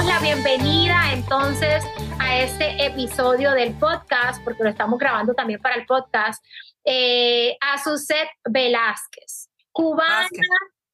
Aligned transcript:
damos 0.00 0.14
la 0.14 0.20
bienvenida 0.20 1.12
entonces 1.12 1.84
a 2.18 2.38
este 2.38 2.86
episodio 2.86 3.50
del 3.52 3.74
podcast, 3.74 4.42
porque 4.44 4.62
lo 4.62 4.70
estamos 4.70 4.98
grabando 4.98 5.34
también 5.34 5.60
para 5.60 5.74
el 5.74 5.84
podcast, 5.84 6.42
eh, 6.84 7.54
a 7.60 7.76
Suset 7.76 8.28
Velázquez, 8.48 9.50
cubana 9.72 10.26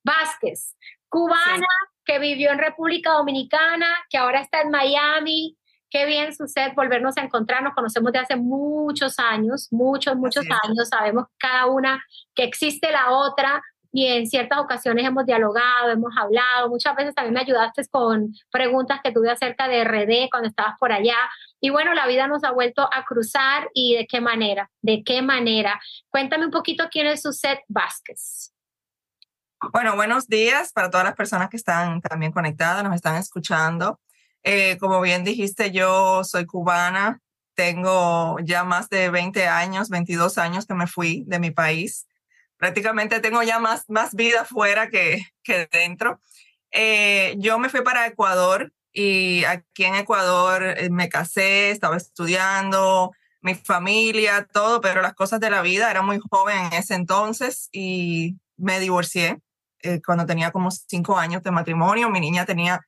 Vázquez, 0.03 0.75
cubana 1.09 1.67
que 2.05 2.19
vivió 2.19 2.51
en 2.51 2.59
República 2.59 3.13
Dominicana, 3.13 3.87
que 4.11 4.19
ahora 4.19 4.41
está 4.41 4.63
en 4.63 4.71
Miami. 4.71 5.57
Qué 5.89 6.05
bien, 6.05 6.35
Suset, 6.35 6.75
volvernos 6.75 7.17
a 7.17 7.21
encontrar. 7.21 7.63
Nos 7.63 7.75
conocemos 7.75 8.11
de 8.11 8.19
hace 8.19 8.35
muchos 8.35 9.21
años, 9.21 9.69
muchos, 9.71 10.17
muchos 10.17 10.45
años. 10.65 10.89
Sabemos 10.89 11.27
cada 11.39 11.67
una 11.67 12.03
que 12.35 12.43
existe 12.43 12.91
la 12.91 13.11
otra, 13.13 13.63
y 13.97 14.09
en 14.09 14.27
ciertas 14.27 14.59
ocasiones 14.59 15.07
hemos 15.07 15.25
dialogado, 15.25 15.89
hemos 15.89 16.13
hablado, 16.19 16.69
muchas 16.69 16.95
veces 16.95 17.15
también 17.15 17.33
me 17.33 17.41
ayudaste 17.41 17.83
con 17.89 18.31
preguntas 18.53 19.01
que 19.03 19.11
tuve 19.11 19.31
acerca 19.31 19.69
de 19.69 19.85
RD 19.85 20.29
cuando 20.31 20.51
estabas 20.51 20.75
por 20.79 20.93
allá. 20.93 21.17
Y 21.63 21.71
bueno, 21.71 21.95
la 21.95 22.07
vida 22.07 22.27
nos 22.27 22.45
ha 22.45 22.53
vuelto 22.53 22.87
a 22.93 23.07
cruzar 23.07 23.71
y 23.73 23.97
de 23.97 24.07
qué 24.07 24.21
manera, 24.21 24.71
de 24.83 25.03
qué 25.03 25.23
manera. 25.23 25.81
Cuéntame 26.11 26.45
un 26.45 26.51
poquito 26.51 26.85
quién 26.91 27.07
es 27.07 27.23
Suset 27.23 27.61
Vázquez. 27.69 28.53
Bueno, 29.73 29.97
buenos 29.97 30.29
días 30.29 30.73
para 30.75 30.91
todas 30.91 31.07
las 31.07 31.15
personas 31.15 31.49
que 31.49 31.57
están 31.57 32.03
también 32.03 32.33
conectadas, 32.33 32.85
nos 32.85 32.95
están 32.95 33.17
escuchando. 33.17 33.99
Eh, 34.43 34.77
como 34.77 35.01
bien 35.01 35.25
dijiste, 35.25 35.71
yo 35.71 36.23
soy 36.23 36.45
cubana, 36.45 37.23
tengo 37.55 38.37
ya 38.41 38.63
más 38.63 38.91
de 38.91 39.09
20 39.09 39.49
años, 39.49 39.89
22 39.89 40.37
años 40.37 40.67
que 40.67 40.75
me 40.75 40.87
fui 40.87 41.25
de 41.27 41.39
mi 41.39 41.51
país 41.51 42.07
prácticamente 42.57 43.21
tengo 43.21 43.43
ya 43.43 43.59
más, 43.59 43.85
más 43.89 44.15
vida 44.15 44.45
fuera 44.45 44.89
que, 44.89 45.23
que 45.43 45.69
dentro. 45.71 46.21
Eh, 46.71 47.35
yo 47.39 47.59
me 47.59 47.69
fui 47.69 47.83
para 47.83 48.07
Ecuador 48.07 48.73
y 48.93 49.45
aquí 49.45 49.85
en 49.85 49.95
Ecuador 49.95 50.63
eh, 50.63 50.91
me 50.91 51.09
casé, 51.09 51.71
estaba 51.71 51.97
estudiando, 51.97 53.13
mi 53.41 53.55
familia, 53.55 54.47
todo, 54.53 54.81
pero 54.81 55.03
las 55.03 55.15
cosas 55.15 55.41
de 55.41 55.51
la 55.51 55.63
vida, 55.63 55.91
era 55.91 56.03
muy 56.03 56.19
joven 56.31 56.59
en 56.67 56.73
ese 56.75 56.95
entonces 56.95 57.69
y 57.73 58.37
me 58.57 58.81
divorcié 58.81 59.41
eh, 59.81 60.01
cuando 60.05 60.27
tenía 60.27 60.51
como 60.51 60.71
cinco 60.71 61.17
años 61.17 61.43
de 61.43 61.51
matrimonio. 61.51 62.11
Mi 62.11 62.21
niña 62.21 62.45
tenía 62.45 62.81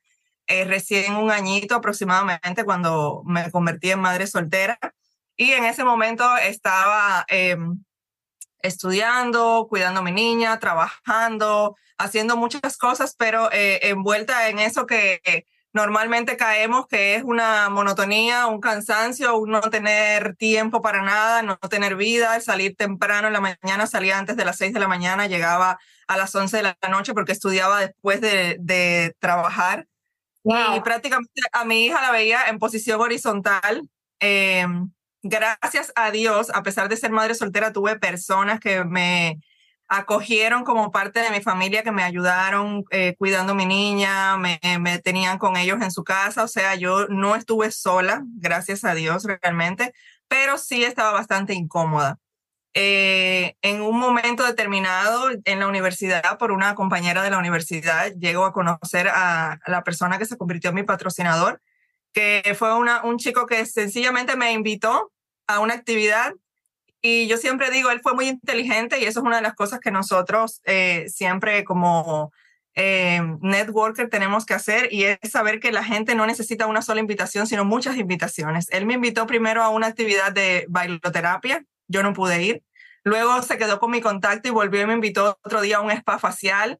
recién 0.47 1.13
un 1.13 1.29
añito 1.29 1.75
aproximadamente 1.75 2.63
cuando 2.65 3.21
me 3.23 3.51
convertí 3.51 3.91
en 3.91 3.99
madre 3.99 4.25
soltera 4.25 4.79
y 5.37 5.51
en 5.51 5.63
ese 5.63 5.83
momento 5.83 6.25
estaba 6.37 7.23
em, 7.27 7.83
estudiando, 8.61 9.67
cuidando 9.69 10.01
a 10.01 10.03
mi 10.03 10.11
niña, 10.11 10.59
trabajando, 10.59 11.75
haciendo 11.97 12.37
muchas 12.37 12.77
cosas, 12.77 13.15
pero 13.17 13.51
eh, 13.51 13.79
envuelta 13.83 14.49
en 14.49 14.59
eso 14.59 14.85
que 14.85 15.45
normalmente 15.73 16.37
caemos, 16.37 16.87
que 16.87 17.15
es 17.15 17.23
una 17.23 17.69
monotonía, 17.69 18.47
un 18.47 18.59
cansancio, 18.59 19.37
un 19.37 19.51
no 19.51 19.61
tener 19.61 20.35
tiempo 20.35 20.81
para 20.81 21.01
nada, 21.01 21.41
no 21.41 21.57
tener 21.57 21.95
vida, 21.95 22.39
salir 22.41 22.75
temprano 22.75 23.27
en 23.27 23.33
la 23.33 23.41
mañana, 23.41 23.87
salía 23.87 24.17
antes 24.17 24.35
de 24.35 24.45
las 24.45 24.57
seis 24.57 24.73
de 24.73 24.79
la 24.79 24.87
mañana, 24.87 25.27
llegaba 25.27 25.79
a 26.07 26.17
las 26.17 26.33
once 26.33 26.57
de 26.57 26.63
la 26.63 26.77
noche 26.89 27.13
porque 27.13 27.33
estudiaba 27.33 27.79
después 27.79 28.21
de, 28.21 29.15
trabajar. 29.19 29.87
Y 30.43 30.79
prácticamente 30.81 31.41
a 31.51 31.65
mi 31.65 31.85
hija 31.85 32.01
la 32.01 32.11
veía 32.11 32.45
en 32.47 32.57
posición 32.57 32.99
horizontal. 32.99 33.87
Eh, 34.19 34.65
gracias 35.21 35.91
a 35.95 36.11
Dios, 36.11 36.49
a 36.53 36.63
pesar 36.63 36.89
de 36.89 36.97
ser 36.97 37.11
madre 37.11 37.35
soltera, 37.35 37.73
tuve 37.73 37.97
personas 37.99 38.59
que 38.59 38.83
me 38.83 39.39
acogieron 39.87 40.63
como 40.63 40.91
parte 40.91 41.19
de 41.19 41.31
mi 41.31 41.41
familia, 41.41 41.83
que 41.83 41.91
me 41.91 42.03
ayudaron 42.03 42.85
eh, 42.91 43.15
cuidando 43.17 43.53
a 43.53 43.55
mi 43.55 43.65
niña, 43.65 44.37
me, 44.37 44.59
tenían 45.03 45.39
con 45.39 45.57
ellos 45.57 45.81
en 45.81 45.91
su 45.91 46.03
casa, 46.03 46.43
o 46.43 46.47
sea, 46.47 46.75
yo 46.75 47.07
no 47.07 47.35
estuve 47.35 47.71
sola, 47.71 48.23
gracias 48.35 48.85
a 48.85 48.93
Dios 48.93 49.25
realmente, 49.25 49.93
pero 50.27 50.57
sí 50.59 50.83
estaba 50.83 51.11
bastante 51.11 51.55
incómoda. 51.55 52.19
Eh, 52.75 53.55
en 53.63 53.81
un 53.81 53.99
momento 53.99 54.45
determinado 54.45 55.29
en 55.43 55.59
la 55.59 55.67
universidad, 55.67 56.37
por 56.37 56.51
una 56.51 56.75
compañera 56.75 57.23
de 57.23 57.31
la 57.31 57.39
universidad, 57.39 58.13
llego 58.13 58.45
a 58.45 58.53
conocer 58.53 59.07
a 59.07 59.59
la 59.65 59.83
persona 59.83 60.19
que 60.19 60.25
se 60.25 60.37
convirtió 60.37 60.69
en 60.69 60.75
mi 60.75 60.83
patrocinador 60.83 61.61
que 62.13 62.55
fue 62.57 62.75
una, 62.75 63.03
un 63.03 63.17
chico 63.17 63.45
que 63.45 63.65
sencillamente 63.65 64.35
me 64.35 64.51
invitó 64.51 65.11
a 65.47 65.59
una 65.59 65.73
actividad 65.73 66.33
y 67.01 67.27
yo 67.27 67.37
siempre 67.37 67.71
digo, 67.71 67.91
él 67.91 68.01
fue 68.01 68.13
muy 68.13 68.27
inteligente 68.27 68.99
y 68.99 69.05
eso 69.05 69.19
es 69.19 69.25
una 69.25 69.37
de 69.37 69.41
las 69.41 69.55
cosas 69.55 69.79
que 69.79 69.91
nosotros 69.91 70.61
eh, 70.65 71.05
siempre 71.07 71.63
como 71.63 72.31
eh, 72.75 73.21
networker 73.41 74.09
tenemos 74.09 74.45
que 74.45 74.53
hacer 74.53 74.91
y 74.91 75.05
es 75.05 75.17
saber 75.29 75.59
que 75.59 75.71
la 75.71 75.83
gente 75.83 76.15
no 76.15 76.25
necesita 76.25 76.67
una 76.67 76.81
sola 76.81 76.99
invitación, 76.99 77.47
sino 77.47 77.63
muchas 77.63 77.95
invitaciones. 77.97 78.67
Él 78.71 78.85
me 78.85 78.95
invitó 78.95 79.27
primero 79.27 79.63
a 79.63 79.69
una 79.69 79.87
actividad 79.87 80.33
de 80.33 80.65
bailoterapia, 80.69 81.63
yo 81.87 82.03
no 82.03 82.13
pude 82.13 82.43
ir. 82.43 82.63
Luego 83.03 83.41
se 83.43 83.57
quedó 83.57 83.79
con 83.79 83.91
mi 83.91 84.01
contacto 84.01 84.49
y 84.49 84.51
volvió 84.51 84.81
y 84.81 84.85
me 84.85 84.93
invitó 84.93 85.39
otro 85.43 85.61
día 85.61 85.77
a 85.77 85.81
un 85.81 85.91
spa 85.91 86.19
facial. 86.19 86.79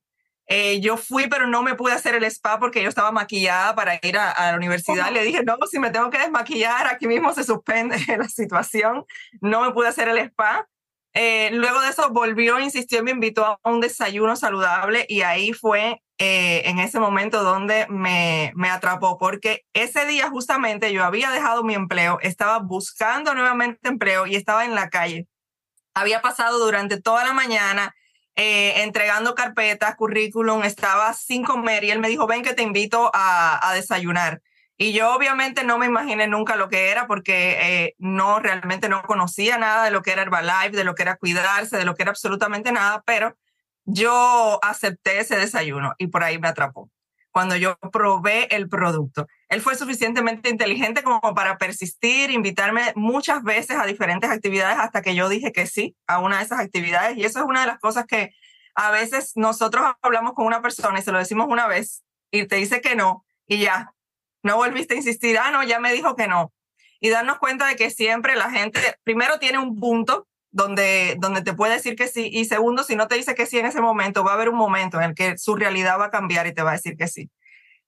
Eh, 0.52 0.80
yo 0.82 0.98
fui, 0.98 1.28
pero 1.28 1.46
no 1.46 1.62
me 1.62 1.76
pude 1.76 1.94
hacer 1.94 2.16
el 2.16 2.24
spa 2.24 2.58
porque 2.58 2.82
yo 2.82 2.90
estaba 2.90 3.12
maquillada 3.12 3.76
para 3.76 4.00
ir 4.02 4.18
a, 4.18 4.52
la 4.52 4.58
universidad. 4.58 5.12
Le 5.12 5.24
dije, 5.24 5.44
no, 5.44 5.58
si 5.70 5.78
me 5.78 5.92
tengo 5.92 6.10
que 6.10 6.18
desmaquillar, 6.18 6.88
aquí 6.88 7.08
mismo 7.08 7.32
se 7.34 7.44
suspende 7.44 7.98
la 8.18 8.28
situación. 8.28 9.06
No 9.42 9.62
me 9.62 9.72
pude 9.72 9.90
hacer 9.90 10.10
el 10.10 10.18
spa. 10.18 10.68
Eh, 11.14 11.52
luego 11.54 11.80
de 11.82 11.90
eso 11.90 12.10
volvió, 12.10 12.60
insistió 12.60 13.04
me 13.04 13.12
invitó 13.12 13.46
a 13.46 13.60
un 13.64 13.80
desayuno 13.80 14.36
saludable 14.36 15.06
y 15.08 15.22
ahí 15.22 15.54
fue 15.54 16.02
eh, 16.18 16.64
en 16.66 16.80
ese 16.80 17.00
momento 17.00 17.44
donde 17.44 17.86
me, 17.88 18.52
me 18.56 18.70
atrapó, 18.70 19.18
porque 19.18 19.66
ese 19.74 20.06
día 20.06 20.30
justamente 20.30 20.92
yo 20.94 21.04
había 21.04 21.30
dejado 21.30 21.64
mi 21.64 21.76
empleo, 21.76 22.20
estaba 22.22 22.60
buscando 22.60 23.36
nuevamente 23.36 23.88
empleo 23.88 24.26
y 24.26 24.36
estaba 24.36 24.66
en 24.66 24.76
la 24.76 24.90
calle. 24.90 25.28
Había 25.94 26.22
pasado 26.22 26.58
durante 26.60 27.00
toda 27.02 27.24
la 27.24 27.34
mañana 27.34 27.94
eh, 28.42 28.84
entregando 28.84 29.36
carpetas, 29.36 29.98
currículum, 29.98 30.64
estaba 30.64 31.14
sin 31.14 31.44
comer 31.44 31.84
y 31.84 31.92
él 31.92 32.00
me 32.00 32.08
dijo, 32.08 32.26
ven 32.26 32.42
que 32.42 32.54
te 32.54 32.64
invito 32.64 33.12
a, 33.14 33.74
desayunar. 33.74 34.42
Y 34.78 34.94
yo 34.94 35.14
obviamente 35.14 35.66
no 35.66 35.78
me 35.78 35.88
imaginé 35.88 36.26
nunca 36.26 36.56
lo 36.56 36.70
que 36.70 36.90
era 36.90 37.06
porque 37.06 37.58
eh, 37.62 37.96
no 37.98 38.40
realmente 38.40 38.88
no 38.88 39.02
conocía 39.02 39.58
nada 39.58 39.84
de 39.84 39.92
lo 39.92 40.02
que 40.02 40.14
era 40.14 40.22
Herbalife, 40.22 40.78
de 40.78 40.86
lo 40.86 40.96
que 40.96 41.04
era 41.04 41.18
cuidarse, 41.18 41.76
de 41.76 41.84
lo 41.84 41.96
que 41.96 42.04
era 42.04 42.12
absolutamente 42.12 42.72
nada, 42.72 43.04
pero 43.06 43.36
yo 43.84 44.58
acepté 44.64 45.20
ese 45.20 45.36
desayuno 45.36 45.94
y 45.98 46.08
por 46.08 46.24
ahí 46.24 46.40
me 46.40 46.48
atrapó 46.48 46.90
cuando 47.32 47.56
yo 47.56 47.78
probé 47.92 48.54
el 48.56 48.70
producto. 48.70 49.28
Él 49.50 49.62
fue 49.62 49.76
suficientemente 49.76 50.50
inteligente 50.50 51.04
como 51.04 51.22
para 51.34 51.58
persistir, 51.58 52.32
invitarme 52.32 52.94
muchas 52.96 53.44
veces 53.44 53.78
a 53.78 53.86
diferentes 53.86 54.30
actividades 54.30 54.80
hasta 54.80 55.02
que 55.02 55.16
yo 55.16 55.30
dije 55.30 55.52
que 55.52 55.68
sí 55.68 55.96
a 56.08 56.20
una 56.20 56.38
de 56.38 56.44
esas 56.44 56.60
actividades. 56.60 57.18
Y 57.18 57.26
eso 57.26 57.40
es 57.40 57.46
una 57.46 57.62
de 57.62 57.68
las 57.68 57.80
cosas 57.80 58.06
que 58.06 58.34
a 58.76 58.92
veces 58.92 59.34
nosotros 59.36 59.86
hablamos 60.02 60.34
con 60.34 60.46
una 60.46 60.62
persona 60.62 61.00
y 61.00 61.02
se 61.02 61.12
lo 61.12 61.18
decimos 61.18 61.48
una 61.50 61.68
vez 61.68 62.04
y 62.32 62.48
te 62.48 62.56
dice 62.56 62.82
que 62.82 62.96
no 62.96 63.26
y 63.46 63.60
ya, 63.60 63.94
no 64.44 64.56
volviste 64.56 64.94
a 64.94 64.98
insistir, 64.98 65.38
ah, 65.38 65.52
no, 65.52 65.64
ya 65.64 65.80
me 65.80 65.92
dijo 65.92 66.16
que 66.16 66.28
no. 66.28 66.54
Y 67.02 67.10
darnos 67.10 67.40
cuenta 67.40 67.66
de 67.66 67.76
que 67.76 67.90
siempre 67.90 68.36
la 68.36 68.52
gente 68.52 68.80
primero 69.04 69.40
tiene 69.40 69.58
un 69.58 69.80
punto 69.80 70.29
donde, 70.52 71.16
donde 71.20 71.42
te 71.42 71.54
puede 71.54 71.74
decir 71.74 71.96
que 71.96 72.08
sí. 72.08 72.30
Y 72.32 72.46
segundo, 72.46 72.84
si 72.84 72.96
no 72.96 73.08
te 73.08 73.16
dice 73.16 73.36
que 73.36 73.46
sí 73.46 73.60
en 73.60 73.66
ese 73.66 73.82
momento, 73.82 74.24
va 74.24 74.32
a 74.32 74.34
haber 74.36 74.50
un 74.50 74.58
momento 74.58 74.98
en 74.98 75.10
el 75.10 75.16
que 75.16 75.38
su 75.38 75.56
realidad 75.56 76.00
va 76.00 76.06
a 76.06 76.12
cambiar 76.12 76.48
y 76.48 76.54
te 76.54 76.64
va 76.64 76.72
a 76.72 76.74
decir 76.74 76.98
que 76.98 77.08
sí. 77.08 77.30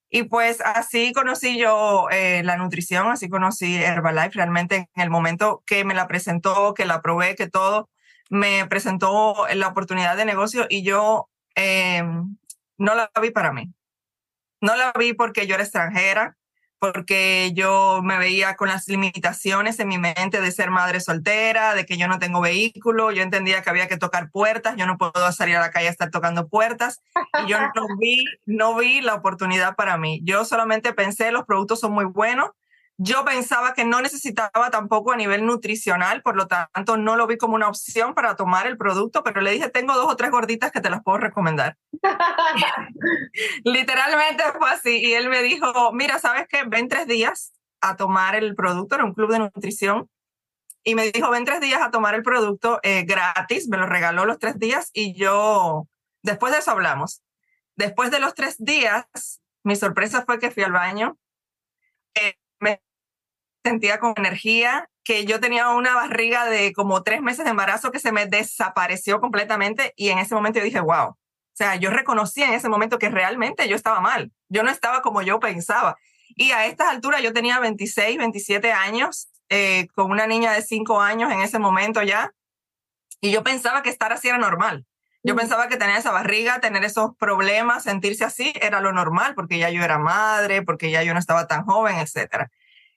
Y 0.09 0.23
pues 0.23 0.59
así 0.61 1.13
conocí 1.13 1.57
yo 1.57 2.09
eh, 2.11 2.43
la 2.43 2.57
nutrición, 2.57 3.09
así 3.09 3.29
conocí 3.29 3.75
Herbalife. 3.77 4.31
Realmente 4.35 4.89
en 4.93 5.03
el 5.03 5.09
momento 5.09 5.63
que 5.65 5.85
me 5.85 5.93
la 5.93 6.07
presentó, 6.07 6.73
que 6.73 6.85
la 6.85 7.01
probé, 7.01 7.35
que 7.35 7.49
todo, 7.49 7.89
me 8.29 8.65
presentó 8.67 9.47
la 9.53 9.67
oportunidad 9.69 10.17
de 10.17 10.25
negocio 10.25 10.65
y 10.69 10.83
yo 10.83 11.29
em, 11.55 12.37
no 12.77 12.95
la 12.95 13.09
vi 13.21 13.31
para 13.31 13.53
mí. 13.53 13.73
No 14.59 14.75
la 14.75 14.93
vi 14.97 15.13
porque 15.13 15.47
yo 15.47 15.55
era 15.55 15.63
extranjera, 15.63 16.37
porque 16.81 17.51
yo 17.53 18.01
me 18.03 18.17
veía 18.17 18.55
con 18.55 18.67
las 18.67 18.87
limitaciones 18.87 19.79
en 19.79 19.87
mi 19.87 19.99
mente 19.99 20.41
de 20.41 20.51
ser 20.51 20.71
madre 20.71 20.99
soltera, 20.99 21.75
de 21.75 21.85
que 21.85 21.95
yo 21.95 22.07
no 22.07 22.17
tengo 22.17 22.41
vehículo, 22.41 23.11
yo 23.11 23.21
entendía 23.21 23.61
que 23.61 23.69
había 23.69 23.87
que 23.87 23.97
tocar 23.97 24.31
puertas, 24.31 24.75
yo 24.77 24.87
no 24.87 24.97
puedo 24.97 25.31
salir 25.31 25.57
a 25.57 25.61
la 25.61 25.69
calle 25.69 25.89
a 25.89 25.91
estar 25.91 26.09
tocando 26.09 26.47
puertas, 26.47 26.99
y 27.45 27.51
yo 27.51 27.57
no 27.75 27.85
vi, 27.99 28.25
no 28.47 28.75
vi 28.75 29.01
la 29.01 29.13
oportunidad 29.13 29.75
para 29.75 29.99
mí. 29.99 30.21
Yo 30.23 30.43
solamente 30.43 30.91
pensé, 30.91 31.31
los 31.31 31.45
productos 31.45 31.79
son 31.79 31.91
muy 31.91 32.05
buenos, 32.05 32.49
yo 33.03 33.25
pensaba 33.25 33.73
que 33.73 33.83
no 33.83 33.99
necesitaba 33.99 34.69
tampoco 34.69 35.11
a 35.11 35.17
nivel 35.17 35.43
nutricional, 35.43 36.21
por 36.21 36.35
lo 36.35 36.47
tanto 36.47 36.97
no 36.97 37.15
lo 37.15 37.25
vi 37.25 37.35
como 37.35 37.55
una 37.55 37.67
opción 37.67 38.13
para 38.13 38.35
tomar 38.35 38.67
el 38.67 38.77
producto, 38.77 39.23
pero 39.23 39.41
le 39.41 39.49
dije, 39.49 39.69
tengo 39.69 39.95
dos 39.95 40.05
o 40.11 40.15
tres 40.15 40.29
gorditas 40.29 40.71
que 40.71 40.81
te 40.81 40.89
las 40.91 41.01
puedo 41.01 41.17
recomendar. 41.17 41.77
Literalmente 43.63 44.43
fue 44.55 44.69
así. 44.69 44.99
Y 44.99 45.13
él 45.13 45.29
me 45.29 45.41
dijo, 45.41 45.91
mira, 45.93 46.19
¿sabes 46.19 46.45
qué? 46.47 46.63
Ven 46.67 46.89
tres 46.89 47.07
días 47.07 47.53
a 47.81 47.95
tomar 47.95 48.35
el 48.35 48.53
producto, 48.53 48.93
era 48.93 49.05
un 49.05 49.15
club 49.15 49.31
de 49.31 49.39
nutrición. 49.39 50.07
Y 50.83 50.93
me 50.93 51.11
dijo, 51.11 51.31
ven 51.31 51.45
tres 51.45 51.59
días 51.59 51.81
a 51.81 51.89
tomar 51.89 52.13
el 52.13 52.21
producto 52.21 52.79
eh, 52.83 53.03
gratis, 53.03 53.67
me 53.67 53.77
lo 53.77 53.87
regaló 53.87 54.25
los 54.25 54.37
tres 54.37 54.59
días 54.59 54.91
y 54.93 55.15
yo, 55.15 55.87
después 56.21 56.53
de 56.53 56.59
eso 56.59 56.69
hablamos. 56.69 57.23
Después 57.75 58.11
de 58.11 58.19
los 58.19 58.35
tres 58.35 58.57
días, 58.59 59.41
mi 59.63 59.75
sorpresa 59.75 60.23
fue 60.23 60.37
que 60.37 60.51
fui 60.51 60.61
al 60.61 60.71
baño 60.71 61.17
eh, 62.13 62.35
sentía 63.63 63.99
con 63.99 64.13
energía, 64.17 64.89
que 65.03 65.25
yo 65.25 65.39
tenía 65.39 65.69
una 65.69 65.95
barriga 65.95 66.45
de 66.45 66.73
como 66.73 67.03
tres 67.03 67.21
meses 67.21 67.45
de 67.45 67.51
embarazo 67.51 67.91
que 67.91 67.99
se 67.99 68.11
me 68.11 68.25
desapareció 68.25 69.19
completamente 69.19 69.93
y 69.95 70.09
en 70.09 70.19
ese 70.19 70.35
momento 70.35 70.59
yo 70.59 70.65
dije, 70.65 70.79
wow. 70.79 71.09
O 71.09 71.17
sea, 71.53 71.75
yo 71.75 71.89
reconocí 71.89 72.41
en 72.41 72.53
ese 72.53 72.69
momento 72.69 72.97
que 72.97 73.09
realmente 73.09 73.67
yo 73.67 73.75
estaba 73.75 73.99
mal. 73.99 74.31
Yo 74.47 74.63
no 74.63 74.71
estaba 74.71 75.01
como 75.01 75.21
yo 75.21 75.39
pensaba. 75.39 75.97
Y 76.29 76.51
a 76.51 76.65
estas 76.65 76.87
alturas 76.87 77.21
yo 77.21 77.33
tenía 77.33 77.59
26, 77.59 78.17
27 78.17 78.71
años, 78.71 79.29
eh, 79.49 79.87
con 79.93 80.11
una 80.11 80.27
niña 80.27 80.53
de 80.53 80.61
5 80.61 81.01
años 81.01 81.31
en 81.31 81.41
ese 81.41 81.59
momento 81.59 82.01
ya. 82.03 82.33
Y 83.19 83.31
yo 83.31 83.43
pensaba 83.43 83.83
que 83.83 83.89
estar 83.89 84.13
así 84.13 84.29
era 84.29 84.37
normal. 84.37 84.85
Yo 85.23 85.35
mm. 85.35 85.37
pensaba 85.37 85.67
que 85.67 85.77
tener 85.77 85.97
esa 85.97 86.11
barriga, 86.11 86.61
tener 86.61 86.83
esos 86.83 87.15
problemas, 87.17 87.83
sentirse 87.83 88.23
así, 88.23 88.53
era 88.61 88.79
lo 88.79 88.91
normal, 88.91 89.35
porque 89.35 89.59
ya 89.59 89.69
yo 89.69 89.83
era 89.83 89.99
madre, 89.99 90.61
porque 90.63 90.89
ya 90.89 91.03
yo 91.03 91.13
no 91.13 91.19
estaba 91.19 91.47
tan 91.47 91.65
joven, 91.65 91.97
etc. 91.97 92.49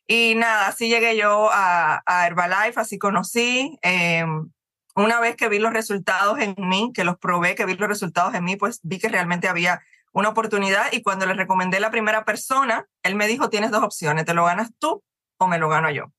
Y 0.06 0.34
nada, 0.34 0.68
así 0.68 0.88
llegué 0.88 1.16
yo 1.16 1.48
a, 1.52 2.02
Herbalife, 2.26 2.80
así 2.80 2.98
conocí. 2.98 3.78
Em, 3.82 4.50
una 4.94 5.20
vez 5.20 5.36
que 5.36 5.48
vi 5.48 5.58
los 5.58 5.72
resultados 5.72 6.38
en 6.38 6.54
mí, 6.58 6.92
que 6.94 7.04
los 7.04 7.18
probé, 7.18 7.54
que 7.54 7.66
vi 7.66 7.74
los 7.76 7.88
resultados 7.88 8.34
en 8.34 8.44
mí, 8.44 8.56
pues 8.56 8.80
vi 8.82 8.98
que 8.98 9.08
realmente 9.08 9.48
había 9.48 9.82
una 10.12 10.28
oportunidad 10.28 10.92
y 10.92 11.02
cuando 11.02 11.26
le 11.26 11.34
recomendé 11.34 11.80
la 11.80 11.90
primera 11.90 12.24
persona, 12.24 12.86
él 13.02 13.16
me 13.16 13.26
dijo, 13.26 13.50
tienes 13.50 13.70
dos 13.70 13.82
opciones, 13.82 14.24
te 14.24 14.34
lo 14.34 14.44
ganas 14.44 14.70
tú 14.78 15.02
o 15.38 15.48
me 15.48 15.58
lo 15.58 15.68
gano 15.68 15.90
yo. 15.90 16.12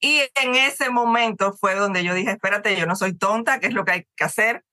Y 0.00 0.20
en 0.34 0.54
ese 0.54 0.90
momento 0.90 1.52
fue 1.52 1.74
donde 1.76 2.02
yo 2.02 2.14
dije, 2.14 2.32
espérate, 2.32 2.76
yo 2.76 2.86
no 2.86 2.96
soy 2.96 3.16
tonta, 3.16 3.60
¿qué 3.60 3.68
es 3.68 3.74
lo 3.74 3.84
que 3.84 3.92
hay 3.92 4.06
que 4.16 4.24
hacer? 4.24 4.64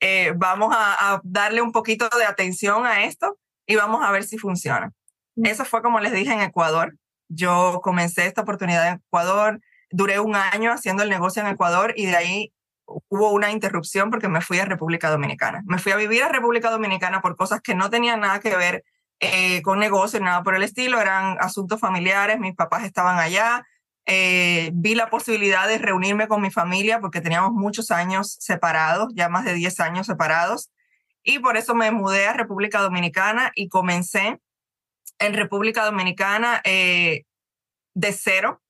Eh, 0.00 0.32
vamos 0.36 0.72
a, 0.76 1.20
darle 1.24 1.62
un 1.62 1.72
poquito 1.72 2.08
de 2.16 2.24
atención 2.24 2.86
a 2.86 3.04
esto 3.04 3.38
y 3.66 3.74
vamos 3.74 4.04
a 4.04 4.12
ver 4.12 4.22
si 4.24 4.38
funciona. 4.38 4.92
Mm. 5.34 5.46
Eso 5.46 5.64
fue 5.64 5.82
como 5.82 5.98
les 5.98 6.12
dije 6.12 6.32
en 6.32 6.40
Ecuador. 6.40 6.96
Yo 7.28 7.80
comencé 7.82 8.26
esta 8.26 8.42
oportunidad 8.42 8.88
en 8.88 8.94
Ecuador, 8.94 9.60
duré 9.90 10.20
un 10.20 10.34
año 10.34 10.72
haciendo 10.72 11.02
el 11.02 11.10
negocio 11.10 11.42
en 11.42 11.48
Ecuador 11.48 11.94
y 11.96 12.06
de 12.06 12.16
ahí 12.16 12.52
hubo 13.08 13.32
una 13.32 13.50
interrupción 13.50 14.10
porque 14.10 14.28
me 14.28 14.40
fui 14.40 14.58
a 14.58 14.64
República 14.64 15.10
Dominicana. 15.10 15.62
Me 15.66 15.78
fui 15.78 15.92
a 15.92 15.96
vivir 15.96 16.22
a 16.22 16.28
República 16.28 16.70
Dominicana 16.70 17.20
por 17.20 17.36
cosas 17.36 17.60
que 17.60 17.74
no 17.74 17.90
tenían 17.90 18.20
nada 18.20 18.40
que 18.40 18.56
ver 18.56 18.84
eh, 19.20 19.62
con 19.62 19.78
negocio, 19.78 20.20
nada 20.20 20.42
por 20.42 20.54
el 20.54 20.62
estilo, 20.62 21.00
eran 21.00 21.36
asuntos 21.40 21.80
familiares, 21.80 22.38
mis 22.38 22.54
papás 22.54 22.84
estaban 22.84 23.18
allá, 23.18 23.66
eh, 24.06 24.70
vi 24.74 24.94
la 24.94 25.10
posibilidad 25.10 25.66
de 25.68 25.78
reunirme 25.78 26.28
con 26.28 26.40
mi 26.40 26.50
familia 26.50 27.00
porque 27.00 27.20
teníamos 27.20 27.52
muchos 27.52 27.90
años 27.90 28.36
separados, 28.38 29.08
ya 29.14 29.28
más 29.28 29.44
de 29.44 29.54
10 29.54 29.80
años 29.80 30.06
separados, 30.06 30.70
y 31.22 31.40
por 31.40 31.56
eso 31.56 31.74
me 31.74 31.90
mudé 31.90 32.26
a 32.26 32.32
República 32.32 32.80
Dominicana 32.80 33.50
y 33.54 33.68
comencé 33.68 34.40
en 35.18 35.34
República 35.34 35.84
Dominicana 35.84 36.60
eh, 36.64 37.24
de 37.94 38.12
cero, 38.12 38.62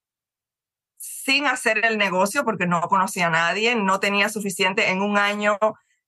sin 0.96 1.46
hacer 1.46 1.84
el 1.84 1.98
negocio 1.98 2.44
porque 2.44 2.66
no 2.66 2.80
conocía 2.82 3.26
a 3.26 3.30
nadie, 3.30 3.74
no 3.76 4.00
tenía 4.00 4.28
suficiente 4.28 4.90
en 4.90 5.02
un 5.02 5.18
año 5.18 5.58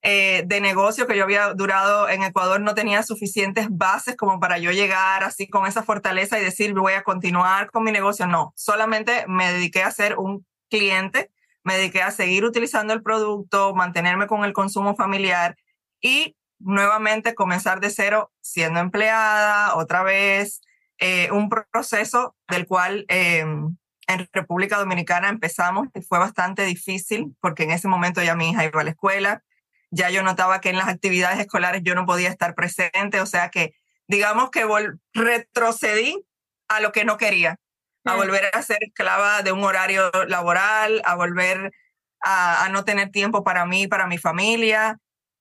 eh, 0.03 0.45
de 0.47 0.63
negocio 0.63 1.07
que 1.07 1.15
yo 1.15 1.25
había 1.25 1.53
durado 1.53 2.09
en 2.09 2.23
Ecuador 2.23 2.59
no 2.63 2.75
tenía 2.75 3.03
suficientes 3.03 3.67
bases 3.71 4.17
como 4.17 4.41
para 4.41 4.57
yo 4.57 4.73
llegar 4.73 5.23
así 5.25 5.47
con 5.47 5.67
esa 5.67 5.83
fortaleza 5.83 6.39
y 6.39 6.45
decir 6.45 6.73
voy 6.73 6.95
a 6.95 7.03
continuar 7.03 7.71
con 7.71 7.85
mi 7.85 7.93
negocio. 7.93 8.27
No, 8.27 8.55
solamente 8.57 9.25
me 9.29 9.53
dediqué 9.53 9.83
a 9.83 9.91
ser 9.91 10.17
un 10.19 10.47
cliente, 10.71 11.31
me 11.65 11.77
dediqué 11.77 12.01
a 12.03 12.13
seguir 12.13 12.45
utilizando 12.47 12.95
el 12.95 13.03
producto, 13.03 13.75
mantenerme 13.75 14.27
con 14.27 14.45
el 14.45 14.55
consumo 14.55 14.97
familiar 14.97 15.57
y 16.01 16.35
nuevamente 16.61 17.35
comenzar 17.35 17.81
de 17.81 17.91
cero 17.91 18.33
siendo 18.41 18.81
empleada 18.81 19.75
otra 19.77 20.03
vez, 20.03 20.61
eh, 20.99 21.31
un 21.33 21.49
proceso 21.49 22.37
del 22.49 22.67
cual 22.67 23.05
em, 23.09 23.77
en 24.07 24.29
República 24.33 24.79
Dominicana 24.79 25.29
empezamos 25.29 25.89
y 25.95 26.03
fue 26.03 26.19
bastante 26.19 26.65
difícil 26.65 27.37
porque 27.41 27.65
en 27.65 27.71
ese 27.71 27.89
momento 27.89 28.23
ya 28.23 28.35
mi 28.35 28.51
hija 28.51 28.65
iba 28.65 28.81
a 28.81 28.85
la 28.85 28.91
escuela, 28.91 29.43
ya 29.91 30.11
yo 30.11 30.23
notaba 30.23 30.61
que 30.61 30.71
en 30.71 30.77
las 30.77 30.89
actividades 30.89 31.41
escolares 31.41 31.83
yo 31.83 31.95
no 31.95 32.07
podía 32.07 32.29
estar 32.29 32.55
presente, 32.55 33.21
o 33.21 33.27
sea 33.27 33.49
que 33.49 33.75
digamos 34.07 34.51
que 34.51 34.67
retrocedí 35.15 36.25
a 36.69 36.81
lo 36.81 36.93
que 36.93 37.05
no 37.05 37.17
quería, 37.17 37.59
a 38.05 38.17
volver 38.17 38.51
a 38.53 38.62
ser 38.62 38.79
esclava 38.81 39.43
de 39.43 39.53
un 39.53 39.62
horario 39.62 40.11
laboral, 40.27 41.03
a 41.05 41.15
volver 41.15 41.73
a, 42.21 42.69
no 42.71 42.85
tener 42.85 43.11
tiempo 43.11 43.45
para 43.45 43.67
mí, 43.67 43.87
para 43.87 44.07
mi 44.07 44.19
familia, 44.19 44.99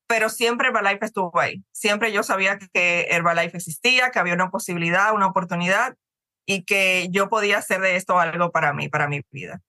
pero 0.09 0.29
siempre 0.29 0.69
Herbalife 0.69 1.05
estuvo 1.05 1.39
ahí. 1.39 1.63
Siempre 1.71 2.11
yo 2.11 2.23
sabía 2.23 2.57
que 2.73 3.05
Herbalife 3.11 3.57
existía, 3.57 4.09
que 4.09 4.17
había 4.17 4.33
una 4.33 4.49
posibilidad, 4.49 5.13
una 5.13 5.27
oportunidad 5.27 5.95
y 6.47 6.65
que 6.65 7.09
yo 7.11 7.29
podía 7.29 7.59
hacer 7.59 7.79
de 7.79 7.95
esto 7.95 8.19
algo 8.19 8.51
para 8.51 8.73
mí, 8.73 8.89
para 8.89 9.07
mi 9.07 9.21
vida. 9.29 9.61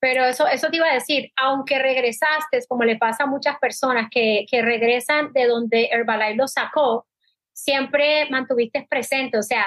Pero 0.00 0.24
eso, 0.24 0.48
eso 0.48 0.70
te 0.70 0.78
iba 0.78 0.88
a 0.88 0.94
decir, 0.94 1.30
aunque 1.36 1.78
regresaste, 1.78 2.60
como 2.68 2.84
le 2.84 2.96
pasa 2.96 3.24
a 3.24 3.26
muchas 3.26 3.58
personas 3.58 4.08
que, 4.10 4.46
que 4.50 4.62
regresan 4.62 5.30
de 5.34 5.46
donde 5.46 5.90
Herbalife 5.92 6.36
lo 6.36 6.48
sacó, 6.48 7.06
siempre 7.52 8.30
mantuviste 8.30 8.86
presente, 8.88 9.36
o 9.36 9.42
sea, 9.42 9.66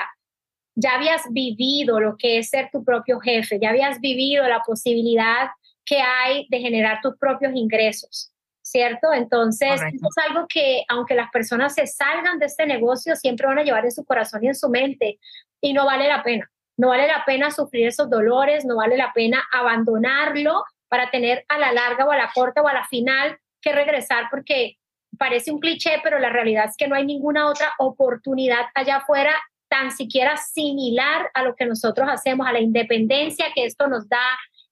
ya 0.74 0.95
habías 0.95 1.22
vivido 1.30 2.00
lo 2.00 2.18
que 2.18 2.39
es 2.39 2.50
ser 2.50 2.69
tu 2.72 2.83
propio 2.83 3.19
jefe, 3.19 3.60
ya 3.62 3.69
habías 3.69 4.00
vivido 4.00 4.48
la 4.48 4.62
posibilidad 4.66 5.51
que 5.86 6.01
hay 6.01 6.48
de 6.50 6.60
generar 6.60 7.00
tus 7.04 7.16
propios 7.18 7.54
ingresos, 7.54 8.33
¿cierto? 8.75 9.13
Entonces, 9.13 9.81
eso 9.81 10.07
es 10.10 10.25
algo 10.30 10.48
que 10.50 10.83
aunque 10.89 11.16
las 11.16 11.31
personas 11.31 11.74
se 11.74 11.88
salgan 11.88 12.39
de 12.39 12.48
este 12.48 12.66
negocio, 12.66 13.16
siempre 13.16 13.48
van 13.48 13.60
a 13.60 13.63
llevar 13.63 13.86
en 13.86 13.92
su 13.92 14.04
corazón 14.04 14.44
y 14.44 14.50
en 14.50 14.56
su 14.56 14.68
mente 14.68 15.18
y 15.62 15.72
no 15.72 15.86
vale 15.86 16.10
la 16.10 16.24
pena. 16.24 16.51
No 16.75 16.89
vale 16.89 17.07
la 17.07 17.24
pena 17.25 17.51
sufrir 17.51 17.88
esos 17.88 18.10
dolores, 18.10 18.66
no 18.66 18.75
vale 18.75 18.98
la 18.98 19.13
pena 19.13 19.42
abandonarlo 19.54 20.66
para 20.89 21.10
tener 21.10 21.45
a 21.48 21.57
la 21.57 21.72
larga 21.72 22.06
o 22.06 22.12
a 22.12 22.18
la 22.18 22.31
corta 22.36 22.62
o 22.62 22.68
a 22.68 22.74
la 22.74 22.86
final 22.86 23.38
que 23.62 23.72
regresar 23.72 24.25
porque 24.30 24.75
parece 25.18 25.51
un 25.51 25.60
cliché, 25.60 26.01
pero 26.04 26.19
la 26.19 26.30
realidad 26.30 26.66
es 26.68 26.75
que 26.75 26.89
no 26.89 26.95
hay 26.95 27.06
ninguna 27.06 27.48
otra 27.48 27.72
oportunidad 27.80 28.66
allá 28.74 28.98
afuera 28.98 29.33
tan 29.69 29.92
siquiera 29.92 30.36
similar 30.36 31.31
a 31.33 31.44
lo 31.44 31.56
que 31.56 31.66
nosotros 31.66 32.10
hacemos, 32.12 32.45
a 32.45 32.51
la 32.51 32.60
independencia 32.60 33.45
que 33.56 33.63
esto 33.63 33.88
nos 33.88 34.10
da, 34.10 34.27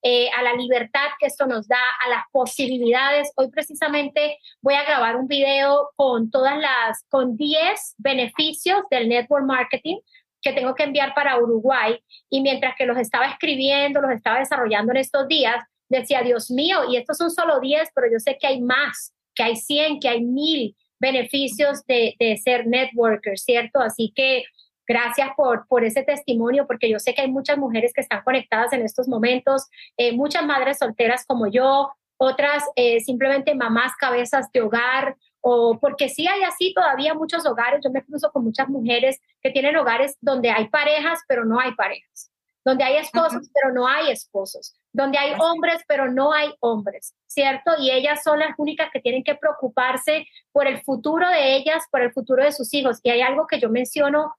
eh, 0.05 0.29
a 0.38 0.44
la 0.44 0.53
libertad 0.53 1.07
que 1.17 1.27
esto 1.27 1.47
nos 1.47 1.65
da, 1.65 1.79
a 2.05 2.09
las 2.09 2.23
posibilidades. 2.31 3.31
Hoy 3.38 3.50
precisamente 3.50 4.38
voy 4.62 4.74
a 4.74 4.83
grabar 4.83 5.15
un 5.15 5.27
video 5.27 5.91
con 5.95 6.29
todas 6.29 6.60
las, 6.60 7.05
con 7.07 7.38
10 7.38 7.95
beneficios 8.00 8.81
del 8.91 9.07
network 9.07 9.45
marketing 9.45 10.00
que 10.41 10.51
tengo 10.51 10.75
que 10.75 10.83
enviar 10.83 11.13
para 11.15 11.39
Uruguay 11.39 11.98
y 12.29 12.41
mientras 12.41 12.75
que 12.77 12.86
los 12.86 12.98
estaba 12.98 13.27
escribiendo, 13.27 14.01
los 14.01 14.12
estaba 14.12 14.39
desarrollando 14.39 14.91
en 14.91 14.98
estos 14.98 15.25
días, 15.29 15.55
decía, 15.88 16.22
Dios 16.22 16.51
mío, 16.51 16.81
y 16.89 16.98
estos 16.98 17.17
son 17.17 17.31
solo 17.31 17.62
10, 17.62 17.89
pero 17.95 18.07
yo 18.12 18.19
sé 18.19 18.38
que 18.38 18.48
hay 18.48 18.62
más, 18.62 19.13
que 19.33 19.43
hay 19.43 19.55
100, 19.55 20.01
que 20.01 20.10
hay 20.10 20.22
mil 20.22 20.75
beneficios 21.00 21.86
de, 21.86 22.15
de 22.19 22.36
ser 22.36 22.67
networker, 22.67 23.39
¿cierto? 23.39 23.79
Así 23.79 24.12
que 24.13 24.43
gracias 24.88 25.30
por, 25.36 25.68
por 25.68 25.84
ese 25.84 26.04
testimonio, 26.04 26.68
porque 26.68 26.90
yo 26.90 27.00
sé 27.00 27.13
que 27.13 27.22
hay 27.22 27.32
muchas 27.32 27.58
mujeres 27.58 27.94
que 27.94 28.02
están 28.02 28.24
conectadas 28.24 28.74
en 28.74 28.82
estos 28.82 29.08
momentos, 29.08 29.68
eh, 29.98 30.16
muchas 30.16 30.46
madres 30.46 30.80
solteras 30.80 31.25
como 31.25 31.48
yo, 31.48 31.92
otras 32.18 32.63
eh, 32.75 33.00
simplemente 33.02 33.56
mamás 33.56 33.94
cabezas 33.98 34.52
de 34.52 34.62
hogar, 34.62 35.16
o 35.42 35.78
porque 35.80 36.08
sí 36.08 36.25
hay 36.28 36.44
así 36.44 36.74
todavía 36.74 37.13
muchos 37.13 37.46
hogares, 37.46 37.82
yo 37.84 37.92
me 37.92 38.04
cruzo 38.04 38.32
con 38.32 38.46
muchas 38.46 38.70
mujeres 38.70 39.20
que 39.42 39.52
tienen 39.52 39.75
hogares 39.75 40.18
donde 40.22 40.50
hay 40.50 40.70
parejas, 40.70 41.20
pero 41.28 41.44
no 41.44 41.60
hay 41.60 41.74
parejas, 41.74 42.32
donde 42.63 42.86
hay 42.86 42.96
esposos, 42.96 43.50
pero 43.54 43.74
no 43.74 43.86
hay 43.86 44.10
esposos, 44.10 44.74
donde 44.94 45.18
hay 45.18 45.34
hombres, 45.38 45.82
pero 45.86 46.10
no 46.10 46.32
hay 46.32 46.54
hombres, 46.62 47.13
¿cierto? 47.28 47.74
Y 47.78 47.92
ellas 47.92 48.24
son 48.24 48.40
las 48.40 48.52
únicas 48.58 48.90
que 48.92 49.02
tienen 49.02 49.24
que 49.24 49.36
preocuparse 49.36 50.25
por 50.54 50.66
el 50.66 50.82
futuro 50.82 51.28
de 51.28 51.58
ellas, 51.58 51.84
por 51.92 52.02
el 52.02 52.13
futuro 52.13 52.42
de 52.42 52.54
sus 52.54 52.74
hijos. 52.74 53.02
Y 53.04 53.10
hay 53.10 53.22
algo 53.22 53.46
que 53.46 53.60
yo 53.60 53.70
menciono 53.70 54.34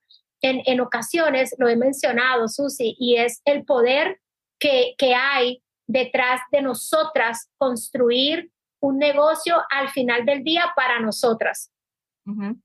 en, 0.45 0.61
en 0.67 0.81
ocasiones, 0.81 1.55
lo 1.59 1.69
he 1.69 1.77
mencionado, 1.77 2.49
Susi, 2.49 2.95
y 2.99 3.17
es 3.17 3.41
el 3.47 3.65
poder 3.65 4.21
que, 4.61 4.95
que 4.99 5.15
hay 5.15 5.63
detrás 5.89 6.43
de 6.53 6.61
nosotras 6.61 7.49
construir 7.57 8.51
un 8.79 8.99
negocio 8.99 9.57
al 9.71 9.89
final 9.89 10.27
del 10.27 10.45
día 10.45 10.73
para 10.77 11.01
nosotras. 11.01 11.71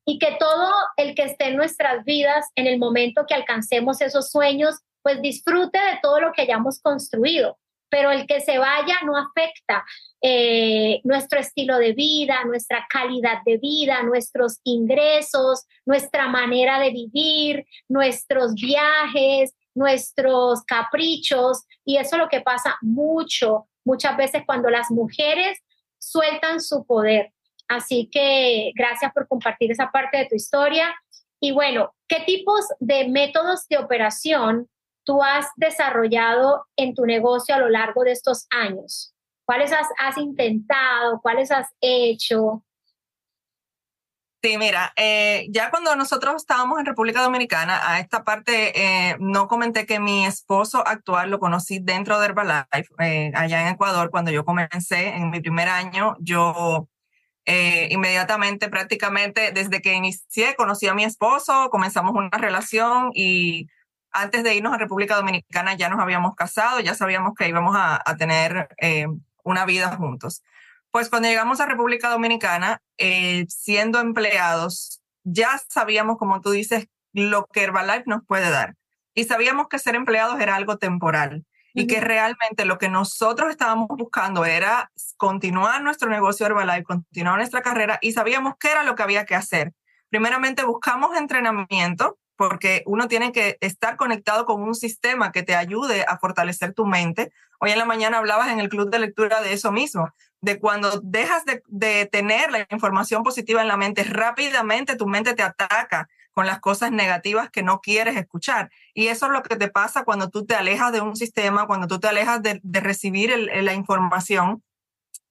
Y 0.05 0.19
que 0.19 0.37
todo 0.39 0.71
el 0.95 1.15
que 1.15 1.23
esté 1.23 1.49
en 1.49 1.57
nuestras 1.57 2.05
vidas, 2.05 2.45
en 2.55 2.65
el 2.65 2.79
momento 2.79 3.25
que 3.27 3.33
alcancemos 3.33 3.99
esos 3.99 4.29
sueños, 4.29 4.79
pues 5.01 5.21
disfrute 5.21 5.77
de 5.77 5.99
todo 6.01 6.21
lo 6.21 6.31
que 6.31 6.43
hayamos 6.43 6.81
construido. 6.81 7.57
Pero 7.89 8.11
el 8.11 8.27
que 8.27 8.41
se 8.41 8.57
vaya 8.57 8.97
no 9.05 9.17
afecta 9.17 9.83
eh, 10.21 11.01
nuestro 11.03 11.39
estilo 11.39 11.77
de 11.77 11.93
vida, 11.93 12.43
nuestra 12.45 12.85
calidad 12.89 13.39
de 13.45 13.57
vida, 13.57 14.03
nuestros 14.03 14.59
ingresos, 14.63 15.65
nuestra 15.85 16.27
manera 16.27 16.79
de 16.79 16.91
vivir, 16.91 17.65
nuestros 17.87 18.53
viajes, 18.53 19.55
nuestros 19.73 20.63
caprichos. 20.63 21.65
Y 21.85 21.97
eso 21.97 22.15
es 22.15 22.21
lo 22.21 22.29
que 22.29 22.41
pasa 22.41 22.77
mucho, 22.81 23.67
muchas 23.83 24.15
veces 24.17 24.43
cuando 24.45 24.69
las 24.69 24.91
mujeres 24.91 25.59
sueltan 25.97 26.61
su 26.61 26.85
poder. 26.85 27.33
Así 27.67 28.09
que 28.11 28.71
gracias 28.75 29.13
por 29.13 29.27
compartir 29.27 29.71
esa 29.71 29.91
parte 29.91 30.17
de 30.17 30.25
tu 30.25 30.35
historia. 30.35 30.93
Y 31.39 31.51
bueno, 31.51 31.93
¿qué 32.07 32.21
tipos 32.21 32.65
de 32.79 33.07
métodos 33.07 33.67
de 33.67 33.77
operación 33.77 34.67
tú 35.09 35.23
has 35.23 35.47
desarrollado 35.55 36.67
en 36.75 36.93
tu 36.93 37.03
negocio 37.03 37.55
a 37.55 37.57
lo 37.57 37.67
largo 37.67 38.03
de 38.03 38.11
estos 38.11 38.45
años? 38.51 39.15
¿Cuáles 39.43 39.71
has, 39.73 40.17
intentado? 40.17 41.19
¿Cuáles 41.23 41.49
has 41.49 41.67
hecho? 41.81 42.63
Sí, 44.43 44.59
mira, 44.59 44.93
eh, 44.95 45.47
ya 45.49 45.71
cuando 45.71 45.95
nosotros 45.95 46.35
estábamos 46.35 46.77
en 46.77 46.85
República 46.85 47.23
Dominicana, 47.23 47.91
a 47.91 47.99
esta 47.99 48.23
parte 48.23 48.79
eh, 48.79 49.17
no 49.19 49.47
comenté 49.47 49.87
que 49.87 49.99
mi 49.99 50.27
esposo 50.27 50.85
actual 50.85 51.31
lo 51.31 51.39
conocí 51.39 51.79
dentro 51.79 52.19
de 52.19 52.27
Herbalife, 52.27 52.93
eh, 52.99 53.31
allá 53.33 53.63
en 53.63 53.73
Ecuador, 53.73 54.11
cuando 54.11 54.29
yo 54.29 54.45
comencé 54.45 55.07
en 55.07 55.31
mi 55.31 55.41
primer 55.41 55.69
año, 55.69 56.17
yo 56.19 56.87
inmediatamente, 57.89 58.69
prácticamente 58.69 59.51
desde 59.51 59.81
que 59.81 59.95
inicié, 59.95 60.53
conocí 60.55 60.87
a 60.87 60.93
mi 60.93 61.03
esposo, 61.03 61.71
comenzamos 61.71 62.13
una 62.13 62.29
relación 62.37 63.09
y 63.15 63.65
antes 64.11 64.43
de 64.43 64.55
irnos 64.55 64.73
a 64.73 64.77
República 64.77 65.15
Dominicana 65.15 65.75
ya 65.75 65.89
nos 65.89 65.99
habíamos 65.99 66.35
casado, 66.35 66.79
ya 66.79 66.95
sabíamos 66.95 67.33
que 67.35 67.47
íbamos 67.47 67.75
a, 67.75 68.01
a 68.03 68.17
tener 68.17 68.69
una 69.43 69.65
vida 69.65 69.95
juntos. 69.95 70.43
Pues 70.91 71.09
cuando 71.09 71.27
llegamos 71.27 71.59
a 71.59 71.67
República 71.67 72.09
Dominicana, 72.09 72.81
eh, 72.97 73.45
siendo 73.47 73.99
empleados, 73.99 75.01
ya 75.23 75.61
sabíamos, 75.69 76.17
como 76.17 76.41
tú 76.41 76.51
dices, 76.51 76.87
lo 77.13 77.45
que 77.45 77.63
Herbalife 77.63 78.03
nos 78.07 78.25
puede 78.25 78.49
dar. 78.49 78.75
Y 79.13 79.25
sabíamos 79.25 79.67
que 79.67 79.79
ser 79.79 79.95
empleados 79.95 80.39
era 80.39 80.55
algo 80.55 80.77
temporal 80.77 81.45
y 81.73 81.85
que 81.85 82.01
realmente 82.01 82.65
lo 82.65 82.77
que 82.77 82.89
nosotros 82.89 83.51
estábamos 83.51 83.87
buscando 83.89 84.43
era 84.45 84.91
continuar 85.17 85.81
nuestro 85.83 86.09
negocio 86.09 86.45
Herbalife, 86.45 86.83
continuar 86.83 87.37
nuestra 87.37 87.61
carrera 87.61 87.99
y 88.01 88.11
sabíamos 88.11 88.55
qué 88.59 88.71
era 88.71 88.83
lo 88.83 88.95
que 88.95 89.03
había 89.03 89.25
que 89.25 89.35
hacer. 89.35 89.73
Primeramente 90.09 90.63
buscamos 90.63 91.15
entrenamiento 91.15 92.17
porque 92.39 92.83
uno 92.85 93.09
tiene 93.09 93.33
que 93.33 93.57
estar 93.59 93.97
conectado 93.97 94.45
con 94.45 94.63
un 94.63 94.73
sistema 94.73 95.33
que 95.33 95.43
te 95.43 95.57
ayude 95.57 96.05
a 96.07 96.17
fortalecer 96.17 96.73
tu 96.73 96.85
mente. 96.85 97.33
Hoy 97.59 97.71
en 97.71 97.77
la 97.77 97.83
mañana 97.83 98.19
hablabas 98.19 98.47
en 98.47 98.61
el 98.61 98.69
club 98.69 98.89
de 98.89 98.97
lectura 98.97 99.41
de 99.41 99.51
eso 99.51 99.73
mismo 99.73 100.13
de 100.39 100.57
cuando 100.57 101.01
dejas 101.03 101.43
de, 101.67 102.05
tener 102.05 102.49
la 102.49 102.65
información 102.69 103.23
positiva 103.23 103.61
en 103.61 103.67
la 103.67 103.75
mente, 103.75 104.05
rápidamente 104.05 104.95
tu 104.95 105.05
mente 105.05 105.33
te 105.33 105.43
ataca 105.43 106.07
con 106.31 106.45
las 106.45 106.61
cosas 106.61 106.93
negativas 106.93 107.49
que 107.49 107.61
no 107.61 107.81
quieres 107.81 108.15
escuchar. 108.15 108.71
Y 108.93 109.07
eso 109.07 109.25
es 109.25 109.33
lo 109.33 109.43
que 109.43 109.57
te 109.57 109.67
pasa 109.67 110.05
cuando 110.05 110.29
tú 110.29 110.45
te 110.45 110.55
alejas 110.55 110.93
de 110.93 111.01
un 111.01 111.17
sistema, 111.17 111.67
cuando 111.67 111.87
tú 111.87 111.99
te 111.99 112.07
alejas 112.07 112.41
de, 112.41 112.61
recibir 112.63 113.37
la 113.37 113.73
información. 113.73 114.63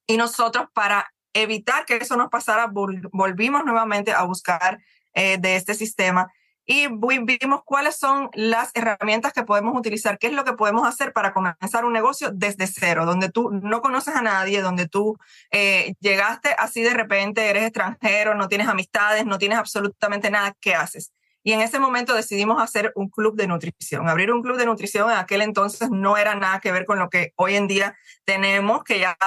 Y 0.05 0.17
nosotros 0.17 0.67
para 0.75 1.11
evitar 1.33 1.85
que 1.85 1.95
eso 1.95 2.17
nos 2.17 2.29
pasara, 2.29 2.69
volvimos 2.71 3.65
nuevamente 3.65 4.13
a 4.13 4.21
buscar 4.25 4.77
eh, 5.15 5.39
de 5.39 5.55
este 5.55 5.73
sistema 5.73 6.31
y 6.71 6.87
vimos 6.87 7.63
cuáles 7.65 7.95
son 7.97 8.29
las 8.35 8.69
herramientas 8.75 9.33
que 9.33 9.41
podemos 9.41 9.75
utilizar, 9.75 10.19
qué 10.19 10.27
es 10.27 10.33
lo 10.33 10.43
que 10.43 10.53
podemos 10.53 10.87
hacer 10.87 11.13
para 11.13 11.33
comenzar 11.33 11.83
un 11.83 11.93
negocio 11.93 12.29
desde 12.31 12.67
cero, 12.67 13.07
donde 13.07 13.31
tú 13.31 13.49
no 13.49 13.81
conoces 13.81 14.15
a 14.15 14.21
nadie, 14.21 14.61
donde 14.61 14.87
tú 14.87 15.17
eh, 15.49 15.95
llegaste 15.99 16.49
así 16.59 16.83
de 16.83 16.93
repente, 16.93 17.49
eres 17.49 17.63
extranjero, 17.63 18.35
no 18.35 18.47
tienes 18.47 18.67
amistades, 18.67 19.25
no 19.25 19.39
tienes 19.39 19.57
absolutamente 19.57 20.29
nada, 20.29 20.55
¿qué 20.61 20.75
haces? 20.75 21.11
Y 21.43 21.53
en 21.53 21.61
ese 21.61 21.79
momento 21.79 22.13
decidimos 22.13 22.61
hacer 22.61 22.91
un 22.95 23.09
club 23.09 23.35
de 23.35 23.47
nutrición. 23.47 24.09
Abrir 24.09 24.31
un 24.31 24.41
club 24.41 24.57
de 24.57 24.65
nutrición 24.65 25.09
en 25.09 25.17
aquel 25.17 25.41
entonces 25.41 25.89
no 25.89 26.17
era 26.17 26.35
nada 26.35 26.59
que 26.59 26.71
ver 26.71 26.85
con 26.85 26.99
lo 26.99 27.09
que 27.09 27.31
hoy 27.35 27.55
en 27.55 27.67
día 27.67 27.97
tenemos, 28.25 28.83
que 28.83 28.99
ya 28.99 29.17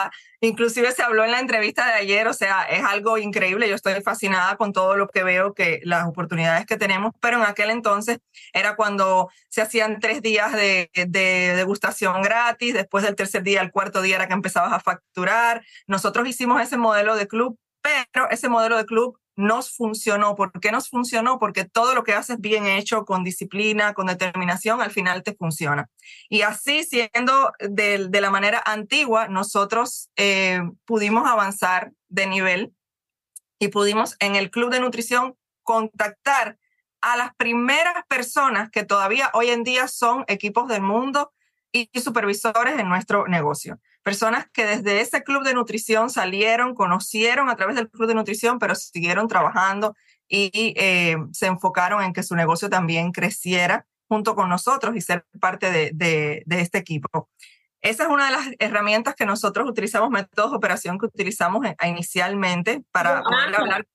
inclusive 0.40 0.92
se 0.92 1.02
habló 1.02 1.24
en 1.24 1.30
la 1.30 1.40
entrevista 1.40 1.86
de 1.86 1.92
ayer, 1.94 2.28
o 2.28 2.34
sea, 2.34 2.64
es 2.64 2.84
algo 2.84 3.16
increíble. 3.16 3.68
Yo 3.68 3.74
estoy 3.74 4.00
fascinada 4.02 4.56
con 4.56 4.72
todo 4.72 4.96
lo 4.96 5.08
que 5.08 5.22
veo, 5.22 5.54
que 5.54 5.80
las 5.84 6.06
oportunidades 6.06 6.66
que 6.66 6.76
tenemos, 6.76 7.12
pero 7.20 7.38
en 7.38 7.44
aquel 7.44 7.70
entonces 7.70 8.18
era 8.52 8.76
cuando 8.76 9.30
se 9.48 9.62
hacían 9.62 10.00
tres 10.00 10.20
días 10.20 10.52
de, 10.52 10.90
de 10.94 11.54
degustación 11.56 12.22
gratis, 12.22 12.74
después 12.74 13.04
del 13.04 13.14
tercer 13.14 13.42
día, 13.42 13.62
el 13.62 13.70
cuarto 13.70 14.02
día 14.02 14.16
era 14.16 14.28
que 14.28 14.34
empezabas 14.34 14.72
a 14.72 14.80
facturar. 14.80 15.64
Nosotros 15.86 16.28
hicimos 16.28 16.60
ese 16.60 16.76
modelo 16.76 17.16
de 17.16 17.26
club 17.26 17.58
pero 17.82 18.30
ese 18.30 18.48
modelo 18.48 18.76
de 18.76 18.86
club 18.86 19.18
nos 19.42 19.74
funcionó. 19.74 20.36
¿Por 20.36 20.52
qué 20.60 20.70
nos 20.70 20.88
funcionó? 20.88 21.38
Porque 21.38 21.64
todo 21.64 21.94
lo 21.94 22.04
que 22.04 22.14
haces 22.14 22.40
bien 22.40 22.66
hecho, 22.66 23.04
con 23.04 23.24
disciplina, 23.24 23.92
con 23.92 24.06
determinación, 24.06 24.80
al 24.80 24.90
final 24.90 25.22
te 25.22 25.34
funciona. 25.34 25.90
Y 26.28 26.42
así, 26.42 26.84
siendo 26.84 27.52
de, 27.58 28.08
la 28.20 28.30
manera 28.30 28.62
antigua, 28.64 29.28
nosotros 29.28 30.10
eh, 30.16 30.62
pudimos 30.84 31.28
avanzar 31.28 31.92
de 32.08 32.26
nivel 32.26 32.72
y 33.58 33.68
pudimos 33.68 34.16
en 34.20 34.36
el 34.36 34.50
club 34.50 34.70
de 34.70 34.80
nutrición 34.80 35.36
contactar 35.62 36.58
a 37.00 37.16
las 37.16 37.34
primeras 37.34 38.04
personas 38.08 38.70
que 38.70 38.84
todavía 38.84 39.30
hoy 39.34 39.50
en 39.50 39.64
día 39.64 39.88
son 39.88 40.24
equipos 40.28 40.68
del 40.68 40.82
mundo 40.82 41.32
y 41.72 41.90
supervisores 42.00 42.78
en 42.78 42.88
nuestro 42.88 43.26
negocio 43.26 43.80
personas 44.02 44.46
que 44.52 44.64
desde 44.64 45.00
ese 45.00 45.22
club 45.22 45.44
de 45.44 45.54
nutrición 45.54 46.10
salieron, 46.10 46.74
conocieron 46.74 47.48
a 47.48 47.56
través 47.56 47.76
del 47.76 47.88
club 47.90 48.08
de 48.08 48.14
nutrición, 48.14 48.58
pero 48.58 48.74
siguieron 48.74 49.28
trabajando 49.28 49.94
y 50.28 50.74
eh, 50.76 51.16
se 51.32 51.46
enfocaron 51.46 52.02
en 52.02 52.12
que 52.12 52.22
su 52.22 52.34
negocio 52.34 52.68
también 52.68 53.12
creciera 53.12 53.86
junto 54.08 54.34
con 54.34 54.48
nosotros 54.48 54.96
y 54.96 55.00
ser 55.00 55.24
parte 55.40 55.92
de, 55.92 56.44
este 56.48 56.78
equipo. 56.78 57.28
Esa 57.80 58.04
es 58.04 58.08
una 58.08 58.26
de 58.26 58.32
las 58.32 58.46
herramientas 58.58 59.14
que 59.14 59.26
nosotros 59.26 59.68
utilizamos, 59.68 60.10
métodos 60.10 60.50
de 60.50 60.56
operación 60.56 60.98
que 60.98 61.06
utilizamos 61.06 61.64
eh, 61.66 61.76
inicialmente 61.86 62.82
para 62.92 63.22
poder 63.22 63.56
hablar. 63.56 63.86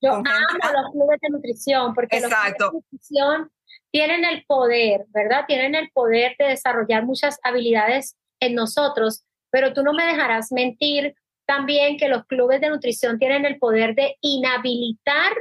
Yo 0.00 0.12
amo 0.12 0.24
los 0.24 0.92
clubes 0.92 1.18
de 1.20 1.28
nutrición 1.30 1.94
porque 1.94 2.20
los 2.20 2.30
clubes 2.30 2.54
de 2.58 2.64
nutrición 2.72 3.50
tienen 3.90 4.24
el 4.24 4.44
poder, 4.46 5.06
¿verdad? 5.08 5.44
Tienen 5.46 5.74
el 5.74 5.90
poder 5.90 6.36
de 6.38 6.46
desarrollar 6.46 7.04
muchas 7.04 7.38
habilidades 7.42 8.16
en 8.40 8.54
nosotros 8.54 9.24
pero 9.50 9.72
tú 9.72 9.82
no 9.82 9.92
me 9.92 10.06
dejarás 10.06 10.52
mentir 10.52 11.14
también 11.46 11.96
que 11.96 12.08
los 12.08 12.26
clubes 12.26 12.60
de 12.60 12.68
nutrición 12.68 13.18
tienen 13.18 13.46
el 13.46 13.58
poder 13.58 13.94
de 13.94 14.16
inhabilitar 14.20 15.32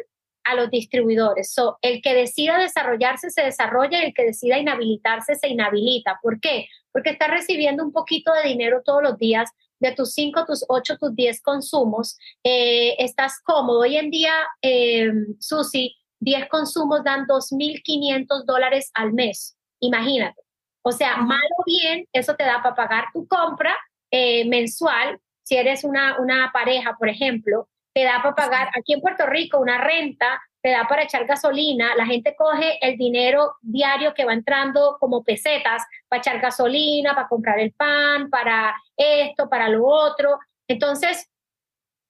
a 0.45 0.55
los 0.55 0.69
distribuidores. 0.69 1.51
So, 1.51 1.77
el 1.81 2.01
que 2.01 2.13
decida 2.13 2.57
desarrollarse 2.57 3.29
se 3.29 3.43
desarrolla 3.43 4.01
y 4.01 4.05
el 4.05 4.13
que 4.13 4.23
decida 4.23 4.57
inhabilitarse 4.57 5.35
se 5.35 5.49
inhabilita. 5.49 6.19
¿Por 6.21 6.39
qué? 6.39 6.67
Porque 6.93 7.09
estás 7.09 7.29
recibiendo 7.29 7.83
un 7.83 7.91
poquito 7.91 8.31
de 8.33 8.47
dinero 8.47 8.81
todos 8.85 9.03
los 9.03 9.17
días 9.17 9.51
de 9.79 9.91
tus 9.91 10.13
5, 10.13 10.45
tus 10.45 10.65
8, 10.69 10.97
tus 10.97 11.13
10 11.13 11.41
consumos. 11.41 12.17
Eh, 12.43 12.95
estás 12.99 13.41
cómodo. 13.43 13.81
Hoy 13.81 13.97
en 13.97 14.09
día, 14.09 14.33
eh, 14.61 15.11
Susi, 15.39 15.95
10 16.21 16.47
consumos 16.47 17.03
dan 17.03 17.25
2.500 17.27 18.45
dólares 18.45 18.89
al 18.93 19.11
mes. 19.11 19.57
Imagínate. 19.81 20.41
O 20.81 20.93
sea, 20.93 21.17
mal 21.17 21.41
o 21.57 21.63
bien, 21.65 22.07
eso 22.13 22.33
te 22.35 22.45
da 22.45 22.63
para 22.63 22.75
pagar 22.75 23.05
tu 23.13 23.27
compra 23.27 23.75
eh, 24.11 24.45
mensual, 24.45 25.19
si 25.43 25.55
eres 25.55 25.83
una, 25.83 26.19
una 26.19 26.51
pareja, 26.53 26.95
por 26.97 27.09
ejemplo, 27.09 27.67
te 27.93 28.03
da 28.03 28.21
para 28.21 28.35
pagar 28.35 28.69
aquí 28.77 28.93
en 28.93 29.01
Puerto 29.01 29.25
Rico 29.25 29.59
una 29.59 29.79
renta, 29.79 30.41
te 30.61 30.71
da 30.71 30.85
para 30.87 31.03
echar 31.03 31.25
gasolina, 31.25 31.95
la 31.95 32.05
gente 32.05 32.35
coge 32.35 32.77
el 32.85 32.97
dinero 32.97 33.55
diario 33.61 34.13
que 34.13 34.25
va 34.25 34.33
entrando 34.33 34.97
como 34.99 35.23
pesetas 35.23 35.83
para 36.07 36.19
echar 36.19 36.39
gasolina, 36.39 37.15
para 37.15 37.27
comprar 37.27 37.59
el 37.59 37.71
pan, 37.73 38.29
para 38.29 38.75
esto, 38.95 39.49
para 39.49 39.69
lo 39.69 39.85
otro. 39.85 40.37
Entonces, 40.67 41.29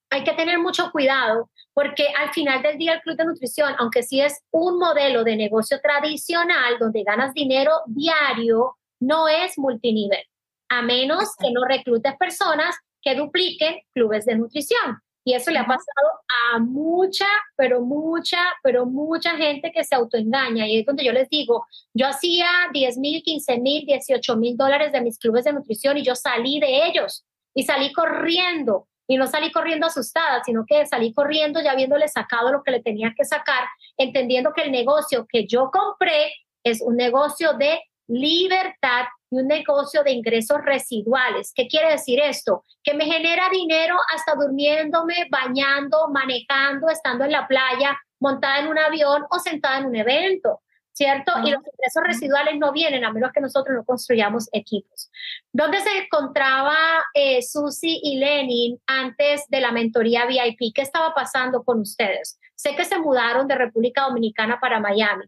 hay 0.10 0.24
que 0.24 0.34
tener 0.34 0.58
mucho 0.60 0.92
cuidado 0.92 1.50
porque 1.74 2.08
al 2.18 2.32
final 2.32 2.62
del 2.64 2.78
día 2.78 2.94
el 2.94 3.02
Club 3.02 3.18
de 3.18 3.26
Nutrición, 3.26 3.76
aunque 3.78 4.02
sí 4.02 4.20
es 4.20 4.42
un 4.52 4.80
modelo 4.80 5.24
de 5.24 5.36
negocio 5.36 5.80
tradicional 5.80 6.80
donde 6.80 7.04
ganas 7.04 7.34
dinero 7.34 7.82
diario, 7.86 8.78
no 9.00 9.28
es 9.28 9.58
multinivel 9.58 10.26
a 10.70 10.82
menos 10.82 11.36
que 11.40 11.52
no 11.52 11.66
reclutes 11.66 12.16
personas 12.18 12.76
que 13.02 13.16
dupliquen 13.16 13.80
clubes 13.94 14.26
de 14.26 14.36
nutrición. 14.36 15.02
Y 15.28 15.34
eso 15.34 15.52
le 15.52 15.60
ha 15.60 15.66
pasado 15.66 16.08
a 16.54 16.60
mucha, 16.60 17.28
pero 17.58 17.82
mucha, 17.82 18.38
pero 18.64 18.86
mucha 18.86 19.36
gente 19.36 19.74
que 19.74 19.84
se 19.84 19.94
autoengaña. 19.94 20.66
Y 20.68 20.80
es 20.80 20.86
donde 20.86 21.04
yo 21.04 21.12
les 21.12 21.28
digo, 21.30 21.66
yo 21.94 22.08
hacía 22.08 22.48
10 22.72 22.98
mil, 22.98 23.22
15 23.22 23.60
mil, 23.60 23.86
18 23.86 24.38
mil 24.38 24.56
dólares 24.56 24.94
de 24.94 25.02
mis 25.02 25.20
clubes 25.20 25.44
de 25.44 25.52
nutrición 25.52 25.98
y 25.98 26.04
yo 26.04 26.16
salí 26.16 26.62
de 26.62 26.88
ellos 26.88 27.26
y 27.54 27.64
salí 27.64 27.92
corriendo. 27.92 28.88
Y 29.06 29.18
no 29.18 29.28
salí 29.28 29.52
corriendo 29.52 29.88
asustada, 29.88 30.42
sino 30.46 30.66
que 30.66 30.86
salí 30.86 31.14
corriendo 31.14 31.62
ya 31.62 31.72
habiéndole 31.72 32.08
sacado 32.08 32.50
lo 32.52 32.64
que 32.64 32.72
le 32.72 32.82
tenía 32.82 33.14
que 33.14 33.26
sacar, 33.26 33.68
entendiendo 33.98 34.54
que 34.54 34.62
el 34.62 34.72
negocio 34.72 35.26
que 35.28 35.46
yo 35.46 35.72
compré 35.72 36.32
es 36.64 36.82
un 36.82 36.96
negocio 36.96 37.52
de 37.54 37.82
libertad 38.08 39.08
y 39.30 39.38
un 39.38 39.48
negocio 39.48 40.04
de 40.04 40.12
ingresos 40.12 40.60
residuales. 40.64 41.52
¿Qué 41.54 41.68
quiere 41.68 41.92
decir 41.92 42.20
esto? 42.20 42.64
Que 42.84 42.94
me 42.94 43.06
genera 43.06 43.50
dinero 43.52 43.96
hasta 44.14 44.36
durmiéndome, 44.36 45.28
bañando, 45.30 46.08
manejando, 46.10 46.90
estando 46.90 47.26
en 47.26 47.32
la 47.32 47.48
playa, 47.48 47.98
montada 48.20 48.60
en 48.60 48.68
un 48.68 48.78
avión 48.78 49.24
o 49.30 49.40
sentada 49.40 49.80
en 49.80 49.88
un 49.88 49.96
evento. 49.96 50.62
¿Cierto? 50.94 51.32
Y 51.46 51.52
los 51.52 51.62
ingresos 51.62 52.04
residuales 52.04 52.58
no 52.58 52.72
vienen 52.72 53.06
a 53.06 53.14
menos 53.14 53.32
que 53.32 53.40
nosotros 53.40 53.76
no 53.78 53.86
construyamos 53.86 54.50
equipos. 54.52 55.12
¿Dónde 55.54 55.80
se 55.80 55.96
encontraba 55.96 56.76
eh, 57.14 57.44
Susi 57.44 58.00
y 58.02 58.18
Lenin 58.18 58.82
antes 58.88 59.46
de 59.48 59.62
la 59.62 59.72
mentoría 59.72 60.26
VIP? 60.26 60.74
¿Qué 60.74 60.82
estaba 60.82 61.14
pasando 61.14 61.64
con 61.64 61.82
ustedes? 61.82 62.40
Sé 62.56 62.76
que 62.76 62.84
se 62.84 62.98
mudaron 62.98 63.48
de 63.48 63.54
República 63.54 64.06
Dominicana 64.08 64.60
para 64.60 64.80
Miami. 64.80 65.26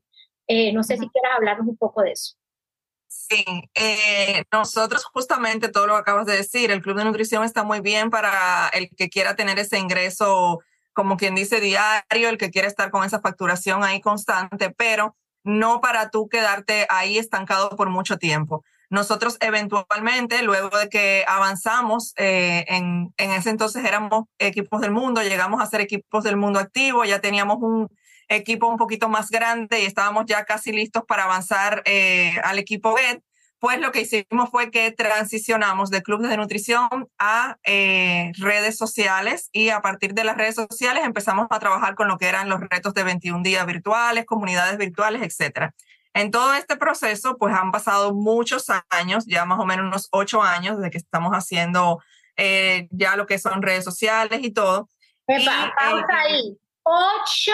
Eh, 0.47 0.73
no 0.73 0.81
sé 0.81 0.97
si 0.97 1.07
quieras 1.07 1.33
hablarnos 1.37 1.67
un 1.67 1.77
poco 1.77 2.01
de 2.01 2.13
eso. 2.13 2.38
Sí, 3.11 3.43
eh, 3.73 4.43
nosotros 4.51 5.03
justamente 5.03 5.69
todo 5.69 5.87
lo 5.87 5.95
que 5.95 6.01
acabas 6.01 6.27
de 6.27 6.37
decir, 6.37 6.69
el 6.69 6.83
Club 6.83 6.95
de 6.95 7.05
Nutrición 7.05 7.43
está 7.43 7.63
muy 7.63 7.81
bien 7.81 8.11
para 8.11 8.69
el 8.69 8.87
que 8.95 9.09
quiera 9.09 9.35
tener 9.35 9.57
ese 9.57 9.79
ingreso, 9.79 10.59
como 10.93 11.17
quien 11.17 11.33
dice, 11.33 11.59
diario, 11.59 12.29
el 12.29 12.37
que 12.37 12.51
quiera 12.51 12.67
estar 12.67 12.91
con 12.91 13.03
esa 13.03 13.19
facturación 13.19 13.83
ahí 13.83 13.99
constante, 13.99 14.69
pero 14.69 15.15
no 15.43 15.81
para 15.81 16.11
tú 16.11 16.29
quedarte 16.29 16.85
ahí 16.89 17.17
estancado 17.17 17.71
por 17.71 17.89
mucho 17.89 18.17
tiempo. 18.17 18.63
Nosotros 18.91 19.37
eventualmente, 19.39 20.43
luego 20.43 20.77
de 20.77 20.87
que 20.89 21.25
avanzamos, 21.27 22.13
eh, 22.15 22.65
en, 22.67 23.11
en 23.17 23.31
ese 23.31 23.49
entonces 23.49 23.85
éramos 23.85 24.25
equipos 24.37 24.81
del 24.81 24.91
mundo, 24.91 25.23
llegamos 25.23 25.63
a 25.63 25.65
ser 25.65 25.81
equipos 25.81 26.23
del 26.23 26.37
mundo 26.37 26.59
activo, 26.59 27.03
ya 27.05 27.19
teníamos 27.19 27.57
un 27.59 27.89
equipo 28.29 28.67
un 28.67 28.77
poquito 28.77 29.09
más 29.09 29.29
grande 29.29 29.81
y 29.81 29.85
estábamos 29.85 30.25
ya 30.27 30.45
casi 30.45 30.71
listos 30.71 31.03
para 31.05 31.25
avanzar 31.25 31.81
eh, 31.85 32.39
al 32.43 32.59
equipo 32.59 32.95
GET, 32.95 33.21
pues 33.59 33.79
lo 33.79 33.91
que 33.91 34.01
hicimos 34.01 34.49
fue 34.49 34.71
que 34.71 34.91
transicionamos 34.91 35.89
de 35.89 36.01
clubes 36.01 36.29
de 36.29 36.37
nutrición 36.37 37.09
a 37.17 37.57
eh, 37.63 38.31
redes 38.37 38.77
sociales 38.77 39.49
y 39.51 39.69
a 39.69 39.81
partir 39.81 40.13
de 40.13 40.23
las 40.23 40.37
redes 40.37 40.55
sociales 40.55 41.03
empezamos 41.03 41.47
a 41.49 41.59
trabajar 41.59 41.95
con 41.95 42.07
lo 42.07 42.17
que 42.17 42.27
eran 42.27 42.47
los 42.47 42.61
retos 42.61 42.93
de 42.93 43.03
21 43.03 43.43
días 43.43 43.65
virtuales, 43.65 44.25
comunidades 44.25 44.77
virtuales, 44.77 45.21
etcétera. 45.23 45.73
En 46.13 46.31
todo 46.31 46.53
este 46.53 46.77
proceso, 46.77 47.37
pues 47.37 47.53
han 47.53 47.71
pasado 47.71 48.13
muchos 48.13 48.65
años, 48.89 49.25
ya 49.27 49.45
más 49.45 49.59
o 49.59 49.65
menos 49.65 49.85
unos 49.85 50.07
ocho 50.11 50.41
años 50.41 50.77
desde 50.77 50.91
que 50.91 50.97
estamos 50.97 51.33
haciendo 51.33 51.99
eh, 52.37 52.87
ya 52.91 53.15
lo 53.17 53.25
que 53.25 53.37
son 53.37 53.61
redes 53.61 53.83
sociales 53.83 54.39
y 54.41 54.51
todo. 54.51 54.89
Epa, 55.27 55.73
y, 55.91 55.99
eh, 55.99 56.03
ahí. 56.09 56.57
Ocho 56.83 57.53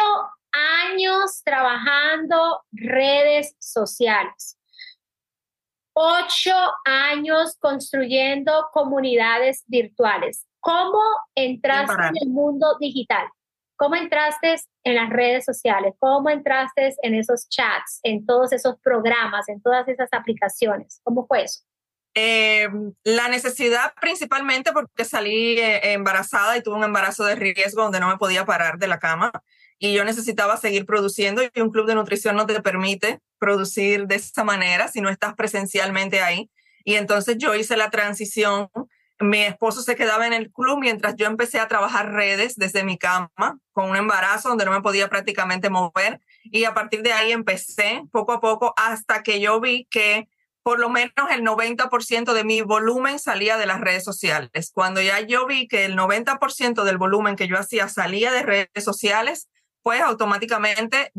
años 0.55 1.41
trabajando 1.43 2.63
redes 2.71 3.55
sociales. 3.59 4.57
Ocho 5.93 6.55
años 6.85 7.57
construyendo 7.59 8.67
comunidades 8.73 9.63
virtuales. 9.67 10.45
¿Cómo 10.59 10.99
entraste 11.35 12.07
en 12.07 12.17
el 12.23 12.29
mundo 12.29 12.75
digital? 12.79 13.27
¿Cómo 13.77 13.95
entraste 13.95 14.55
en 14.83 14.95
las 14.95 15.09
redes 15.09 15.45
sociales? 15.45 15.93
¿Cómo 15.99 16.29
entraste 16.29 16.95
en 17.01 17.15
esos 17.15 17.47
chats, 17.49 17.99
en 18.03 18.25
todos 18.25 18.51
esos 18.53 18.79
programas, 18.79 19.47
en 19.49 19.61
todas 19.61 19.87
esas 19.87 20.09
aplicaciones? 20.11 21.01
¿Cómo 21.03 21.27
fue 21.27 21.43
eso? 21.43 21.61
Eh, 22.13 22.69
la 23.03 23.27
necesidad 23.27 23.93
principalmente 23.99 24.71
porque 24.71 25.03
salí 25.03 25.59
eh, 25.59 25.93
embarazada 25.93 26.55
y 26.57 26.63
tuve 26.63 26.75
un 26.75 26.85
embarazo 26.85 27.25
de 27.25 27.35
riesgo 27.35 27.83
donde 27.83 27.99
no 27.99 28.07
me 28.07 28.17
podía 28.17 28.45
parar 28.45 28.77
de 28.77 28.87
la 28.87 28.99
cama 28.99 29.33
y 29.77 29.93
yo 29.93 30.05
necesitaba 30.05 30.57
seguir 30.57 30.85
produciendo 30.85 31.41
y 31.43 31.61
un 31.61 31.71
club 31.71 31.85
de 31.85 31.95
nutrición 31.95 32.35
no 32.35 32.45
te 32.45 32.61
permite 32.61 33.19
producir 33.39 34.07
de 34.07 34.15
esa 34.15 34.43
manera 34.43 34.87
si 34.87 35.01
no 35.01 35.09
estás 35.09 35.35
presencialmente 35.35 36.21
ahí. 36.21 36.49
Y 36.83 36.95
entonces 36.95 37.37
yo 37.37 37.55
hice 37.55 37.75
la 37.77 37.89
transición 37.89 38.69
mi 39.19 39.41
esposo 39.43 39.81
se 39.81 39.95
quedaba 39.95 40.27
en 40.27 40.33
el 40.33 40.51
club 40.51 40.79
mientras 40.79 41.15
yo 41.15 41.25
empecé 41.25 41.59
a 41.59 41.67
trabajar 41.67 42.11
redes 42.11 42.55
desde 42.55 42.83
mi 42.83 42.97
cama 42.97 43.29
con 43.71 43.89
un 43.89 43.95
embarazo 43.95 44.49
donde 44.49 44.65
no 44.65 44.71
me 44.71 44.81
podía 44.81 45.09
prácticamente 45.09 45.69
mover 45.69 46.19
y 46.43 46.65
a 46.65 46.73
partir 46.73 47.01
de 47.01 47.13
ahí 47.13 47.31
empecé 47.31 48.03
poco 48.11 48.33
a 48.33 48.41
poco 48.41 48.73
hasta 48.75 49.23
que 49.23 49.39
yo 49.39 49.61
vi 49.61 49.87
que 49.89 50.27
por 50.63 50.79
lo 50.79 50.89
menos 50.89 51.13
el 51.31 51.43
90% 51.43 52.33
de 52.33 52.43
mi 52.43 52.61
volumen 52.61 53.19
salía 53.19 53.55
de 53.55 53.67
las 53.67 53.79
redes 53.79 54.03
sociales. 54.03 54.71
Cuando 54.73 54.99
ya 54.99 55.19
yo 55.19 55.45
vi 55.45 55.67
que 55.67 55.85
el 55.85 55.95
90% 55.95 56.83
del 56.83 56.97
volumen 56.97 57.35
que 57.35 57.47
yo 57.47 57.57
hacía 57.57 57.87
salía 57.87 58.31
de 58.31 58.41
redes 58.41 58.83
sociales, 58.83 59.47
pues 59.85 60.01
automáticamente 60.01 61.11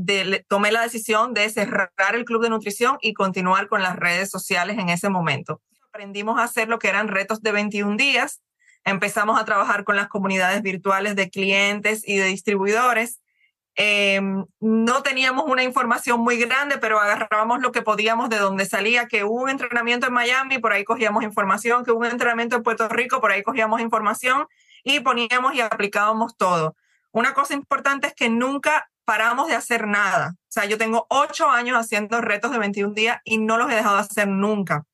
tomé 0.49 0.73
la 0.73 0.83
decisión 0.83 1.35
de 1.35 1.49
cerrar 1.51 2.15
el 2.15 2.25
club 2.25 2.43
de 2.43 2.51
nutrición 2.51 2.99
y 3.01 3.15
continuar 3.15 3.69
con 3.69 3.81
las 3.81 3.95
redes 3.95 4.29
sociales 4.29 4.77
en 4.77 4.89
ese 4.89 5.09
momento 5.09 5.63
aprendimos 5.97 6.39
a 6.39 6.45
hacer 6.45 6.69
lo 6.69 6.79
que 6.79 6.89
eran 6.89 7.09
retos 7.09 7.41
de 7.41 7.53
21 7.53 7.97
días. 7.97 8.43
Empezamos 8.85 9.41
a 9.41 9.47
trabajar 9.47 9.83
con 9.85 9.97
las 9.97 10.09
comunidades 10.09 10.61
virtuales 10.61 11.17
de 11.17 11.31
clientes 11.31 12.07
y 12.07 12.19
de 12.19 12.27
distribuidores. 12.27 13.23
Em, 13.77 14.45
no 14.61 15.03
teníamos 15.03 15.47
una 15.47 15.63
información 15.63 16.21
muy 16.21 16.37
grande, 16.37 16.77
pero 16.77 17.01
agarrábamos 17.01 17.61
lo 17.61 17.73
que 17.73 17.81
podíamos 17.81 18.29
de 18.29 18.37
donde 18.37 18.67
salía, 18.67 19.07
que 19.07 19.25
hubo 19.25 19.43
un 19.43 19.49
entrenamiento 19.49 20.07
en 20.07 20.13
Miami, 20.13 20.59
por 20.59 20.75
ahí 20.75 20.85
cogíamos 20.85 21.25
información, 21.25 21.83
que 21.83 21.93
hubo 21.93 22.01
un 22.01 22.07
entrenamiento 22.07 22.57
en 22.57 22.63
Puerto 22.63 22.89
Rico, 22.91 23.23
por 23.23 23.33
ahí 23.33 23.43
cogíamos 23.43 23.81
información 23.81 24.47
y 24.85 25.01
poníamos 25.01 25.55
y 25.55 25.63
aplicábamos 25.63 26.37
todo. 26.37 26.77
Una 27.17 27.33
cosa 27.33 27.55
importante 27.55 28.09
es 28.09 28.15
que 28.15 28.29
nunca 28.29 28.91
paramos 29.07 29.49
de 29.49 29.55
hacer 29.55 29.87
nada. 29.87 30.35
O 30.39 30.51
sea, 30.51 30.67
yo 30.67 30.77
tengo 30.77 31.07
ocho 31.09 31.49
años 31.49 31.79
haciendo 31.79 32.21
retos 32.21 32.51
de 32.51 32.59
21 32.59 32.93
días 32.93 33.23
y 33.25 33.39
no 33.39 33.57
los 33.57 33.73
he 33.73 33.75
dejado 33.75 33.97
de 33.97 34.03
hacer 34.03 34.29
nunca. 34.29 34.85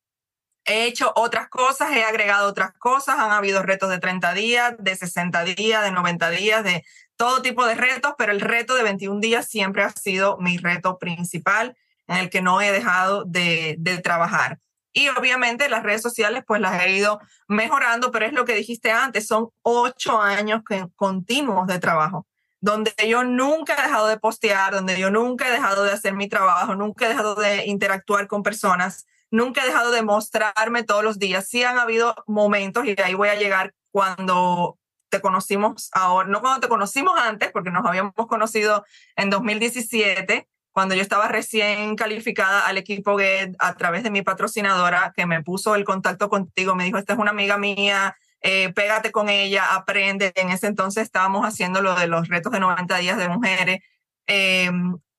He 0.65 0.85
hecho 0.85 1.13
otras 1.17 1.49
cosas, 1.49 1.91
he 1.91 2.05
agregado 2.05 2.49
otras 2.49 2.75
cosas, 2.75 3.19
han 3.19 3.33
habido 3.33 3.65
retos 3.65 3.91
de 3.91 3.99
30 3.99 4.35
días, 4.35 4.75
de 4.79 4.95
60 4.95 5.43
días, 5.43 5.83
de 5.83 5.91
90 5.91 6.31
días, 6.31 6.63
de 6.63 6.85
todo 7.17 7.43
tipo 7.43 7.67
de 7.67 7.75
retos, 7.75 8.15
pero 8.17 8.31
el 8.31 8.41
reto 8.41 8.77
de 8.77 8.85
21 8.85 9.19
días 9.19 9.49
siempre 9.49 9.83
ha 9.83 9.91
sido 9.91 10.39
mi 10.39 10.59
reto 10.59 11.01
principal 11.01 11.77
en 12.07 12.19
el 12.19 12.31
que 12.31 12.41
no 12.41 12.61
he 12.61 12.71
dejado 12.71 13.25
de, 13.25 13.81
trabajar. 14.05 14.61
Y 14.93 15.09
obviamente 15.09 15.69
las 15.69 15.83
redes 15.83 16.03
sociales 16.03 16.45
pues 16.47 16.61
las 16.61 16.83
he 16.83 16.91
ido 16.91 17.21
mejorando, 17.49 18.11
pero 18.11 18.27
es 18.27 18.33
lo 18.33 18.45
que 18.45 18.55
dijiste 18.55 18.91
antes, 18.91 19.27
son 19.27 19.49
ocho 19.63 20.21
años 20.21 20.63
continuos 20.97 21.67
de 21.67 21.79
trabajo, 21.79 22.27
donde 22.61 22.93
yo 23.09 23.25
nunca 23.25 23.75
he 23.75 23.83
dejado 23.83 24.07
de 24.07 24.19
postear, 24.19 24.73
donde 24.75 24.99
yo 24.99 25.11
nunca 25.11 25.49
he 25.49 25.51
dejado 25.51 25.85
de 25.85 25.93
hacer 25.93 26.15
mi 26.15 26.29
trabajo, 26.29 26.75
nunca 26.75 27.07
he 27.07 27.09
dejado 27.09 27.35
de 27.35 27.67
interactuar 27.67 28.27
con 28.27 28.43
personas, 28.43 29.07
nunca 29.31 29.63
he 29.63 29.67
dejado 29.67 29.91
de 29.91 30.03
mostrarme 30.03 30.83
todos 30.83 31.03
los 31.03 31.19
días. 31.19 31.49
Sí 31.49 31.65
han 31.65 31.79
habido 31.79 32.15
momentos, 32.27 32.85
y 32.85 32.95
ahí 33.01 33.15
voy 33.15 33.31
a 33.31 33.35
llegar 33.35 33.75
cuando 33.91 34.79
te 35.09 35.21
conocimos 35.21 35.91
ahora, 35.93 36.29
no 36.29 36.41
cuando 36.41 36.61
te 36.61 36.69
conocimos 36.69 37.19
antes, 37.21 37.51
porque 37.53 37.71
nos 37.71 37.85
habíamos 37.85 38.15
conocido 38.15 38.85
en 39.17 39.31
2017, 39.31 40.49
cuando 40.73 40.95
yo 40.95 41.03
estaba 41.03 41.29
recién 41.29 41.97
calificada 41.97 42.67
al 42.67 42.79
equipo 42.79 43.19
GET 43.19 43.55
a 43.59 43.75
través 43.75 44.03
de 44.03 44.11
mi 44.11 44.23
patrocinadora, 44.23 45.13
que 45.15 45.27
me 45.27 45.43
puso 45.43 45.75
el 45.75 45.85
contacto 45.85 46.29
contigo, 46.29 46.75
me 46.75 46.85
dijo, 46.85 46.99
esta 46.99 47.13
es 47.13 47.19
una 47.19 47.31
amiga 47.31 47.59
mía, 47.59 48.17
eh, 48.41 48.73
pégate 48.73 49.13
con 49.13 49.29
ella, 49.29 49.75
aprende. 49.75 50.33
En 50.35 50.51
ese 50.51 50.67
entonces 50.67 51.05
estábamos 51.05 51.47
haciendo 51.47 51.83
lo 51.83 51.95
de 51.95 52.07
los 52.07 52.29
retos 52.29 52.53
de 52.53 52.61
90 52.61 52.97
días 52.99 53.19
de 53.19 53.29
mujeres. 53.29 53.81
Eh, 54.27 54.71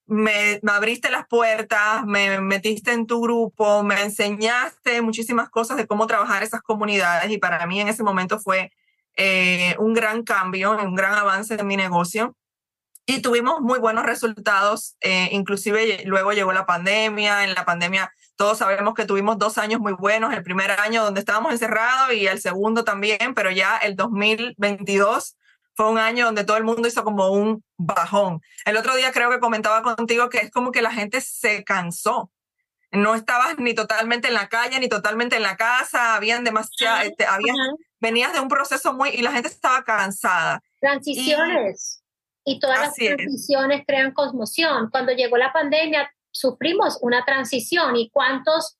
me, 0.05 0.59
abriste 0.67 1.09
las 1.09 1.27
puertas, 1.27 2.05
me 2.05 2.41
metiste 2.41 2.91
en 2.91 3.07
tu 3.07 3.21
grupo, 3.21 3.83
me 3.83 4.01
enseñaste 4.01 5.01
muchísimas 5.01 5.49
cosas 5.49 5.77
de 5.77 5.87
cómo 5.87 6.07
trabajar 6.07 6.43
esas 6.43 6.61
comunidades 6.61 7.31
y 7.31 7.37
para 7.37 7.65
mí 7.65 7.79
en 7.79 7.87
ese 7.87 8.03
momento 8.03 8.39
fue 8.39 8.71
eh, 9.15 9.75
un 9.79 9.93
gran 9.93 10.23
cambio, 10.23 10.71
un 10.71 10.95
gran 10.95 11.13
avance 11.13 11.55
en 11.55 11.67
mi 11.67 11.77
negocio 11.77 12.35
y 13.05 13.21
tuvimos 13.21 13.61
muy 13.61 13.79
buenos 13.79 14.05
resultados, 14.05 14.95
eh, 15.01 15.29
inclusive 15.31 16.03
luego 16.05 16.31
llegó 16.31 16.53
la 16.53 16.65
pandemia, 16.65 17.43
en 17.43 17.53
la 17.53 17.65
pandemia 17.65 18.11
todos 18.35 18.57
sabemos 18.57 18.93
que 18.93 19.05
tuvimos 19.05 19.37
dos 19.37 19.57
años 19.57 19.79
muy 19.79 19.93
buenos, 19.93 20.33
el 20.33 20.43
primer 20.43 20.71
año 20.71 21.03
donde 21.03 21.19
estábamos 21.19 21.51
encerrados 21.51 22.13
y 22.13 22.27
el 22.27 22.41
segundo 22.41 22.83
también, 22.83 23.33
pero 23.35 23.51
ya 23.51 23.77
el 23.77 23.95
2022 23.95 25.37
fue 25.75 25.89
un 25.89 25.97
año 25.97 26.25
donde 26.25 26.43
todo 26.43 26.57
el 26.57 26.63
mundo 26.63 26.87
hizo 26.87 27.03
como 27.03 27.31
un 27.31 27.63
bajón. 27.77 28.41
El 28.65 28.77
otro 28.77 28.95
día 28.95 29.11
creo 29.11 29.29
que 29.29 29.39
comentaba 29.39 29.81
contigo 29.81 30.29
que 30.29 30.39
es 30.39 30.51
como 30.51 30.71
que 30.71 30.81
la 30.81 30.91
gente 30.91 31.21
se 31.21 31.63
cansó. 31.63 32.31
No 32.91 33.15
estabas 33.15 33.57
ni 33.57 33.73
totalmente 33.73 34.27
en 34.27 34.35
la 34.35 34.49
calle, 34.49 34.79
ni 34.79 34.87
totalmente 34.87 35.35
en 35.35 35.41
la 35.41 35.57
casa, 35.57 36.15
habían 36.15 36.43
demasiadas, 36.43 37.05
este, 37.05 37.25
venías 37.99 38.33
de 38.33 38.39
un 38.39 38.49
proceso 38.49 38.93
muy, 38.93 39.09
y 39.09 39.23
la 39.23 39.31
gente 39.31 39.47
estaba 39.47 39.83
cansada. 39.83 40.61
Transiciones. 40.79 41.99
Y, 41.99 42.02
todas 42.59 42.79
las 42.79 42.95
transiciones 42.95 43.83
crean 43.85 44.13
conmoción. 44.13 44.89
Cuando 44.91 45.13
llegó 45.13 45.37
la 45.37 45.53
pandemia, 45.53 46.11
sufrimos 46.31 46.97
una 47.01 47.23
transición 47.23 47.95
y 47.95 48.09
cuántos 48.09 48.77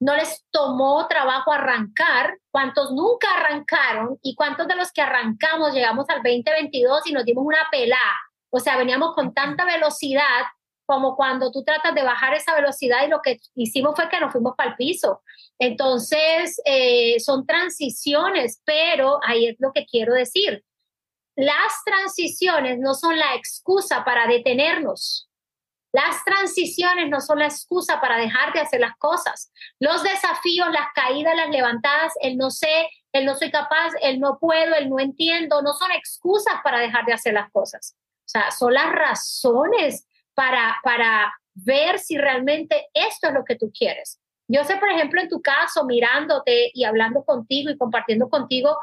no 0.00 0.16
les 0.16 0.44
tomó 0.50 1.06
trabajo 1.08 1.52
arrancar, 1.52 2.38
cuántos 2.50 2.92
nunca 2.92 3.28
arrancaron 3.36 4.18
y 4.22 4.34
cuántos 4.34 4.68
de 4.68 4.76
los 4.76 4.92
que 4.92 5.02
arrancamos 5.02 5.72
llegamos 5.72 6.08
al 6.08 6.22
2022 6.22 7.06
y 7.06 7.12
nos 7.12 7.24
dimos 7.24 7.44
una 7.46 7.66
pelada. 7.70 8.14
O 8.50 8.60
sea, 8.60 8.76
veníamos 8.76 9.14
con 9.14 9.32
tanta 9.32 9.64
velocidad 9.64 10.42
como 10.86 11.16
cuando 11.16 11.50
tú 11.50 11.64
tratas 11.64 11.94
de 11.94 12.02
bajar 12.02 12.34
esa 12.34 12.54
velocidad 12.54 13.06
y 13.06 13.08
lo 13.08 13.20
que 13.22 13.40
hicimos 13.54 13.94
fue 13.96 14.08
que 14.08 14.20
nos 14.20 14.32
fuimos 14.32 14.54
para 14.56 14.70
el 14.70 14.76
piso. 14.76 15.22
Entonces, 15.58 16.60
eh, 16.64 17.18
son 17.20 17.46
transiciones, 17.46 18.60
pero 18.64 19.18
ahí 19.26 19.46
es 19.46 19.56
lo 19.58 19.72
que 19.72 19.86
quiero 19.86 20.12
decir. 20.12 20.62
Las 21.36 21.84
transiciones 21.84 22.78
no 22.78 22.94
son 22.94 23.18
la 23.18 23.34
excusa 23.34 24.04
para 24.04 24.26
detenernos. 24.26 25.28
Las 25.92 26.24
transiciones 26.24 27.08
no 27.08 27.20
son 27.20 27.38
la 27.38 27.46
excusa 27.46 28.00
para 28.00 28.16
dejar 28.16 28.52
de 28.52 28.60
hacer 28.60 28.80
las 28.80 28.96
cosas. 28.96 29.52
Los 29.78 30.02
desafíos, 30.02 30.68
las 30.72 30.88
caídas, 30.94 31.36
las 31.36 31.50
levantadas, 31.50 32.12
el 32.20 32.36
no 32.36 32.50
sé, 32.50 32.88
el 33.12 33.24
no 33.24 33.36
soy 33.36 33.50
capaz, 33.52 33.92
el 34.02 34.18
no 34.18 34.38
puedo, 34.40 34.74
el 34.74 34.90
no 34.90 34.98
entiendo, 34.98 35.62
no 35.62 35.72
son 35.72 35.92
excusas 35.92 36.54
para 36.64 36.80
dejar 36.80 37.04
de 37.04 37.12
hacer 37.12 37.34
las 37.34 37.50
cosas. 37.52 37.96
O 37.96 38.28
sea, 38.28 38.50
son 38.50 38.74
las 38.74 38.90
razones 38.90 40.08
para, 40.34 40.80
para 40.82 41.32
ver 41.54 42.00
si 42.00 42.18
realmente 42.18 42.88
esto 42.92 43.28
es 43.28 43.34
lo 43.34 43.44
que 43.44 43.54
tú 43.54 43.70
quieres. 43.70 44.20
Yo 44.48 44.64
sé, 44.64 44.76
por 44.76 44.90
ejemplo, 44.90 45.20
en 45.20 45.28
tu 45.28 45.40
caso, 45.40 45.84
mirándote 45.84 46.70
y 46.74 46.84
hablando 46.84 47.24
contigo 47.24 47.70
y 47.70 47.78
compartiendo 47.78 48.28
contigo, 48.28 48.76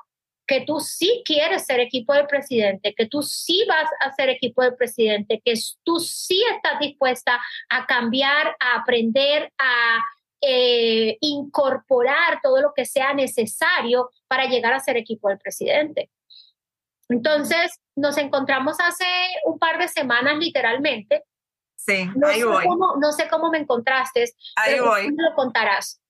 que 0.52 0.66
tú 0.66 0.82
sí 0.82 1.22
quieres 1.24 1.66
ser 1.66 1.80
equipo 1.80 2.14
del 2.14 2.28
presidente, 2.28 2.94
que 2.94 3.06
tú 3.06 3.24
sí 3.24 3.66
vas 3.70 3.90
a 4.02 4.12
ser 4.12 4.28
equipo 4.28 4.62
del 4.62 4.76
presidente, 4.76 5.42
que 5.46 5.54
tú 5.84 5.98
sí 5.98 6.44
estás 6.54 6.78
dispuesta 6.78 7.40
a 7.70 7.86
cambiar, 7.86 8.54
a 8.60 8.82
aprender, 8.82 9.50
a 9.58 10.04
eh, 10.42 11.18
incorporar 11.22 12.42
todo 12.44 12.60
lo 12.60 12.74
que 12.74 12.84
sea 12.84 13.14
necesario 13.14 14.10
para 14.28 14.48
llegar 14.48 14.74
a 14.74 14.82
ser 14.82 14.98
equipo 14.98 15.30
del 15.30 15.38
presidente. 15.38 16.12
Entonces, 17.08 17.80
nos 17.96 18.18
encontramos 18.18 18.76
hace 18.82 19.06
un 19.46 19.58
par 19.58 19.80
de 19.80 19.88
semanas 19.88 20.38
literalmente. 20.38 21.24
Sí, 21.78 22.10
ahí 22.26 22.44
voy. 22.44 22.66
no 23.00 23.12
sé 23.14 23.30
cómo 23.30 23.50
me 23.50 23.60
encontraste, 23.60 24.26
ahí 24.58 24.82
voy. 24.82 25.14
me 25.14 25.24
lo 25.30 25.34
contarás. 25.34 26.01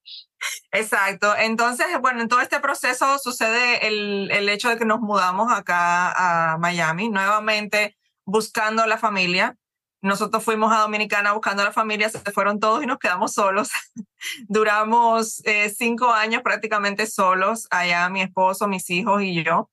Exacto. 0.71 1.35
Entonces, 1.37 1.87
bueno, 2.01 2.21
en 2.21 2.27
todo 2.27 2.41
este 2.41 2.59
proceso 2.59 3.19
sucede 3.19 3.87
el, 3.87 4.31
el 4.31 4.49
hecho 4.49 4.69
de 4.69 4.77
que 4.77 4.85
nos 4.85 4.99
mudamos 4.99 5.51
acá 5.51 6.53
a 6.53 6.57
Miami, 6.57 7.09
nuevamente 7.09 7.97
buscando 8.25 8.85
la 8.85 8.97
familia. 8.97 9.57
Nosotros 10.01 10.43
fuimos 10.43 10.73
a 10.73 10.79
Dominicana 10.79 11.33
buscando 11.33 11.61
a 11.61 11.65
la 11.65 11.71
familia, 11.71 12.09
se 12.09 12.19
fueron 12.31 12.59
todos 12.59 12.81
y 12.83 12.87
nos 12.87 12.97
quedamos 12.97 13.33
solos. 13.33 13.69
Duramos 14.47 15.45
eh, 15.45 15.69
cinco 15.69 16.11
años 16.11 16.41
prácticamente 16.41 17.05
solos, 17.05 17.67
allá 17.69 18.09
mi 18.09 18.21
esposo, 18.21 18.67
mis 18.67 18.89
hijos 18.89 19.21
y 19.21 19.43
yo. 19.43 19.69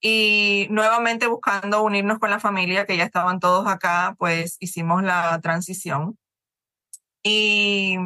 Y 0.00 0.66
nuevamente 0.70 1.26
buscando 1.26 1.82
unirnos 1.82 2.18
con 2.18 2.30
la 2.30 2.40
familia, 2.40 2.86
que 2.86 2.96
ya 2.96 3.04
estaban 3.04 3.40
todos 3.40 3.66
acá, 3.68 4.14
pues 4.18 4.56
hicimos 4.60 5.02
la 5.02 5.40
transición. 5.40 6.18
Y 7.22 7.96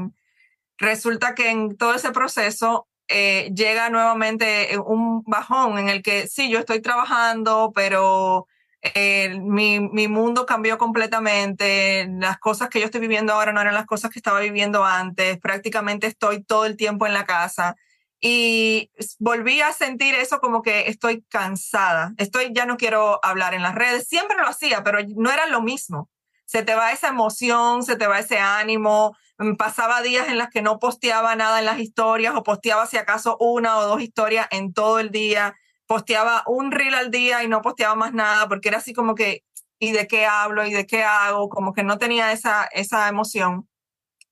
resulta 0.83 1.35
que 1.35 1.51
en 1.51 1.77
todo 1.77 1.95
ese 1.95 2.11
proceso 2.11 2.89
eh, 3.09 3.51
llega 3.55 3.89
nuevamente 3.89 4.77
un 4.79 5.23
bajón 5.25 5.79
en 5.79 5.89
el 5.89 6.03
que 6.03 6.27
sí, 6.27 6.51
yo 6.51 6.59
estoy 6.59 6.81
trabajando, 6.81 7.73
pero 7.75 8.47
eh, 8.83 9.39
mi, 9.41 9.81
mi, 9.81 10.09
mundo 10.09 10.45
cambió 10.45 10.79
completamente, 10.79 12.09
las 12.19 12.39
cosas 12.39 12.69
que 12.69 12.81
yo 12.81 12.87
estoy 12.87 13.01
viviendo 13.01 13.33
ahora 13.33 13.53
no 13.53 13.61
eran 13.61 13.75
las 13.75 13.87
cosas 13.87 14.11
que 14.11 14.19
estaba 14.19 14.41
viviendo 14.41 14.85
antes, 14.85 15.39
prácticamente 15.39 16.09
estoy 16.09 16.43
todo 16.43 16.67
el 16.67 16.77
tiempo 16.77 17.07
en 17.07 17.15
la 17.15 17.25
casa 17.25 17.77
y 18.21 18.91
volví 19.19 19.61
a 19.61 19.73
sentir 19.73 20.15
eso 20.15 20.41
como 20.41 20.63
que 20.63 20.89
estoy 20.89 21.23
cansada, 21.29 22.13
estoy 22.19 22.53
ya 22.53 22.67
no 22.67 22.77
quiero 22.77 23.21
hablar 23.25 23.55
en 23.55 23.63
las 23.63 23.75
redes, 23.75 24.09
siempre 24.09 24.37
lo 24.37 24.49
hacía, 24.49 24.83
pero 24.83 24.99
no 25.17 25.31
era 25.31 25.47
lo 25.47 25.63
mismo. 25.63 26.09
Se 26.53 26.63
te 26.63 26.75
va 26.75 26.93
esa 26.93 27.09
emoción, 27.09 27.83
se 27.83 27.97
te 27.97 28.07
va 28.07 28.19
ese 28.19 28.39
ánimo. 28.39 29.17
Mm, 29.39 29.55
pasaba 29.55 30.03
días 30.03 30.29
en 30.29 30.37
las 30.37 30.51
que 30.51 30.61
no 30.61 30.79
posteaba 30.79 31.35
nada 31.35 31.61
en 31.61 31.65
las 31.65 31.79
historias 31.79 32.35
o 32.37 32.43
posteaba 32.43 32.87
si 32.87 32.99
acaso 32.99 33.39
una 33.41 33.79
o 33.79 33.87
dos 33.87 34.03
historias 34.03 34.49
en 34.51 34.75
todo 34.75 34.99
el 34.99 35.11
día 35.11 35.57
posteaba 35.87 36.43
un 36.47 36.71
reel 36.71 36.93
al 36.93 37.11
día 37.11 37.43
y 37.43 37.49
no 37.49 37.63
posteaba 37.63 37.95
más 37.95 38.13
nada 38.13 38.49
porque 38.49 38.69
era 38.69 38.77
así 38.77 38.93
como 38.93 39.15
que, 39.15 39.45
¿y 39.79 39.93
de 39.93 40.07
qué 40.07 40.27
hablo? 40.27 40.67
¿Y 40.67 40.75
de 40.75 40.87
qué 40.87 41.05
hago? 41.05 41.49
Como 41.49 41.73
que 41.73 41.85
no 41.85 41.97
tenía 41.97 42.33
esa, 42.33 42.67
esa 42.67 43.09
emoción. 43.09 43.67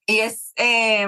Y 0.04 0.18
es 0.20 0.52
eh, 0.56 1.06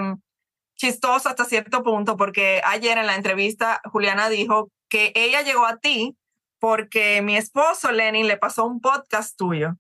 chistoso 0.76 1.28
hasta 1.28 1.44
cierto 1.44 1.82
punto 1.82 2.16
porque 2.16 2.62
ayer 2.64 2.96
en 2.96 3.06
la 3.06 3.16
entrevista 3.16 3.82
Juliana 3.84 4.30
dijo 4.30 4.70
que 4.88 5.12
ella 5.14 5.42
llegó 5.42 5.66
a 5.66 5.76
ti 5.76 6.16
porque 6.58 7.20
mi 7.20 7.36
esposo 7.36 7.92
Lenin 7.92 8.28
le 8.28 8.38
pasó 8.38 8.64
un 8.64 8.80
podcast 8.80 9.36
tuyo. 9.36 9.76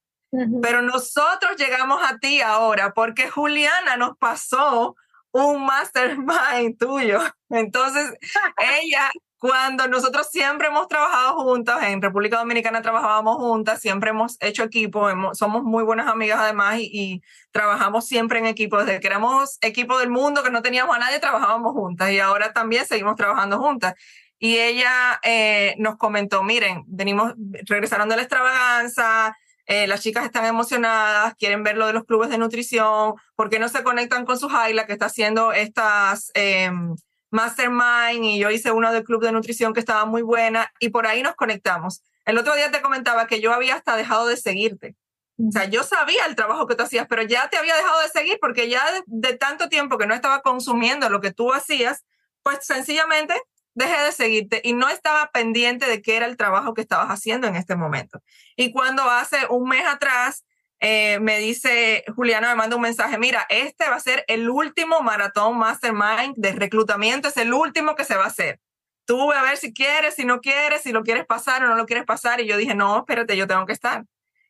Pero 0.62 0.82
nosotros 0.82 1.56
llegamos 1.56 2.00
a 2.02 2.18
ti 2.18 2.40
ahora 2.40 2.94
porque 2.94 3.28
Juliana 3.28 3.96
nos 3.96 4.16
pasó 4.16 4.96
un 5.30 5.64
mastermind 5.64 6.76
tuyo. 6.78 7.20
Entonces, 7.50 8.14
ella 8.58 9.10
cuando 9.42 9.88
nosotros 9.88 10.28
siempre 10.30 10.68
hemos 10.68 10.86
trabajado 10.86 11.34
juntas, 11.34 11.82
en 11.82 12.00
República 12.00 12.38
Dominicana 12.38 12.80
trabajábamos 12.80 13.38
juntas, 13.38 13.80
siempre 13.80 14.10
hemos 14.10 14.36
hecho 14.40 14.62
equipo, 14.62 15.08
somos 15.34 15.64
muy 15.64 15.82
buenas 15.82 16.06
amigas 16.06 16.38
además 16.38 16.76
y, 16.78 17.20
trabajamos 17.50 18.06
siempre 18.06 18.38
en 18.38 18.46
equipo. 18.46 18.78
Desde 18.78 19.00
que 19.00 19.08
éramos 19.08 19.58
equipo 19.60 19.98
del 19.98 20.10
mundo, 20.10 20.44
que 20.44 20.50
no 20.50 20.62
teníamos 20.62 20.94
a 20.94 21.00
nadie, 21.00 21.18
trabajábamos 21.18 21.72
juntas 21.72 22.12
y 22.12 22.20
ahora 22.20 22.52
también 22.52 22.86
seguimos 22.86 23.16
trabajando 23.16 23.58
juntas. 23.58 23.94
Y 24.38 24.58
ella 24.58 25.18
eh, 25.24 25.74
nos 25.78 25.96
comentó, 25.96 26.44
miren, 26.44 26.84
venimos, 26.86 27.34
regresaron 27.66 28.08
de 28.08 28.14
la 28.14 28.22
extravaganza, 28.22 29.36
eh, 29.72 29.86
las 29.86 30.02
chicas 30.02 30.24
están 30.24 30.44
emocionadas, 30.44 31.34
quieren 31.36 31.62
ver 31.62 31.76
lo 31.76 31.86
de 31.86 31.92
los 31.92 32.04
clubes 32.04 32.30
de 32.30 32.38
nutrición, 32.38 33.14
¿por 33.34 33.50
qué 33.50 33.58
no 33.58 33.68
se 33.68 33.82
conectan 33.82 34.24
con 34.24 34.38
su 34.38 34.48
Jaila 34.48 34.86
que 34.86 34.92
está 34.92 35.06
haciendo 35.06 35.52
estas... 35.52 36.30
Em, 36.34 36.94
Mastermind 37.32 38.24
y 38.24 38.38
yo 38.38 38.50
hice 38.50 38.70
uno 38.72 38.92
del 38.92 39.04
club 39.04 39.24
de 39.24 39.32
nutrición 39.32 39.72
que 39.72 39.80
estaba 39.80 40.04
muy 40.04 40.20
buena 40.20 40.70
y 40.78 40.90
por 40.90 41.06
ahí 41.06 41.22
nos 41.22 41.34
conectamos. 41.34 42.02
El 42.26 42.38
otro 42.38 42.54
día 42.54 42.70
te 42.70 42.82
comentaba 42.82 43.26
que 43.26 43.40
yo 43.40 43.52
había 43.52 43.74
hasta 43.74 43.96
dejado 43.96 44.26
de 44.26 44.36
seguirte. 44.36 44.94
O 45.38 45.50
sea, 45.50 45.64
yo 45.64 45.82
sabía 45.82 46.26
el 46.26 46.36
trabajo 46.36 46.66
que 46.66 46.74
tú 46.76 46.84
hacías, 46.84 47.06
pero 47.08 47.22
ya 47.22 47.48
te 47.48 47.56
había 47.56 47.74
dejado 47.74 48.00
de 48.02 48.08
seguir 48.10 48.38
porque 48.40 48.68
ya 48.68 48.84
de, 49.06 49.36
tanto 49.38 49.68
tiempo 49.68 49.96
que 49.96 50.06
no 50.06 50.14
estaba 50.14 50.42
consumiendo 50.42 51.08
lo 51.08 51.20
que 51.20 51.32
tú 51.32 51.52
hacías, 51.52 52.04
pues 52.42 52.58
sencillamente 52.60 53.34
dejé 53.74 54.02
de 54.02 54.12
seguirte 54.12 54.60
y 54.64 54.72
no 54.72 54.88
estaba 54.88 55.30
pendiente 55.32 55.86
de 55.86 56.02
qué 56.02 56.16
era 56.16 56.26
el 56.26 56.36
trabajo 56.36 56.74
que 56.74 56.82
estabas 56.82 57.08
haciendo 57.08 57.46
en 57.46 57.56
este 57.56 57.76
momento. 57.76 58.20
Y 58.56 58.72
cuando 58.72 59.02
hace 59.04 59.36
un 59.48 59.68
mes 59.68 59.86
atrás 59.86 60.44
eh, 60.80 61.20
me 61.20 61.38
dice, 61.38 62.04
Juliana 62.16 62.48
me 62.50 62.56
manda 62.56 62.74
un 62.74 62.82
mensaje, 62.82 63.16
mira, 63.16 63.46
este 63.48 63.88
va 63.88 63.96
a 63.96 64.00
ser 64.00 64.24
el 64.26 64.50
último 64.50 65.00
maratón 65.00 65.56
mastermind 65.56 66.34
de 66.36 66.52
reclutamiento, 66.52 67.28
es 67.28 67.36
el 67.36 67.54
último 67.54 67.94
que 67.94 68.04
se 68.04 68.16
va 68.16 68.24
a 68.24 68.28
hacer. 68.28 68.58
Tú 69.04 69.32
a 69.32 69.42
ver 69.42 69.56
si 69.56 69.72
quieres, 69.72 70.14
si 70.14 70.24
no 70.24 70.40
quieres, 70.40 70.82
si 70.82 70.92
lo 70.92 71.04
quieres 71.04 71.24
pasar 71.24 71.62
o 71.64 71.68
no 71.68 71.76
lo 71.76 71.86
quieres 71.86 72.04
pasar. 72.04 72.40
Y 72.40 72.46
yo 72.46 72.56
dije, 72.56 72.74
no, 72.74 72.98
espérate, 72.98 73.36
yo 73.36 73.46
tengo 73.46 73.66
que 73.66 73.72
estar. 73.72 74.04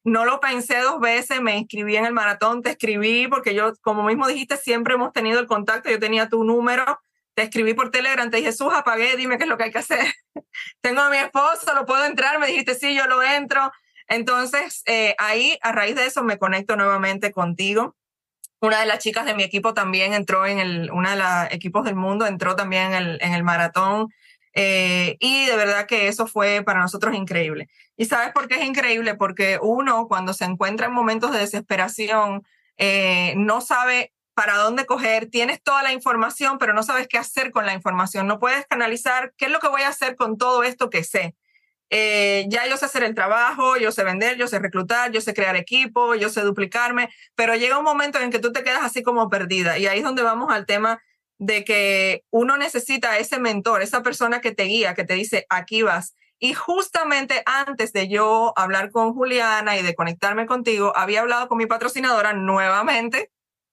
No 0.05 0.25
lo 0.25 0.41
pensé 0.41 0.79
dos 0.81 1.01
veces, 1.01 1.41
me 1.43 1.57
inscribí 1.57 1.97
en 1.97 2.07
el 2.07 2.13
maratón, 2.13 2.63
te 2.63 2.71
escribí, 2.71 3.29
porque 3.29 3.55
yo, 3.55 3.73
como 3.83 4.03
mismo 4.03 4.27
dijiste, 4.27 4.57
siempre 4.57 4.95
hemos 4.95 5.13
tenido 5.13 5.39
el 5.39 5.47
contacto, 5.47 5.91
yo 5.91 5.99
tenía 6.01 6.29
tu 6.29 6.45
número, 6.45 7.01
te 7.35 7.43
escribí 7.43 7.75
por 7.75 7.91
Telegram, 7.91 8.31
te 8.31 8.39
dije, 8.39 8.51
Jesús, 8.51 8.73
apagué, 8.75 9.17
dime 9.17 9.39
qué 9.39 9.45
es 9.45 9.49
lo 9.49 9.57
que 9.57 9.65
hay 9.65 9.73
que 9.73 9.79
hacer. 9.79 10.07
Tengo 10.81 11.01
a 11.01 11.11
mi 11.11 11.17
esposo, 11.17 11.75
lo 11.75 11.87
puedo 11.87 12.05
entrar, 12.05 12.39
me 12.39 12.47
dijiste, 12.47 12.75
sí, 12.75 12.95
yo 12.95 13.07
lo 13.07 13.23
entro. 13.23 13.73
Entonces, 14.09 14.83
eh, 14.87 15.15
ahí, 15.19 15.59
a 15.63 15.73
raíz 15.73 15.97
de 15.97 16.07
eso, 16.07 16.23
me 16.23 16.39
conecto 16.39 16.77
nuevamente 16.77 17.33
contigo. 17.33 17.97
Una 18.61 18.81
de 18.81 18.87
las 18.87 18.99
chicas 18.99 19.25
de 19.25 19.35
mi 19.35 19.43
equipo 19.43 19.75
también 19.75 20.13
entró 20.13 20.47
en 20.47 20.59
el, 20.59 20.91
una 20.93 21.13
de 21.13 21.17
los 21.17 21.53
equipos 21.53 21.85
del 21.85 21.97
mundo, 21.97 22.27
entró 22.27 22.55
también 22.55 22.93
en 22.93 22.95
el, 22.95 23.19
en 23.23 23.33
el 23.33 23.43
maratón. 23.43 24.09
Eh, 24.55 25.17
y 25.19 25.47
de 25.47 25.57
verdad 25.57 25.87
que 25.87 26.09
eso 26.09 26.27
fue 26.27 26.63
para 26.63 26.81
nosotros 26.81 27.15
increíble. 27.15 27.69
¿Y 27.97 28.05
sabes 28.05 28.33
por 28.33 28.49
qué 28.49 28.57
es 28.57 28.65
increíble? 28.65 29.15
Porque 29.15 29.59
uno, 29.61 30.07
cuando 30.09 30.35
se 30.35 30.45
encuentra 30.45 30.87
en 30.87 30.93
momentos 30.93 31.33
de 31.33 31.39
desesperación, 31.39 32.43
eh, 32.77 33.35
no 33.37 33.61
sabe 33.61 34.13
para 34.35 34.57
dónde 34.57 34.87
coger, 34.87 35.27
tienes 35.27 35.63
toda 35.63 35.83
la 35.83 35.93
información, 35.93 36.59
pero 36.59 36.73
no 36.73 36.83
sabes 36.83 37.09
qué 37.09 37.19
hacer 37.19 37.51
con 37.51 37.67
la 37.67 37.75
información. 37.75 38.27
No 38.27 38.39
puedes 38.39 38.67
canalizar 38.67 39.33
qué 39.37 39.47
es 39.47 39.51
lo 39.51 39.61
que 39.61 39.69
voy 39.69 39.83
a 39.83 39.89
hacer 39.89 40.17
con 40.17 40.39
todo 40.39 40.63
esto 40.63 40.91
que 40.91 41.05
sé. 41.05 41.35
Eh, 41.95 42.47
ya 42.49 42.67
yo 42.67 42.79
sé 42.79 42.87
hacer 42.87 43.03
el 43.03 43.15
trabajo, 43.15 43.77
yo 43.77 43.93
sé 43.93 44.03
vender, 44.03 44.39
yo 44.39 44.47
sé 44.49 44.59
reclutar, 44.59 45.13
yo 45.13 45.21
sé 45.21 45.35
crear 45.35 45.57
equipo, 45.57 46.15
yo 46.15 46.31
sé 46.31 46.41
duplicarme, 46.41 47.11
pero 47.35 47.55
llega 47.55 47.77
un 47.77 47.85
momento 47.85 48.19
en 48.19 48.31
que 48.31 48.39
tú 48.39 48.51
te 48.51 48.65
quedas 48.65 48.83
así 48.83 49.03
como 49.03 49.29
perdida 49.29 49.77
y 49.77 49.87
ahí 49.87 49.99
es 49.99 50.05
donde 50.05 50.23
vamos 50.23 50.51
al 50.51 50.65
tema 50.65 51.03
de 51.37 51.65
que 51.65 52.25
uno 52.31 52.57
necesita 52.57 53.19
ese 53.19 53.39
mentor, 53.39 53.83
esa 53.83 54.03
persona 54.03 54.41
que 54.41 54.53
te 54.53 54.63
guía, 54.65 54.95
que 54.95 55.05
te 55.05 55.15
dice, 55.15 55.45
aquí 55.51 55.83
vas. 55.83 56.15
Y 56.39 56.55
justamente 56.55 57.43
antes 57.47 57.93
de 57.93 58.09
yo 58.09 58.55
hablar 58.57 58.91
con 58.91 59.13
Juliana 59.13 59.77
y 59.77 59.83
de 59.83 59.95
conectarme 59.95 60.47
contigo, 60.47 60.93
había 60.97 61.21
hablado 61.21 61.47
con 61.47 61.59
mi 61.59 61.67
patrocinadora 61.67 62.33
nuevamente, 62.33 63.31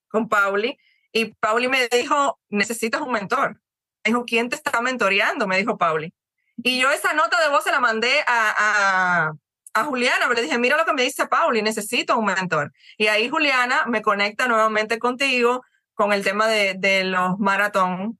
con 0.09 0.27
Pauli, 0.27 0.77
y 1.11 1.33
Pauli 1.35 1.67
me 1.67 1.87
dijo, 1.87 2.39
necesitas 2.49 3.01
un 3.01 3.11
mentor. 3.11 3.61
Me 4.03 4.11
dijo, 4.11 4.25
¿quién 4.25 4.49
te 4.49 4.55
está 4.55 4.81
mentoreando? 4.81 5.47
Me 5.47 5.57
dijo 5.57 5.77
Pauli. 5.77 6.13
Y 6.57 6.79
yo 6.79 6.91
esa 6.91 7.13
nota 7.13 7.41
de 7.41 7.49
voz 7.49 7.63
se 7.63 7.71
la 7.71 7.79
mandé 7.79 8.11
a, 8.27 9.31
a, 9.73 9.83
Juliana, 9.85 10.27
le 10.27 10.41
dije, 10.41 10.57
mira 10.57 10.75
lo 10.75 10.83
que 10.83 10.91
me 10.91 11.03
dice 11.03 11.27
Pauli, 11.27 11.61
necesito 11.61 12.17
un 12.17 12.25
mentor. 12.25 12.73
Y 12.97 13.07
ahí 13.07 13.29
Juliana 13.29 13.85
me 13.87 14.01
conecta 14.01 14.47
nuevamente 14.47 14.99
contigo 14.99 15.63
con 15.93 16.11
el 16.11 16.23
tema 16.23 16.47
de, 16.47 16.75
de 16.77 17.05
los 17.05 17.39
maratón 17.39 18.19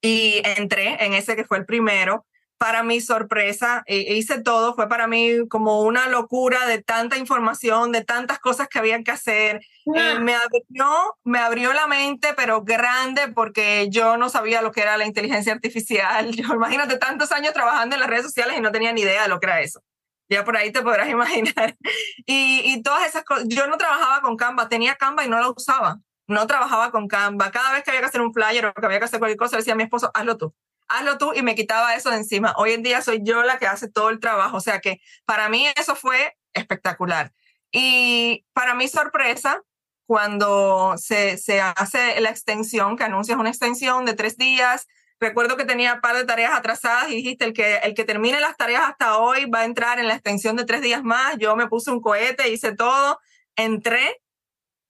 y 0.00 0.40
entré 0.44 1.04
en 1.04 1.12
ese 1.12 1.36
que 1.36 1.44
fue 1.44 1.58
el 1.58 1.66
primero 1.66 2.24
para 2.60 2.82
mi 2.82 3.00
sorpresa, 3.00 3.82
e 3.86 4.12
hice 4.16 4.42
todo, 4.42 4.74
fue 4.74 4.86
para 4.86 5.06
mí 5.06 5.48
como 5.48 5.80
una 5.80 6.08
locura 6.08 6.66
de 6.66 6.82
tanta 6.82 7.16
información, 7.16 7.90
de 7.90 8.04
tantas 8.04 8.38
cosas 8.38 8.68
que 8.68 8.78
había 8.78 9.02
que 9.02 9.10
hacer. 9.10 9.62
Eh, 9.96 10.18
me, 10.20 10.34
abrió, 10.34 11.16
me 11.24 11.38
abrió 11.38 11.72
la 11.72 11.86
mente, 11.86 12.34
pero 12.36 12.62
grande, 12.62 13.28
porque 13.28 13.88
yo 13.88 14.18
no 14.18 14.28
sabía 14.28 14.60
lo 14.60 14.72
que 14.72 14.82
era 14.82 14.98
la 14.98 15.06
inteligencia 15.06 15.54
artificial. 15.54 16.32
Yo, 16.36 16.52
imagínate 16.52 16.98
tantos 16.98 17.32
años 17.32 17.54
trabajando 17.54 17.96
en 17.96 18.00
las 18.00 18.10
redes 18.10 18.26
sociales 18.26 18.58
y 18.58 18.60
no 18.60 18.70
tenía 18.70 18.92
ni 18.92 19.00
idea 19.00 19.22
de 19.22 19.28
lo 19.28 19.40
que 19.40 19.46
era 19.46 19.62
eso. 19.62 19.80
Ya 20.28 20.44
por 20.44 20.54
ahí 20.58 20.70
te 20.70 20.82
podrás 20.82 21.08
imaginar. 21.08 21.78
Y, 22.26 22.60
y 22.62 22.82
todas 22.82 23.08
esas 23.08 23.24
cosas, 23.24 23.44
yo 23.48 23.68
no 23.68 23.78
trabajaba 23.78 24.20
con 24.20 24.36
Canva, 24.36 24.68
tenía 24.68 24.96
Canva 24.96 25.24
y 25.24 25.30
no 25.30 25.40
la 25.40 25.48
usaba 25.48 25.98
no 26.26 26.46
trabajaba 26.46 26.92
con 26.92 27.08
Canva. 27.08 27.50
Cada 27.50 27.72
vez 27.72 27.82
que 27.82 27.90
había 27.90 28.02
que 28.02 28.06
hacer 28.06 28.20
un 28.20 28.32
flyer 28.32 28.66
o 28.66 28.72
que 28.72 28.86
había 28.86 29.00
que 29.00 29.06
hacer 29.06 29.18
cualquier 29.18 29.36
cosa, 29.36 29.56
decía 29.56 29.72
a 29.72 29.76
mi 29.76 29.82
esposo, 29.82 30.12
hazlo 30.14 30.36
tú, 30.36 30.54
hazlo 30.90 31.18
tú 31.18 31.32
y 31.34 31.42
me 31.42 31.54
quitaba 31.54 31.94
eso 31.94 32.10
de 32.10 32.16
encima. 32.16 32.52
Hoy 32.56 32.72
en 32.72 32.82
día 32.82 33.00
soy 33.00 33.20
yo 33.22 33.42
la 33.42 33.58
que 33.58 33.66
hace 33.66 33.88
todo 33.88 34.10
el 34.10 34.20
trabajo. 34.20 34.56
O 34.56 34.60
sea 34.60 34.80
que 34.80 35.00
para 35.24 35.48
mí 35.48 35.66
eso 35.76 35.94
fue 35.94 36.36
espectacular. 36.52 37.32
Y 37.72 38.44
para 38.52 38.74
mi 38.74 38.88
sorpresa, 38.88 39.62
cuando 40.06 40.94
se, 40.98 41.38
se 41.38 41.60
hace 41.60 42.20
la 42.20 42.30
extensión, 42.30 42.96
que 42.96 43.04
anuncias 43.04 43.38
una 43.38 43.50
extensión 43.50 44.04
de 44.04 44.14
tres 44.14 44.36
días, 44.36 44.88
recuerdo 45.20 45.56
que 45.56 45.64
tenía 45.64 45.94
un 45.94 46.00
par 46.00 46.16
de 46.16 46.24
tareas 46.24 46.52
atrasadas 46.52 47.10
y 47.10 47.16
dijiste, 47.16 47.44
el 47.44 47.52
que, 47.52 47.76
el 47.76 47.94
que 47.94 48.04
termine 48.04 48.40
las 48.40 48.56
tareas 48.56 48.82
hasta 48.88 49.18
hoy 49.18 49.44
va 49.48 49.60
a 49.60 49.64
entrar 49.66 50.00
en 50.00 50.08
la 50.08 50.14
extensión 50.14 50.56
de 50.56 50.64
tres 50.64 50.82
días 50.82 51.04
más. 51.04 51.38
Yo 51.38 51.54
me 51.54 51.68
puse 51.68 51.92
un 51.92 52.00
cohete, 52.00 52.50
hice 52.50 52.74
todo, 52.74 53.20
entré 53.54 54.20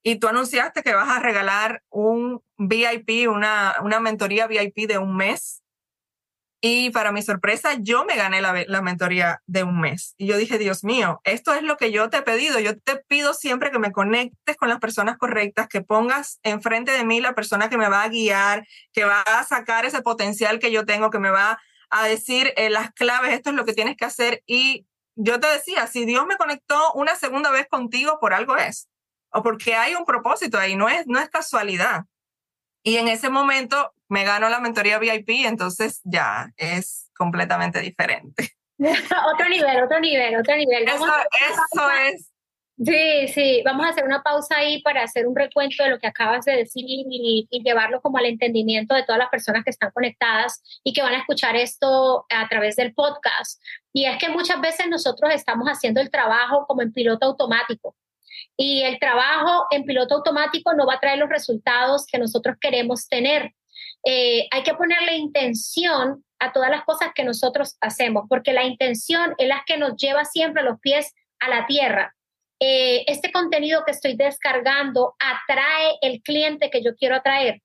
y 0.02 0.16
tú 0.18 0.28
anunciaste 0.28 0.82
que 0.82 0.94
vas 0.94 1.10
a 1.10 1.20
regalar 1.20 1.82
un 1.90 2.42
VIP, 2.56 3.28
una, 3.28 3.76
una 3.82 4.00
mentoría 4.00 4.46
VIP 4.46 4.88
de 4.88 4.96
un 4.96 5.14
mes 5.14 5.62
y 6.62 6.90
para 6.90 7.10
mi 7.10 7.22
sorpresa, 7.22 7.74
yo 7.80 8.04
me 8.04 8.16
gané 8.16 8.42
la, 8.42 8.82
mentoría 8.82 9.42
de 9.46 9.62
un 9.62 9.80
mes. 9.80 10.14
Y 10.18 10.26
yo 10.26 10.36
dije, 10.36 10.58
Dios 10.58 10.84
mío, 10.84 11.20
esto 11.24 11.54
es 11.54 11.62
lo 11.62 11.78
que 11.78 11.90
yo 11.90 12.10
te 12.10 12.18
he 12.18 12.22
pedido. 12.22 12.60
Yo 12.60 12.78
te 12.78 12.96
pido 12.96 13.32
siempre 13.32 13.70
que 13.70 13.78
me 13.78 13.92
conectes 13.92 14.56
con 14.56 14.68
las 14.68 14.78
personas 14.78 15.16
correctas, 15.16 15.68
que 15.68 15.80
pongas 15.80 16.38
enfrente 16.42 16.92
de 16.92 17.04
mí 17.04 17.20
la 17.20 17.34
persona 17.34 17.70
que 17.70 17.78
me 17.78 17.88
va 17.88 18.02
a 18.02 18.08
guiar, 18.08 18.66
que 18.92 19.04
va 19.04 19.22
a 19.22 19.44
sacar 19.44 19.86
ese 19.86 20.02
potencial 20.02 20.58
que 20.58 20.70
yo 20.70 20.84
tengo, 20.84 21.08
que 21.08 21.18
me 21.18 21.30
va 21.30 21.58
a 21.88 22.06
decir 22.06 22.52
eh, 22.56 22.68
las 22.68 22.92
claves, 22.92 23.32
esto 23.32 23.50
es 23.50 23.56
lo 23.56 23.64
que 23.64 23.72
tienes 23.72 23.96
que 23.96 24.04
hacer. 24.04 24.42
Y 24.46 24.86
yo 25.14 25.40
te 25.40 25.46
decía, 25.46 25.86
si 25.86 26.04
Dios 26.04 26.26
me 26.26 26.36
conectó 26.36 26.92
una 26.92 27.16
segunda 27.16 27.50
vez 27.50 27.68
contigo, 27.68 28.18
por 28.20 28.34
algo 28.34 28.56
es. 28.58 28.90
O 29.32 29.42
porque 29.42 29.76
hay 29.76 29.94
un 29.94 30.04
propósito 30.04 30.58
ahí, 30.58 30.76
no 30.76 30.90
es, 30.90 31.06
no 31.06 31.18
es 31.18 31.30
casualidad. 31.30 32.04
Y 32.82 32.96
en 32.96 33.08
ese 33.08 33.28
momento 33.28 33.92
me 34.08 34.24
gano 34.24 34.48
la 34.48 34.60
mentoría 34.60 34.98
VIP, 34.98 35.46
entonces 35.46 36.00
ya 36.04 36.52
es 36.56 37.10
completamente 37.16 37.80
diferente. 37.80 38.50
otro 38.78 39.48
nivel, 39.48 39.82
otro 39.84 40.00
nivel, 40.00 40.36
otro 40.36 40.56
nivel. 40.56 40.84
eso, 40.88 41.06
eso 41.06 41.90
es. 42.06 42.30
Sí, 42.82 43.28
sí, 43.28 43.62
vamos 43.62 43.84
a 43.84 43.90
hacer 43.90 44.04
una 44.04 44.22
pausa 44.22 44.56
ahí 44.56 44.80
para 44.80 45.02
hacer 45.02 45.26
un 45.26 45.36
recuento 45.36 45.84
de 45.84 45.90
lo 45.90 45.98
que 45.98 46.06
acabas 46.06 46.46
de 46.46 46.56
decir 46.56 46.82
y, 46.86 47.46
y, 47.50 47.62
llevarlo 47.62 48.00
como 48.00 48.16
al 48.16 48.24
entendimiento 48.24 48.94
de 48.94 49.02
todas 49.02 49.18
las 49.18 49.28
personas 49.28 49.64
que 49.64 49.70
están 49.70 49.90
conectadas 49.90 50.62
y 50.82 50.94
que 50.94 51.02
van 51.02 51.12
a 51.12 51.18
escuchar 51.18 51.56
esto 51.56 52.24
a 52.30 52.48
través 52.48 52.76
del 52.76 52.94
podcast. 52.94 53.62
Y 53.92 54.06
es 54.06 54.16
que 54.16 54.30
muchas 54.30 54.62
veces 54.62 54.86
nosotros 54.88 55.30
estamos 55.34 55.68
haciendo 55.68 56.00
el 56.00 56.10
trabajo 56.10 56.64
como 56.66 56.80
en 56.80 56.90
piloto 56.90 57.26
automático 57.26 57.94
y 58.56 58.82
el 58.82 58.98
trabajo 58.98 59.66
en 59.70 59.84
piloto 59.84 60.16
automático 60.16 60.74
no 60.74 60.86
va 60.86 60.94
a 60.94 61.00
traer 61.00 61.18
los 61.18 61.28
resultados 61.28 62.06
que 62.06 62.18
nosotros 62.18 62.56
queremos 62.60 63.08
tener. 63.08 63.52
Eh, 64.04 64.48
hay 64.50 64.62
que 64.62 64.74
ponerle 64.74 65.16
intención 65.16 66.24
a 66.38 66.52
todas 66.52 66.70
las 66.70 66.84
cosas 66.84 67.10
que 67.14 67.24
nosotros 67.24 67.76
hacemos, 67.80 68.24
porque 68.28 68.52
la 68.52 68.64
intención 68.64 69.34
es 69.38 69.48
la 69.48 69.62
que 69.66 69.76
nos 69.76 69.96
lleva 69.96 70.24
siempre 70.24 70.62
los 70.62 70.80
pies 70.80 71.12
a 71.38 71.48
la 71.48 71.66
tierra. 71.66 72.14
Eh, 72.60 73.04
este 73.06 73.32
contenido 73.32 73.84
que 73.84 73.92
estoy 73.92 74.16
descargando 74.16 75.14
atrae 75.18 75.98
el 76.02 76.22
cliente 76.22 76.70
que 76.70 76.82
yo 76.82 76.94
quiero 76.94 77.16
atraer. 77.16 77.62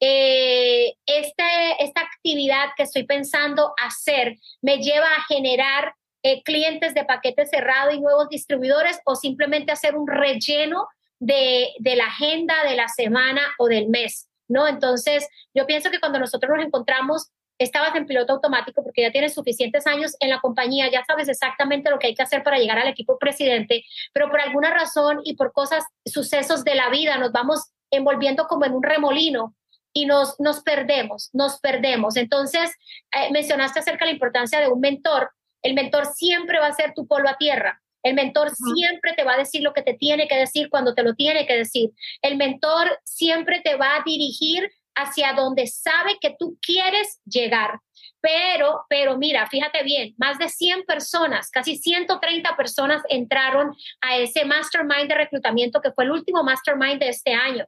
Eh, 0.00 0.94
este, 1.06 1.82
esta 1.82 2.00
actividad 2.00 2.68
que 2.76 2.84
estoy 2.84 3.04
pensando 3.04 3.74
hacer 3.82 4.36
me 4.62 4.78
lleva 4.78 5.06
a 5.08 5.24
generar 5.24 5.94
eh, 6.22 6.42
clientes 6.42 6.94
de 6.94 7.04
paquete 7.04 7.46
cerrado 7.46 7.92
y 7.92 8.00
nuevos 8.00 8.28
distribuidores 8.28 9.00
o 9.04 9.14
simplemente 9.14 9.72
hacer 9.72 9.96
un 9.96 10.06
relleno 10.06 10.88
de, 11.20 11.68
de 11.78 11.96
la 11.96 12.06
agenda 12.06 12.64
de 12.64 12.76
la 12.76 12.88
semana 12.88 13.42
o 13.58 13.66
del 13.66 13.88
mes, 13.88 14.28
¿no? 14.48 14.66
Entonces, 14.66 15.28
yo 15.54 15.66
pienso 15.66 15.90
que 15.90 16.00
cuando 16.00 16.18
nosotros 16.18 16.50
nos 16.56 16.66
encontramos 16.66 17.30
estabas 17.58 17.94
en 17.96 18.06
piloto 18.06 18.32
automático 18.34 18.82
porque 18.82 19.02
ya 19.02 19.10
tienes 19.10 19.34
suficientes 19.34 19.86
años 19.86 20.14
en 20.20 20.30
la 20.30 20.40
compañía, 20.40 20.90
ya 20.90 21.04
sabes 21.04 21.28
exactamente 21.28 21.90
lo 21.90 21.98
que 21.98 22.08
hay 22.08 22.14
que 22.14 22.22
hacer 22.22 22.42
para 22.42 22.58
llegar 22.58 22.78
al 22.78 22.88
equipo 22.88 23.18
presidente, 23.18 23.84
pero 24.12 24.30
por 24.30 24.40
alguna 24.40 24.70
razón 24.70 25.20
y 25.24 25.34
por 25.34 25.52
cosas, 25.52 25.84
sucesos 26.06 26.64
de 26.64 26.76
la 26.76 26.88
vida, 26.88 27.18
nos 27.18 27.32
vamos 27.32 27.72
envolviendo 27.90 28.46
como 28.46 28.64
en 28.64 28.74
un 28.74 28.82
remolino 28.82 29.54
y 29.92 30.06
nos, 30.06 30.38
nos 30.38 30.62
perdemos, 30.62 31.30
nos 31.32 31.58
perdemos. 31.58 32.16
Entonces, 32.16 32.70
eh, 33.12 33.32
mencionaste 33.32 33.80
acerca 33.80 34.04
de 34.04 34.12
la 34.12 34.14
importancia 34.14 34.60
de 34.60 34.68
un 34.68 34.80
mentor 34.80 35.30
el 35.62 35.74
mentor 35.74 36.06
siempre 36.14 36.58
va 36.58 36.66
a 36.66 36.72
ser 36.72 36.92
tu 36.94 37.06
polo 37.06 37.28
a 37.28 37.36
tierra. 37.36 37.82
El 38.02 38.14
mentor 38.14 38.52
siempre 38.54 39.12
te 39.14 39.24
va 39.24 39.34
a 39.34 39.38
decir 39.38 39.62
lo 39.62 39.72
que 39.72 39.82
te 39.82 39.94
tiene 39.94 40.28
que 40.28 40.36
decir 40.36 40.70
cuando 40.70 40.94
te 40.94 41.02
lo 41.02 41.14
tiene 41.14 41.46
que 41.46 41.56
decir. 41.56 41.90
El 42.22 42.36
mentor 42.36 42.98
siempre 43.04 43.60
te 43.60 43.74
va 43.74 43.96
a 43.96 44.02
dirigir 44.04 44.70
hacia 44.94 45.32
donde 45.32 45.66
sabe 45.66 46.18
que 46.20 46.34
tú 46.38 46.58
quieres 46.60 47.20
llegar. 47.24 47.80
Pero, 48.20 48.84
pero 48.88 49.16
mira, 49.16 49.46
fíjate 49.46 49.84
bien, 49.84 50.14
más 50.16 50.38
de 50.38 50.48
100 50.48 50.84
personas, 50.84 51.50
casi 51.50 51.76
130 51.76 52.56
personas 52.56 53.02
entraron 53.08 53.76
a 54.00 54.16
ese 54.16 54.44
mastermind 54.44 55.08
de 55.08 55.14
reclutamiento 55.14 55.80
que 55.80 55.92
fue 55.92 56.04
el 56.04 56.10
último 56.10 56.42
mastermind 56.42 56.98
de 56.98 57.10
este 57.10 57.32
año. 57.32 57.64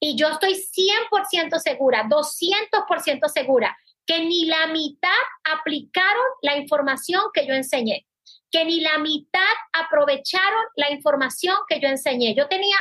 Y 0.00 0.16
yo 0.16 0.28
estoy 0.28 0.54
100% 0.54 1.58
segura, 1.58 2.04
200% 2.08 3.28
segura 3.28 3.76
que 4.06 4.20
ni 4.24 4.46
la 4.46 4.66
mitad 4.68 5.10
aplicaron 5.44 6.24
la 6.42 6.56
información 6.56 7.22
que 7.32 7.46
yo 7.46 7.54
enseñé, 7.54 8.06
que 8.50 8.64
ni 8.64 8.80
la 8.80 8.98
mitad 8.98 9.54
aprovecharon 9.72 10.64
la 10.76 10.90
información 10.90 11.56
que 11.68 11.80
yo 11.80 11.88
enseñé. 11.88 12.34
Yo 12.34 12.48
tenía 12.48 12.76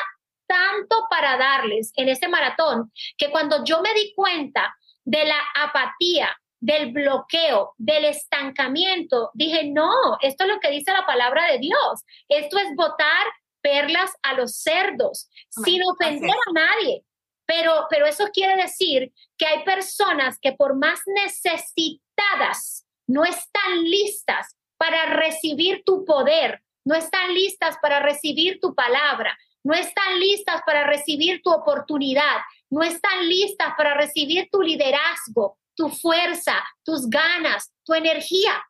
tanto 0.47 1.05
para 1.09 1.37
darles 1.37 1.93
en 1.95 2.09
ese 2.09 2.27
maratón 2.27 2.91
que 3.17 3.29
cuando 3.31 3.63
yo 3.63 3.81
me 3.81 3.93
di 3.93 4.13
cuenta 4.15 4.75
de 5.05 5.25
la 5.25 5.39
apatía, 5.55 6.35
del 6.59 6.91
bloqueo, 6.91 7.73
del 7.77 8.05
estancamiento, 8.05 9.31
dije, 9.33 9.71
no, 9.71 9.91
esto 10.21 10.43
es 10.43 10.49
lo 10.49 10.59
que 10.59 10.69
dice 10.69 10.93
la 10.93 11.05
palabra 11.05 11.51
de 11.51 11.57
Dios. 11.57 12.03
Esto 12.29 12.57
es 12.59 12.75
botar 12.75 13.25
perlas 13.61 14.11
a 14.23 14.33
los 14.33 14.57
cerdos, 14.57 15.29
sin 15.49 15.81
ofender 15.83 16.31
a 16.31 16.51
nadie, 16.53 17.03
pero, 17.45 17.87
pero 17.89 18.05
eso 18.05 18.25
quiere 18.33 18.61
decir 18.61 19.11
que 19.37 19.45
hay 19.45 19.63
personas 19.63 20.37
que 20.39 20.53
por 20.53 20.75
más 20.75 21.01
necesitadas 21.05 22.85
no 23.07 23.23
están 23.23 23.83
listas 23.83 24.55
para 24.77 25.05
recibir 25.07 25.83
tu 25.85 26.05
poder, 26.05 26.61
no 26.85 26.95
están 26.95 27.33
listas 27.33 27.77
para 27.81 27.99
recibir 27.99 28.59
tu 28.59 28.73
palabra, 28.73 29.37
no 29.63 29.73
están 29.73 30.19
listas 30.19 30.61
para 30.65 30.85
recibir 30.85 31.41
tu 31.43 31.51
oportunidad, 31.51 32.37
no 32.69 32.81
están 32.81 33.27
listas 33.27 33.73
para 33.77 33.93
recibir 33.93 34.49
tu 34.51 34.61
liderazgo, 34.61 35.59
tu 35.75 35.89
fuerza, 35.89 36.55
tus 36.83 37.09
ganas, 37.09 37.71
tu 37.83 37.93
energía. 37.93 38.63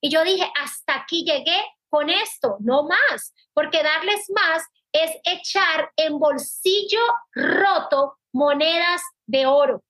Y 0.00 0.10
yo 0.10 0.24
dije, 0.24 0.50
hasta 0.60 0.96
aquí 0.96 1.24
llegué 1.24 1.62
con 1.88 2.10
esto, 2.10 2.56
no 2.60 2.84
más, 2.84 3.34
porque 3.52 3.82
darles 3.82 4.30
más 4.30 4.62
es 4.92 5.10
echar 5.24 5.90
en 5.96 6.18
bolsillo 6.18 7.00
roto 7.32 8.18
monedas 8.32 9.02
de 9.26 9.46
oro. 9.46 9.82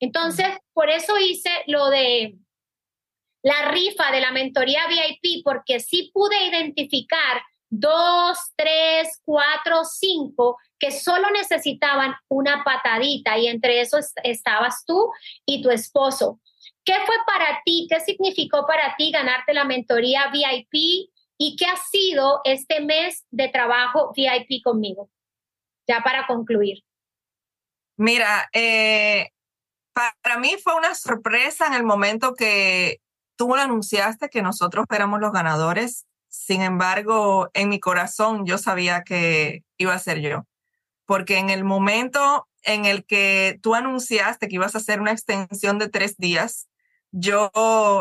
Entonces, 0.00 0.46
por 0.72 0.90
eso 0.90 1.18
hice 1.18 1.50
lo 1.66 1.88
de 1.88 2.36
la 3.42 3.70
rifa 3.70 4.10
de 4.10 4.20
la 4.20 4.32
mentoría 4.32 4.86
VIP, 4.88 5.44
porque 5.44 5.80
sí 5.80 6.10
pude 6.12 6.46
identificar 6.46 7.42
dos, 7.68 8.38
tres, 8.56 9.20
cuatro, 9.24 9.84
cinco 9.84 10.58
que 10.78 10.90
solo 10.90 11.30
necesitaban 11.30 12.14
una 12.28 12.62
patadita 12.64 13.38
y 13.38 13.48
entre 13.48 13.80
esos 13.80 14.12
estabas 14.22 14.84
tú 14.86 15.10
y 15.46 15.62
tu 15.62 15.70
esposo. 15.70 16.40
¿Qué 16.84 16.94
fue 17.06 17.16
para 17.26 17.60
ti? 17.64 17.86
¿Qué 17.88 18.00
significó 18.00 18.66
para 18.66 18.94
ti 18.96 19.10
ganarte 19.10 19.54
la 19.54 19.64
mentoría 19.64 20.30
VIP 20.30 21.10
¿Y 21.46 21.56
qué 21.56 21.66
ha 21.66 21.76
sido 21.76 22.40
este 22.44 22.80
mes 22.80 23.26
de 23.30 23.50
trabajo 23.50 24.12
VIP 24.16 24.62
conmigo? 24.64 25.10
Ya 25.86 26.00
para 26.02 26.26
concluir. 26.26 26.78
Mira, 27.98 28.48
eh, 28.54 29.28
para 29.92 30.38
mí 30.38 30.56
fue 30.62 30.74
una 30.74 30.94
sorpresa 30.94 31.66
en 31.66 31.74
el 31.74 31.82
momento 31.82 32.32
que 32.32 33.02
tú 33.36 33.54
anunciaste 33.54 34.30
que 34.30 34.40
nosotros 34.40 34.86
éramos 34.90 35.20
los 35.20 35.32
ganadores. 35.32 36.06
Sin 36.28 36.62
embargo, 36.62 37.50
en 37.52 37.68
mi 37.68 37.78
corazón 37.78 38.46
yo 38.46 38.56
sabía 38.56 39.02
que 39.02 39.64
iba 39.76 39.92
a 39.92 39.98
ser 39.98 40.20
yo, 40.22 40.46
porque 41.04 41.36
en 41.36 41.50
el 41.50 41.62
momento 41.62 42.48
en 42.62 42.86
el 42.86 43.04
que 43.04 43.58
tú 43.60 43.74
anunciaste 43.74 44.48
que 44.48 44.54
ibas 44.54 44.74
a 44.76 44.78
hacer 44.78 44.98
una 44.98 45.12
extensión 45.12 45.78
de 45.78 45.90
tres 45.90 46.16
días, 46.16 46.70
yo 47.10 47.50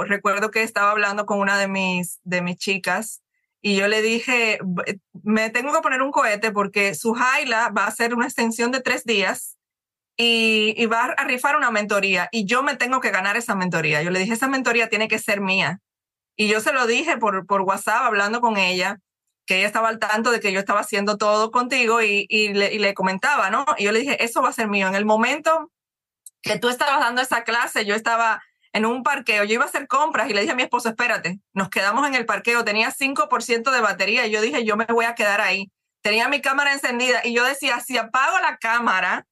recuerdo 0.07 0.49
que 0.49 0.63
estaba 0.63 0.91
hablando 0.91 1.25
con 1.25 1.39
una 1.39 1.59
de 1.59 1.67
mis, 1.67 2.21
de 2.23 2.41
mis 2.41 2.55
chicas 2.55 3.19
y 3.65 3.77
yo 3.77 3.87
le 3.87 4.01
dije, 4.01 4.59
me 5.23 5.49
tengo 5.49 5.71
que 5.71 5.79
poner 5.79 6.01
un 6.01 6.11
cohete 6.11 6.51
porque 6.51 6.95
su 6.95 7.13
Jaila 7.13 7.69
va 7.69 7.85
a 7.85 7.87
hacer 7.87 8.13
una 8.13 8.25
extensión 8.25 8.71
de 8.71 8.81
tres 8.81 9.05
días 9.05 9.57
y, 10.17 10.75
y, 10.77 10.85
va 10.85 11.05
a 11.05 11.23
rifar 11.23 11.55
una 11.55 11.71
mentoría 11.71 12.27
y 12.33 12.45
yo 12.45 12.61
me 12.61 12.75
tengo 12.75 12.99
que 12.99 13.09
ganar 13.09 13.37
esa 13.37 13.55
mentoría. 13.55 14.03
Yo 14.03 14.11
le 14.11 14.19
dije, 14.19 14.33
esa 14.33 14.49
mentoría 14.49 14.89
tiene 14.89 15.07
que 15.07 15.17
ser 15.17 15.39
mía. 15.39 15.79
Y 16.35 16.49
yo 16.49 16.59
se 16.59 16.73
lo 16.73 16.85
dije 16.87 17.17
por, 17.17 17.45
por 17.45 17.61
WhatsApp 17.61 18.03
hablando 18.03 18.41
con 18.41 18.57
ella 18.57 18.99
que 19.45 19.59
ella 19.59 19.67
estaba 19.67 19.87
al 19.87 19.99
tanto 19.99 20.31
de 20.31 20.41
que 20.41 20.51
yo 20.51 20.59
estaba 20.59 20.81
haciendo 20.81 21.17
todo 21.17 21.49
contigo 21.49 22.01
y, 22.01 22.25
y, 22.27 22.53
le, 22.53 22.73
y 22.73 22.79
le 22.79 22.93
comentaba, 22.93 23.49
¿no? 23.49 23.65
Y 23.77 23.85
yo 23.85 23.93
le 23.93 23.99
dije, 23.99 24.23
eso 24.23 24.41
va 24.41 24.49
a 24.49 24.53
ser 24.53 24.67
mío. 24.67 24.89
En 24.89 24.95
el 24.95 25.05
momento 25.05 25.71
que 26.41 26.59
tú 26.59 26.67
estabas 26.67 26.99
dando 26.99 27.21
esa 27.21 27.45
clase, 27.45 27.85
yo 27.85 27.95
estaba 27.95 28.43
en 28.73 28.87
un 28.87 29.03
parqueo, 29.03 29.43
yo 29.43 29.53
iba 29.53 29.63
a 29.63 29.67
hacer 29.67 29.87
compras 29.87 30.29
y 30.29 30.33
le 30.33 30.41
dije 30.41 30.51
a 30.51 30.55
mi 30.55 30.63
esposo, 30.63 30.89
espérate, 30.89 31.39
nos 31.53 31.69
quedamos 31.69 32.07
en 32.07 32.15
el 32.15 32.25
parqueo, 32.25 32.65
tenía 32.65 32.91
5% 32.91 33.71
de 33.71 33.81
batería 33.81 34.25
y 34.25 34.31
yo 34.31 34.41
dije, 34.41 34.65
yo 34.65 34.75
me 34.75 34.85
voy 34.85 35.05
a 35.05 35.13
quedar 35.13 35.41
ahí. 35.41 35.71
Tenía 36.01 36.27
mi 36.27 36.41
cámara 36.41 36.73
encendida 36.73 37.21
y 37.23 37.33
yo 37.33 37.45
decía, 37.45 37.79
si 37.79 37.97
apago 37.97 38.39
la 38.39 38.57
cámara, 38.57 39.27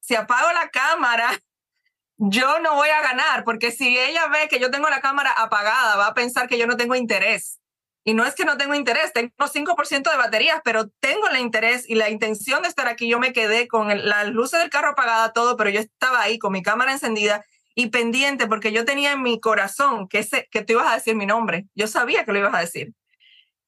si 0.00 0.14
apago 0.14 0.52
la 0.52 0.68
cámara, 0.68 1.30
yo 2.18 2.60
no 2.60 2.74
voy 2.74 2.90
a 2.90 3.00
ganar, 3.00 3.42
porque 3.42 3.72
si 3.72 3.98
ella 3.98 4.28
ve 4.28 4.48
que 4.48 4.60
yo 4.60 4.70
tengo 4.70 4.90
la 4.90 5.00
cámara 5.00 5.32
apagada, 5.32 5.96
va 5.96 6.08
a 6.08 6.14
pensar 6.14 6.46
que 6.46 6.58
yo 6.58 6.66
no 6.66 6.76
tengo 6.76 6.94
interés. 6.94 7.60
Y 8.06 8.12
no 8.12 8.26
es 8.26 8.34
que 8.34 8.44
no 8.44 8.58
tengo 8.58 8.74
interés, 8.74 9.14
tengo 9.14 9.32
5% 9.38 10.10
de 10.10 10.16
baterías, 10.18 10.60
pero 10.62 10.90
tengo 11.00 11.26
el 11.28 11.38
interés 11.38 11.88
y 11.88 11.94
la 11.94 12.10
intención 12.10 12.60
de 12.60 12.68
estar 12.68 12.86
aquí. 12.86 13.08
Yo 13.08 13.18
me 13.18 13.32
quedé 13.32 13.66
con 13.66 13.88
las 14.06 14.28
luces 14.28 14.60
del 14.60 14.68
carro 14.68 14.90
apagada, 14.90 15.32
todo, 15.32 15.56
pero 15.56 15.70
yo 15.70 15.80
estaba 15.80 16.20
ahí 16.20 16.38
con 16.38 16.52
mi 16.52 16.62
cámara 16.62 16.92
encendida 16.92 17.42
y 17.74 17.88
pendiente 17.88 18.46
porque 18.46 18.72
yo 18.72 18.84
tenía 18.84 19.12
en 19.12 19.22
mi 19.22 19.40
corazón 19.40 20.08
que, 20.08 20.18
ese, 20.18 20.48
que 20.50 20.62
tú 20.62 20.74
ibas 20.74 20.86
a 20.86 20.94
decir 20.94 21.16
mi 21.16 21.26
nombre. 21.26 21.66
Yo 21.74 21.86
sabía 21.86 22.24
que 22.24 22.32
lo 22.32 22.38
ibas 22.38 22.54
a 22.54 22.60
decir. 22.60 22.92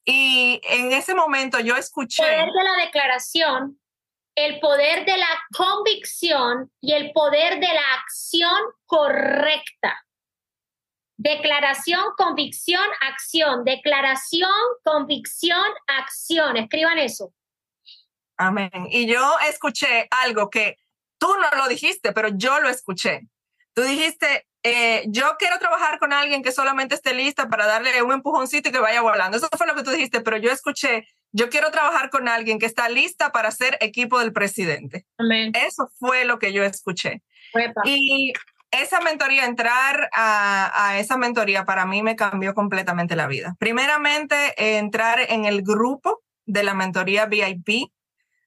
Y 0.05 0.61
en 0.65 0.93
ese 0.93 1.15
momento 1.15 1.59
yo 1.59 1.77
escuché... 1.77 2.23
El 2.23 2.47
poder 2.47 2.53
de 2.53 2.65
la 2.65 2.85
declaración, 2.85 3.81
el 4.37 4.61
poder 4.61 5.05
de 5.05 5.17
la 5.17 5.41
convicción 5.57 6.71
y 6.81 6.93
el 6.93 7.13
poder 7.13 7.59
de 7.59 7.67
la 7.67 7.95
acción 8.01 8.61
correcta. 8.85 10.05
Declaración, 11.17 12.05
convicción, 12.17 12.85
acción. 13.01 13.65
Declaración, 13.65 14.51
convicción, 14.85 15.67
acción. 15.87 16.57
Escriban 16.57 16.99
eso. 16.99 17.33
Amén. 18.37 18.71
Y 18.91 19.07
yo 19.11 19.37
escuché 19.49 20.07
algo 20.11 20.51
que 20.51 20.77
tú 21.19 21.35
no 21.41 21.51
lo 21.57 21.67
dijiste, 21.69 22.13
pero 22.13 22.29
yo 22.29 22.61
lo 22.61 22.69
escuché. 22.69 23.23
Tú 23.77 23.83
dijiste, 23.83 24.47
eh, 24.63 25.05
yo 25.09 25.37
quiero 25.39 25.59
trabajar 25.59 25.99
con 25.99 26.15
alguien 26.15 26.43
que 26.43 26.51
solamente 26.51 26.95
esté 26.95 27.13
lista 27.13 27.51
para 27.51 27.67
darle 27.67 28.03
un 28.03 28.11
empujoncito 28.11 28.71
y 28.71 28.73
que 28.73 28.79
vaya 28.79 29.03
volando. 29.03 29.37
Eso 29.37 29.49
fue 29.55 29.67
lo 29.67 29.75
que 29.75 29.83
tú 29.83 29.91
dijiste, 29.91 30.23
pero 30.23 30.39
yo 30.39 30.51
escuché, 30.51 31.07
yo 31.31 31.51
quiero 31.51 31.71
trabajar 31.71 32.09
con 32.09 32.27
alguien 32.27 32.59
que 32.59 32.65
está 32.65 32.89
lista 32.89 33.33
para 33.33 33.51
ser 33.51 33.77
equipo 33.81 34.19
del 34.19 34.33
presidente. 34.33 35.05
Amén. 35.19 35.53
Eso 35.55 35.91
fue 35.99 36.25
lo 36.25 36.39
que 36.39 36.55
yo 36.55 36.65
escuché. 36.65 37.23
Y 37.85 38.33
esa 38.71 39.01
mentoría, 39.01 39.45
entrar 39.45 40.09
a, 40.15 40.89
a, 40.89 40.99
esa 40.99 41.19
mentoría 41.19 41.67
para 41.67 41.85
mí 41.85 42.03
me 42.03 42.17
cambió 42.17 42.55
completamente 42.55 43.15
la 43.15 43.27
vida. 43.27 43.57
Primeramente, 43.59 44.79
entrar 44.79 45.21
en 45.29 45.45
el 45.45 45.61
grupo 45.61 46.23
de 46.47 46.63
la 46.63 46.73
mentoría 46.73 47.27
VIP, 47.27 47.93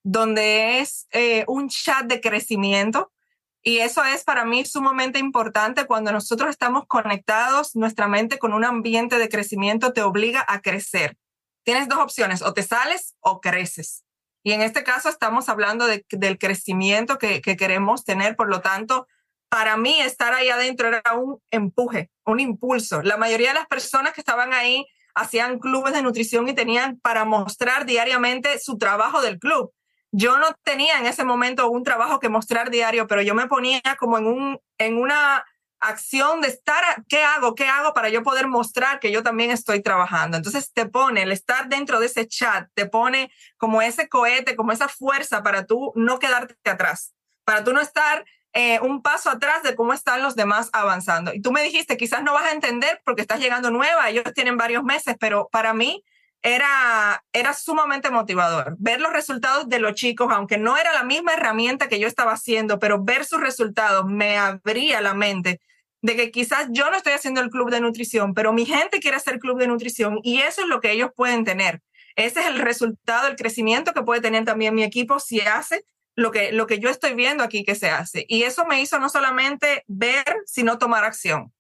donde 0.02 0.80
es 0.80 1.08
eh, 1.12 1.44
un 1.48 1.70
chat 1.70 2.08
de 2.08 2.20
crecimiento 2.20 3.12
y 3.70 3.82
eso 3.82 4.04
es 4.04 4.24
para 4.24 4.46
mí 4.46 4.66
sumamente 4.66 5.20
importante 5.20 5.86
cuando 5.86 6.12
nosotros 6.12 6.50
estamos 6.50 6.88
conectados, 6.88 7.76
nuestra 7.76 8.08
mente 8.08 8.40
con 8.40 8.54
un 8.54 8.66
ambiente 8.66 9.20
de 9.20 9.30
crecimiento 9.30 9.94
te 9.94 10.02
obliga 10.02 10.44
a 10.48 10.60
crecer. 10.60 11.18
Tienes 11.64 11.88
dos 11.88 12.00
opciones, 12.00 12.42
o 12.42 12.52
te 12.52 12.64
sales 12.64 13.16
o 13.20 13.42
creces. 13.42 14.04
Y 14.44 14.54
en 14.54 14.64
este 14.64 14.84
caso 14.84 15.08
estamos 15.08 15.50
hablando 15.50 15.86
de, 15.86 16.04
del 16.10 16.40
crecimiento 16.40 17.20
que, 17.20 17.42
que 17.42 17.56
queremos 17.56 18.06
tener, 18.06 18.36
por 18.36 18.50
lo 18.50 18.62
tanto, 18.62 19.06
para 19.50 19.78
mí 19.78 20.02
estar 20.02 20.34
ahí 20.34 20.50
adentro 20.50 20.88
era 20.88 21.04
un 21.14 21.40
empuje, 21.52 22.10
un 22.26 22.40
impulso. 22.40 23.04
La 23.04 23.18
mayoría 23.18 23.50
de 23.50 23.60
las 23.60 23.68
personas 23.68 24.14
que 24.14 24.22
estaban 24.22 24.52
ahí 24.52 24.84
hacían 25.14 25.60
clubes 25.60 25.94
de 25.94 26.02
nutrición 26.02 26.50
y 26.50 26.56
tenían 26.56 27.00
para 27.02 27.24
mostrar 27.24 27.86
diariamente 27.86 28.58
su 28.58 28.80
trabajo 28.80 29.22
del 29.22 29.38
club 29.38 29.72
yo 30.12 30.38
no 30.38 30.48
tenía 30.64 30.98
en 31.00 31.06
ese 31.06 31.24
momento 31.24 31.70
un 31.70 31.84
trabajo 31.84 32.20
que 32.20 32.30
mostrar 32.30 32.70
diario, 32.70 33.08
pero 33.08 33.22
yo 33.22 33.36
me 33.36 33.48
ponía 33.48 33.82
como 34.00 34.18
en, 34.18 34.28
un, 34.28 34.60
en 34.78 34.98
una 34.98 35.46
acción 35.80 36.42
de 36.42 36.50
estar, 36.50 36.84
¿qué 37.08 37.24
hago? 37.24 37.56
¿Qué 37.56 37.66
hago 37.66 37.94
para 37.94 38.10
yo 38.10 38.24
poder 38.24 38.48
mostrar 38.48 39.00
que 39.00 39.12
yo 39.12 39.24
también 39.24 39.52
estoy 39.52 39.82
trabajando? 39.82 40.38
Entonces 40.38 40.74
te 40.74 40.86
pone, 40.86 41.24
el 41.24 41.32
estar 41.32 41.70
dentro 41.70 42.00
de 42.00 42.08
ese 42.08 42.28
chat, 42.28 42.68
te 42.74 42.86
pone 42.86 43.32
como 43.58 43.82
ese 43.82 44.10
cohete, 44.10 44.56
como 44.56 44.72
esa 44.72 44.88
fuerza 44.88 45.44
para 45.44 45.66
tú 45.66 45.94
no 45.96 46.20
quedarte 46.20 46.56
atrás, 46.70 47.14
para 47.46 47.64
tú 47.64 47.74
no 47.74 47.80
estar 47.80 48.26
eh, 48.54 48.80
un 48.82 49.04
paso 49.04 49.30
atrás 49.30 49.62
de 49.64 49.76
cómo 49.76 49.94
están 49.94 50.22
los 50.22 50.36
demás 50.36 50.70
avanzando. 50.74 51.34
Y 51.34 51.42
tú 51.42 51.52
me 51.52 51.62
dijiste, 51.62 51.98
quizás 51.98 52.24
no 52.24 52.34
vas 52.34 52.46
a 52.46 52.52
entender 52.52 53.02
porque 53.06 53.22
estás 53.22 53.40
llegando 53.40 53.70
nueva, 53.70 54.10
ellos 54.10 54.24
tienen 54.34 54.58
varios 54.58 54.84
meses, 54.84 55.16
pero 55.20 55.50
para 55.52 55.74
mí 55.74 56.04
era, 56.42 57.24
era 57.34 57.54
sumamente 57.54 58.10
motivador. 58.10 58.76
Ver 58.80 59.02
los 59.02 59.14
resultados 59.14 59.68
de 59.68 59.80
los 59.80 59.94
chicos, 59.94 60.30
aunque 60.32 60.58
no 60.58 60.78
era 60.78 60.94
la 60.94 61.04
misma 61.04 61.34
herramienta 61.34 61.90
que 61.90 62.00
yo 62.00 62.08
estaba 62.08 62.34
haciendo, 62.34 62.80
pero 62.80 63.04
ver 63.04 63.26
sus 63.26 63.42
resultados 63.42 64.06
me 64.06 64.38
abría 64.38 65.02
la 65.02 65.14
mente 65.14 65.60
de 66.02 66.16
que 66.16 66.32
quizás 66.32 66.68
yo 66.72 66.90
no 66.90 66.98
estoy 66.98 67.14
haciendo 67.14 67.42
el 67.42 67.50
club 67.50 67.70
de 67.72 67.82
nutrición, 67.82 68.34
pero 68.34 68.54
mi 68.54 68.66
gente 68.66 69.02
quiere 69.02 69.18
hacer 69.18 69.40
club 69.40 69.60
de 69.60 69.68
nutrición 69.68 70.20
y 70.24 70.40
eso 70.40 70.62
es 70.62 70.68
lo 70.68 70.80
que 70.80 70.92
ellos 70.92 71.12
pueden 71.14 71.44
tener. 71.44 71.82
Ese 72.16 72.42
es 72.42 72.48
el 72.48 72.60
resultado, 72.60 73.28
el 73.28 73.36
crecimiento 73.36 73.94
que 73.94 74.04
puede 74.04 74.22
tener 74.22 74.46
también 74.46 74.76
mi 74.76 74.84
equipo 74.84 75.20
si 75.20 75.42
hace 75.42 75.84
lo 76.16 76.32
que, 76.32 76.52
lo 76.52 76.68
que 76.68 76.80
yo 76.80 76.90
estoy 76.90 77.16
viendo 77.16 77.44
aquí 77.44 77.64
que 77.64 77.76
se 77.76 77.90
hace. 77.90 78.26
Y 78.30 78.44
eso 78.44 78.66
me 78.66 78.82
hizo 78.82 79.00
no 79.00 79.10
solamente 79.10 79.84
ver, 79.88 80.38
sino 80.46 80.78
tomar 80.78 81.04
acción 81.04 81.54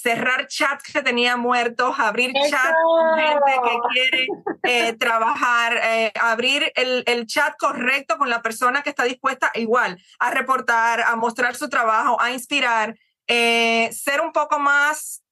cerrar 0.00 0.46
chats 0.46 0.92
que 0.92 1.02
tenía 1.02 1.36
muertos, 1.36 1.98
abrir 1.98 2.32
chats 2.32 2.76
con 2.84 3.18
gente 3.18 3.52
que 3.64 3.78
quiere 3.92 4.28
eh, 4.62 4.92
trabajar, 4.98 5.80
eh, 5.82 6.12
abrir 6.20 6.72
el, 6.76 7.02
el, 7.06 7.26
chat 7.26 7.54
correcto 7.58 8.16
con 8.16 8.30
la 8.30 8.40
persona 8.40 8.82
que 8.82 8.90
está 8.90 9.04
dispuesta 9.04 9.50
igual 9.54 10.00
a 10.18 10.30
reportar, 10.30 11.00
a 11.00 11.16
mostrar 11.16 11.56
su 11.56 11.68
trabajo, 11.68 12.20
a 12.20 12.30
inspirar, 12.30 12.96
eh, 13.26 13.90
ser 13.92 14.20
un 14.20 14.32
poco 14.32 14.58
más, 14.58 15.22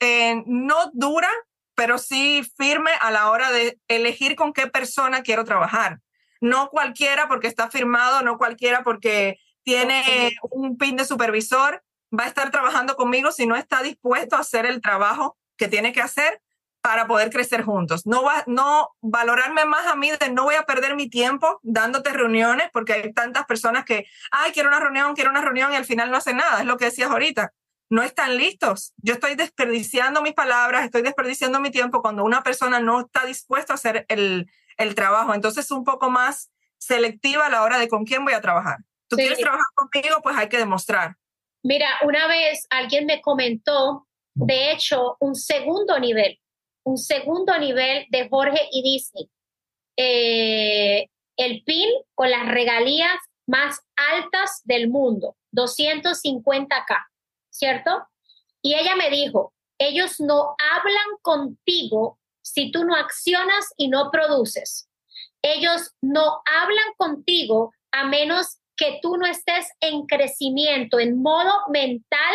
no 0.46 0.90
dura, 0.92 1.30
pero 1.74 1.98
sí 1.98 2.42
firme 2.56 2.90
a 3.00 3.10
la 3.10 3.30
hora 3.30 3.52
de 3.52 3.78
elegir 3.88 4.34
con 4.34 4.52
qué 4.52 4.66
persona 4.66 5.22
quiero 5.22 5.44
trabajar. 5.44 6.00
No 6.40 6.68
cualquiera 6.70 7.28
porque 7.28 7.46
está 7.46 7.70
firmado, 7.70 8.22
no 8.22 8.36
cualquiera 8.36 8.82
porque 8.82 9.38
tiene 9.62 10.36
un 10.50 10.76
pin 10.76 10.96
de 10.96 11.04
supervisor, 11.04 11.82
va 12.12 12.24
a 12.24 12.28
estar 12.28 12.50
trabajando 12.50 12.96
conmigo 12.96 13.32
si 13.32 13.46
no 13.46 13.56
está 13.56 13.82
dispuesto 13.82 14.36
a 14.36 14.40
hacer 14.40 14.66
el 14.66 14.80
trabajo 14.80 15.36
que 15.56 15.68
tiene 15.68 15.92
que 15.92 16.02
hacer 16.02 16.40
para 16.86 17.08
poder 17.08 17.30
crecer 17.30 17.64
juntos. 17.64 18.06
No 18.06 18.22
va, 18.22 18.44
no 18.46 18.90
valorarme 19.00 19.64
más 19.64 19.86
a 19.88 19.96
mí 19.96 20.10
de 20.10 20.30
no 20.30 20.44
voy 20.44 20.54
a 20.54 20.62
perder 20.62 20.94
mi 20.94 21.10
tiempo 21.10 21.58
dándote 21.64 22.12
reuniones 22.12 22.70
porque 22.72 22.92
hay 22.92 23.12
tantas 23.12 23.44
personas 23.46 23.84
que, 23.84 24.06
ay, 24.30 24.52
quiero 24.52 24.68
una 24.68 24.78
reunión, 24.78 25.14
quiero 25.14 25.30
una 25.30 25.40
reunión 25.40 25.72
y 25.72 25.76
al 25.76 25.84
final 25.84 26.12
no 26.12 26.16
hace 26.16 26.32
nada. 26.32 26.60
Es 26.60 26.66
lo 26.66 26.76
que 26.76 26.84
decías 26.84 27.10
ahorita. 27.10 27.52
No 27.88 28.02
están 28.02 28.36
listos. 28.36 28.92
Yo 28.98 29.14
estoy 29.14 29.34
desperdiciando 29.34 30.22
mis 30.22 30.34
palabras, 30.34 30.84
estoy 30.84 31.02
desperdiciando 31.02 31.58
mi 31.58 31.72
tiempo 31.72 32.02
cuando 32.02 32.22
una 32.22 32.44
persona 32.44 32.78
no 32.78 33.00
está 33.00 33.24
dispuesta 33.24 33.72
a 33.72 33.76
hacer 33.76 34.06
el, 34.08 34.48
el 34.76 34.94
trabajo. 34.94 35.34
Entonces, 35.34 35.68
un 35.72 35.82
poco 35.82 36.08
más 36.08 36.50
selectiva 36.78 37.46
a 37.46 37.50
la 37.50 37.62
hora 37.62 37.78
de 37.78 37.88
con 37.88 38.04
quién 38.04 38.24
voy 38.24 38.34
a 38.34 38.40
trabajar. 38.40 38.78
Tú 39.08 39.16
sí. 39.16 39.22
quieres 39.22 39.40
trabajar 39.40 39.66
conmigo, 39.74 40.20
pues 40.22 40.36
hay 40.36 40.48
que 40.48 40.58
demostrar. 40.58 41.16
Mira, 41.66 41.88
una 42.04 42.28
vez 42.28 42.64
alguien 42.70 43.06
me 43.06 43.20
comentó, 43.20 44.06
de 44.34 44.70
hecho, 44.70 45.16
un 45.18 45.34
segundo 45.34 45.98
nivel, 45.98 46.38
un 46.84 46.96
segundo 46.96 47.58
nivel 47.58 48.06
de 48.10 48.28
Jorge 48.28 48.68
y 48.70 48.82
Disney. 48.84 49.28
Eh, 49.96 51.08
el 51.36 51.64
PIN 51.64 51.88
con 52.14 52.30
las 52.30 52.46
regalías 52.46 53.18
más 53.48 53.80
altas 53.96 54.60
del 54.62 54.88
mundo, 54.88 55.34
250k, 55.50 57.04
¿cierto? 57.50 58.06
Y 58.62 58.74
ella 58.74 58.94
me 58.94 59.10
dijo, 59.10 59.52
ellos 59.76 60.20
no 60.20 60.54
hablan 60.72 61.18
contigo 61.20 62.20
si 62.42 62.70
tú 62.70 62.84
no 62.84 62.94
accionas 62.94 63.74
y 63.76 63.88
no 63.88 64.12
produces. 64.12 64.88
Ellos 65.42 65.96
no 66.00 66.42
hablan 66.46 66.94
contigo 66.96 67.72
a 67.90 68.04
menos 68.04 68.60
que 68.76 68.98
tú 69.02 69.16
no 69.16 69.26
estés 69.26 69.68
en 69.80 70.06
crecimiento, 70.06 70.98
en 70.98 71.22
modo 71.22 71.52
mental 71.68 72.34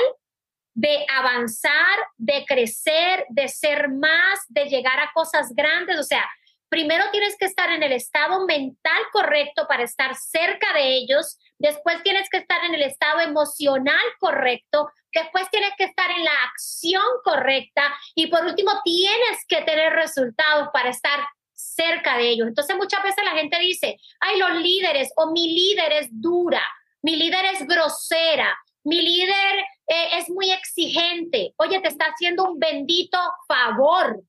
de 0.74 1.06
avanzar, 1.14 1.98
de 2.18 2.46
crecer, 2.46 3.26
de 3.30 3.48
ser 3.48 3.90
más, 3.90 4.40
de 4.48 4.66
llegar 4.66 5.00
a 5.00 5.12
cosas 5.14 5.54
grandes. 5.54 6.00
O 6.00 6.04
sea, 6.04 6.26
primero 6.70 7.04
tienes 7.12 7.36
que 7.38 7.46
estar 7.46 7.70
en 7.70 7.84
el 7.84 7.92
estado 7.92 8.46
mental 8.46 9.02
correcto 9.12 9.68
para 9.68 9.84
estar 9.84 10.16
cerca 10.16 10.74
de 10.74 10.96
ellos, 10.96 11.38
después 11.60 12.02
tienes 12.04 12.30
que 12.30 12.38
estar 12.38 12.64
en 12.64 12.74
el 12.74 12.84
estado 12.84 13.20
emocional 13.20 14.02
correcto, 14.20 14.90
después 15.14 15.50
tienes 15.50 15.72
que 15.78 15.84
estar 15.84 16.10
en 16.10 16.24
la 16.24 16.44
acción 16.50 17.04
correcta. 17.24 17.94
Y 18.16 18.28
por 18.28 18.46
último 18.46 18.72
tienes 18.84 19.46
que 19.48 19.62
tener 19.64 19.92
resultados 19.94 20.70
para 20.72 20.90
estar 20.90 21.20
cerca 21.62 22.18
de 22.18 22.30
ellos. 22.30 22.48
Entonces 22.48 22.76
muchas 22.76 23.04
veces 23.04 23.24
la 23.24 23.32
gente 23.32 23.60
dice, 23.60 23.98
ay, 24.20 24.38
los 24.38 24.56
líderes 24.56 25.12
o 25.16 25.32
mi 25.32 25.54
líder 25.54 25.94
es 25.94 26.08
dura, 26.12 26.62
mi 27.02 27.16
líder 27.16 27.46
es 27.46 27.68
grosera, 27.68 28.58
mi 28.84 29.02
líder 29.02 29.60
eh, 29.88 30.18
es 30.18 30.30
muy 30.30 30.52
exigente. 30.52 31.54
Oye, 31.58 31.80
te 31.80 31.90
está 31.90 32.06
haciendo 32.06 32.46
un 32.46 32.60
bendito 32.60 33.18
favor. 33.48 34.22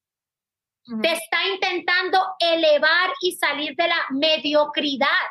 te 1.01 1.13
está 1.13 1.39
intentando 1.47 2.19
elevar 2.41 3.13
y 3.21 3.33
salir 3.37 3.77
de 3.77 3.87
la 3.87 4.05
mediocridad, 4.11 5.29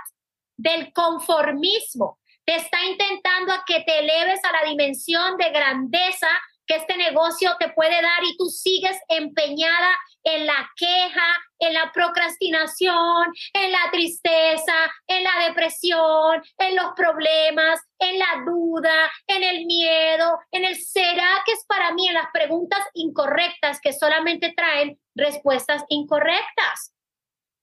del 0.55 0.93
conformismo, 0.93 2.19
te 2.45 2.55
está 2.55 2.83
intentando 2.85 3.53
a 3.53 3.63
que 3.65 3.81
te 3.81 3.99
eleves 3.99 4.39
a 4.43 4.51
la 4.51 4.69
dimensión 4.69 5.37
de 5.37 5.49
grandeza 5.49 6.29
que 6.65 6.75
este 6.75 6.97
negocio 6.97 7.55
te 7.59 7.69
puede 7.69 8.01
dar 8.01 8.23
y 8.23 8.37
tú 8.37 8.45
sigues 8.45 8.97
empeñada 9.07 9.97
en 10.23 10.45
la 10.45 10.69
queja, 10.75 11.25
en 11.59 11.73
la 11.73 11.91
procrastinación, 11.91 13.33
en 13.53 13.71
la 13.71 13.89
tristeza, 13.91 14.91
en 15.07 15.23
la 15.23 15.47
depresión, 15.47 16.41
en 16.57 16.75
los 16.75 16.93
problemas, 16.95 17.79
en 17.99 18.19
la 18.19 18.43
duda, 18.45 19.11
en 19.27 19.43
el 19.43 19.65
miedo, 19.65 20.39
en 20.51 20.65
el 20.65 20.75
será 20.75 21.41
que 21.45 21.53
es 21.53 21.65
para 21.67 21.93
mí, 21.93 22.07
en 22.07 22.15
las 22.15 22.27
preguntas 22.31 22.81
incorrectas 22.93 23.79
que 23.81 23.93
solamente 23.93 24.53
traen 24.55 24.99
respuestas 25.15 25.83
incorrectas. 25.89 26.93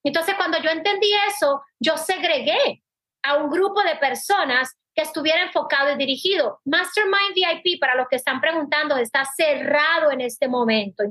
Entonces, 0.04 0.34
cuando 0.36 0.58
yo 0.58 0.70
entendí 0.70 1.10
eso, 1.28 1.62
yo 1.80 1.96
segregué 1.96 2.82
a 3.22 3.36
un 3.36 3.50
grupo 3.50 3.82
de 3.82 3.96
personas 3.96 4.74
que 4.98 5.02
estuviera 5.02 5.44
enfocado 5.44 5.92
y 5.92 5.96
dirigido. 5.96 6.60
Mastermind 6.64 7.32
VIP, 7.32 7.78
para 7.78 7.94
los 7.94 8.08
que 8.08 8.16
están 8.16 8.40
preguntando, 8.40 8.96
está 8.96 9.24
cerrado 9.24 10.10
en 10.10 10.20
este 10.20 10.48
momento. 10.48 11.04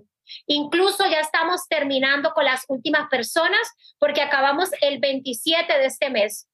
Incluso 0.46 1.06
ya 1.10 1.22
estamos 1.22 1.70
terminando 1.70 2.32
con 2.32 2.44
las 2.44 2.66
últimas 2.68 3.08
personas 3.10 3.62
porque 3.98 4.22
acabamos 4.22 4.72
el 4.82 5.00
27 5.00 5.72
de 5.72 5.86
este 5.86 6.10
mes. 6.10 6.50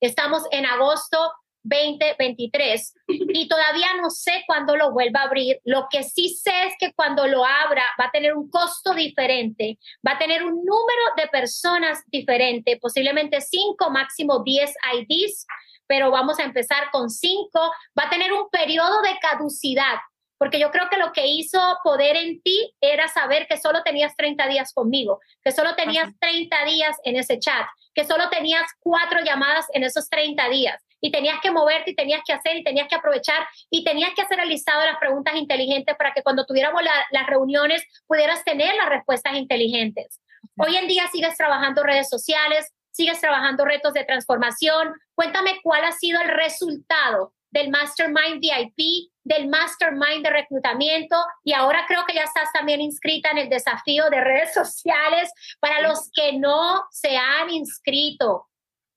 Estamos 0.00 0.42
en 0.50 0.66
agosto 0.66 1.16
2023 1.62 2.94
y 3.06 3.46
todavía 3.46 3.86
no 4.02 4.10
sé 4.10 4.42
cuándo 4.44 4.76
lo 4.76 4.90
vuelva 4.90 5.20
a 5.20 5.24
abrir. 5.26 5.60
Lo 5.62 5.86
que 5.88 6.02
sí 6.02 6.30
sé 6.30 6.64
es 6.64 6.74
que 6.80 6.92
cuando 6.94 7.28
lo 7.28 7.44
abra 7.44 7.84
va 8.00 8.06
a 8.06 8.10
tener 8.10 8.34
un 8.34 8.50
costo 8.50 8.92
diferente, 8.92 9.78
va 10.04 10.14
a 10.14 10.18
tener 10.18 10.42
un 10.42 10.56
número 10.56 11.02
de 11.16 11.28
personas 11.28 12.02
diferente, 12.08 12.76
posiblemente 12.82 13.40
5, 13.40 13.88
máximo 13.90 14.42
10 14.42 14.74
IDs 14.98 15.46
pero 15.86 16.10
vamos 16.10 16.38
a 16.38 16.44
empezar 16.44 16.90
con 16.90 17.10
cinco. 17.10 17.72
Va 17.98 18.04
a 18.04 18.10
tener 18.10 18.32
un 18.32 18.48
periodo 18.50 19.02
de 19.02 19.18
caducidad, 19.20 19.96
porque 20.38 20.58
yo 20.58 20.70
creo 20.70 20.88
que 20.90 20.98
lo 20.98 21.12
que 21.12 21.26
hizo 21.26 21.58
poder 21.82 22.16
en 22.16 22.40
ti 22.42 22.74
era 22.80 23.08
saber 23.08 23.46
que 23.46 23.56
solo 23.56 23.82
tenías 23.82 24.14
30 24.16 24.46
días 24.48 24.72
conmigo, 24.72 25.20
que 25.42 25.52
solo 25.52 25.74
tenías 25.74 26.10
30 26.20 26.64
días 26.64 26.96
en 27.04 27.16
ese 27.16 27.38
chat, 27.38 27.66
que 27.94 28.04
solo 28.04 28.28
tenías 28.28 28.64
cuatro 28.80 29.20
llamadas 29.24 29.66
en 29.72 29.84
esos 29.84 30.08
30 30.08 30.48
días 30.48 30.82
y 31.00 31.10
tenías 31.10 31.38
que 31.42 31.50
moverte 31.50 31.90
y 31.90 31.94
tenías 31.94 32.22
que 32.26 32.32
hacer 32.32 32.56
y 32.56 32.64
tenías 32.64 32.88
que 32.88 32.94
aprovechar 32.94 33.46
y 33.70 33.84
tenías 33.84 34.14
que 34.14 34.22
hacer 34.22 34.40
el 34.40 34.48
listado 34.48 34.80
de 34.80 34.86
las 34.86 34.98
preguntas 34.98 35.34
inteligentes 35.36 35.94
para 35.96 36.12
que 36.12 36.22
cuando 36.22 36.46
tuviéramos 36.46 36.82
las 36.82 37.26
reuniones 37.26 37.84
pudieras 38.06 38.42
tener 38.42 38.74
las 38.74 38.88
respuestas 38.88 39.34
inteligentes. 39.34 40.20
Hoy 40.56 40.76
en 40.76 40.88
día 40.88 41.06
sigues 41.12 41.36
trabajando 41.36 41.82
redes 41.82 42.08
sociales, 42.08 42.72
sigues 42.94 43.20
trabajando 43.20 43.64
retos 43.64 43.92
de 43.92 44.04
transformación. 44.04 44.94
Cuéntame 45.14 45.58
cuál 45.62 45.84
ha 45.84 45.92
sido 45.92 46.20
el 46.20 46.28
resultado 46.28 47.34
del 47.50 47.70
Mastermind 47.70 48.40
VIP, 48.40 49.10
del 49.24 49.48
Mastermind 49.48 50.24
de 50.24 50.30
reclutamiento 50.30 51.16
y 51.44 51.52
ahora 51.52 51.84
creo 51.88 52.04
que 52.06 52.14
ya 52.14 52.24
estás 52.24 52.50
también 52.52 52.80
inscrita 52.80 53.30
en 53.30 53.38
el 53.38 53.48
desafío 53.48 54.10
de 54.10 54.20
redes 54.20 54.54
sociales. 54.54 55.30
Para 55.60 55.80
los 55.80 56.10
que 56.14 56.34
no 56.38 56.84
se 56.90 57.16
han 57.16 57.50
inscrito, 57.50 58.48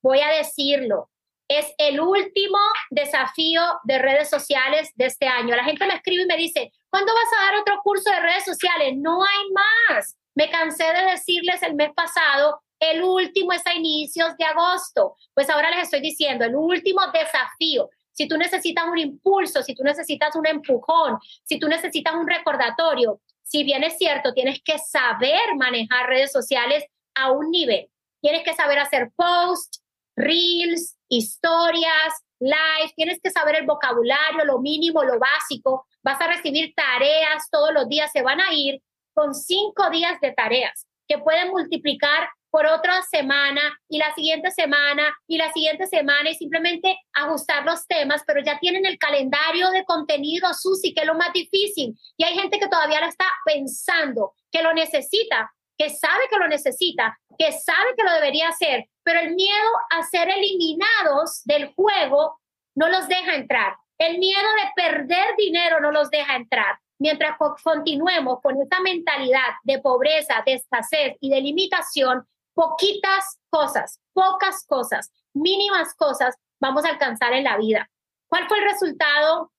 voy 0.01 0.19
a 0.19 0.29
decirlo, 0.29 1.09
es 1.47 1.73
el 1.77 1.99
último 1.99 2.59
desafío 2.89 3.61
de 3.83 3.99
redes 3.99 4.29
sociales 4.29 4.91
de 4.95 5.05
este 5.05 5.27
año. 5.27 5.55
La 5.55 5.63
gente 5.63 5.87
me 5.87 5.95
escribe 5.95 6.23
y 6.23 6.27
me 6.27 6.37
dice, 6.37 6.71
¿cuándo 6.89 7.13
vas 7.13 7.39
a 7.39 7.45
dar 7.45 7.61
otro 7.61 7.79
curso 7.83 8.11
de 8.11 8.19
redes 8.19 8.43
sociales? 8.43 8.93
No 8.97 9.23
hay 9.23 9.51
más. 9.51 10.17
Me 10.35 10.49
cansé 10.49 10.83
de 10.83 11.11
decirles 11.11 11.63
el 11.63 11.75
mes 11.75 11.91
pasado 11.95 12.61
el 12.79 13.03
último 13.03 13.53
es 13.53 13.65
a 13.65 13.73
inicios 13.73 14.35
de 14.37 14.45
agosto. 14.45 15.15
Pues 15.33 15.49
ahora 15.49 15.69
les 15.71 15.83
estoy 15.83 16.01
diciendo, 16.01 16.45
el 16.45 16.55
último 16.55 17.01
desafío. 17.13 17.89
Si 18.11 18.27
tú 18.27 18.37
necesitas 18.37 18.85
un 18.87 18.97
impulso, 18.97 19.61
si 19.61 19.75
tú 19.75 19.83
necesitas 19.83 20.35
un 20.35 20.47
empujón, 20.47 21.19
si 21.43 21.59
tú 21.59 21.67
necesitas 21.67 22.15
un 22.15 22.27
recordatorio, 22.27 23.21
si 23.43 23.63
bien 23.63 23.83
es 23.83 23.97
cierto, 23.97 24.33
tienes 24.33 24.59
que 24.63 24.77
saber 24.79 25.55
manejar 25.55 26.07
redes 26.07 26.31
sociales 26.31 26.83
a 27.15 27.31
un 27.31 27.51
nivel. 27.51 27.89
Tienes 28.21 28.43
que 28.43 28.53
saber 28.53 28.79
hacer 28.79 29.11
posts, 29.15 29.83
reels, 30.15 30.97
historias, 31.07 32.13
live, 32.39 32.91
tienes 32.95 33.19
que 33.21 33.29
saber 33.29 33.55
el 33.55 33.65
vocabulario, 33.65 34.45
lo 34.45 34.59
mínimo, 34.59 35.03
lo 35.03 35.19
básico. 35.19 35.85
Vas 36.03 36.19
a 36.19 36.27
recibir 36.27 36.73
tareas 36.75 37.49
todos 37.51 37.73
los 37.73 37.87
días, 37.87 38.11
se 38.11 38.21
van 38.21 38.41
a 38.41 38.53
ir 38.53 38.81
con 39.13 39.33
cinco 39.33 39.89
días 39.89 40.19
de 40.21 40.33
tareas 40.33 40.87
que 41.07 41.17
pueden 41.19 41.49
multiplicar 41.49 42.29
por 42.57 42.65
otra 42.65 43.03
semana 43.03 43.61
y 43.87 43.99
la 43.99 44.11
siguiente 44.15 44.49
semana 44.49 45.15
y 45.27 45.37
la 45.37 45.53
siguiente 45.53 45.85
semana 45.85 46.31
y 46.31 46.33
simplemente 46.33 46.97
ajustar 47.13 47.63
los 47.63 47.85
temas, 47.85 48.23
pero 48.25 48.41
ya 48.43 48.57
tienen 48.57 48.83
el 48.87 48.97
calendario 48.97 49.69
de 49.69 49.85
contenido, 49.85 50.51
Susi, 50.55 50.91
que 50.91 51.01
es 51.01 51.05
lo 51.05 51.13
más 51.13 51.31
difícil. 51.33 51.95
Y 52.17 52.23
hay 52.23 52.33
gente 52.33 52.57
que 52.57 52.67
todavía 52.67 52.99
lo 52.99 53.05
está 53.05 53.25
pensando, 53.45 54.33
que 54.51 54.63
lo 54.63 54.73
necesita, 54.73 55.53
que 55.77 55.91
sabe 55.91 56.23
que 56.31 56.39
lo 56.39 56.47
necesita, 56.47 57.19
que 57.37 57.51
sabe 57.51 57.89
que 57.95 58.03
lo 58.03 58.11
debería 58.13 58.49
hacer, 58.49 58.89
pero 59.03 59.19
el 59.19 59.35
miedo 59.35 59.69
a 59.91 60.01
ser 60.01 60.27
eliminados 60.27 61.43
del 61.43 61.71
juego 61.75 62.39
no 62.73 62.89
los 62.89 63.07
deja 63.07 63.35
entrar. 63.35 63.75
El 63.99 64.17
miedo 64.17 64.49
de 64.63 64.83
perder 64.83 65.35
dinero 65.37 65.79
no 65.79 65.91
los 65.91 66.09
deja 66.09 66.35
entrar. 66.35 66.79
Mientras 66.97 67.37
continuemos 67.63 68.41
con 68.41 68.59
esta 68.59 68.79
mentalidad 68.79 69.53
de 69.61 69.77
pobreza, 69.77 70.41
de 70.43 70.53
escasez 70.53 71.17
y 71.21 71.29
de 71.29 71.41
limitación, 71.41 72.25
poquitas 72.57 73.37
cosas, 73.51 73.99
pocas 74.13 74.65
cosas, 74.65 75.11
mínimas 75.31 75.93
cosas 75.93 76.35
vamos 76.59 76.83
a 76.85 76.89
alcanzar 76.89 77.33
en 77.33 77.43
la 77.43 77.55
vida. 77.55 77.87
¿Cuál 78.27 78.47
fue 78.47 78.57
el 78.57 78.63
resultado 78.63 79.51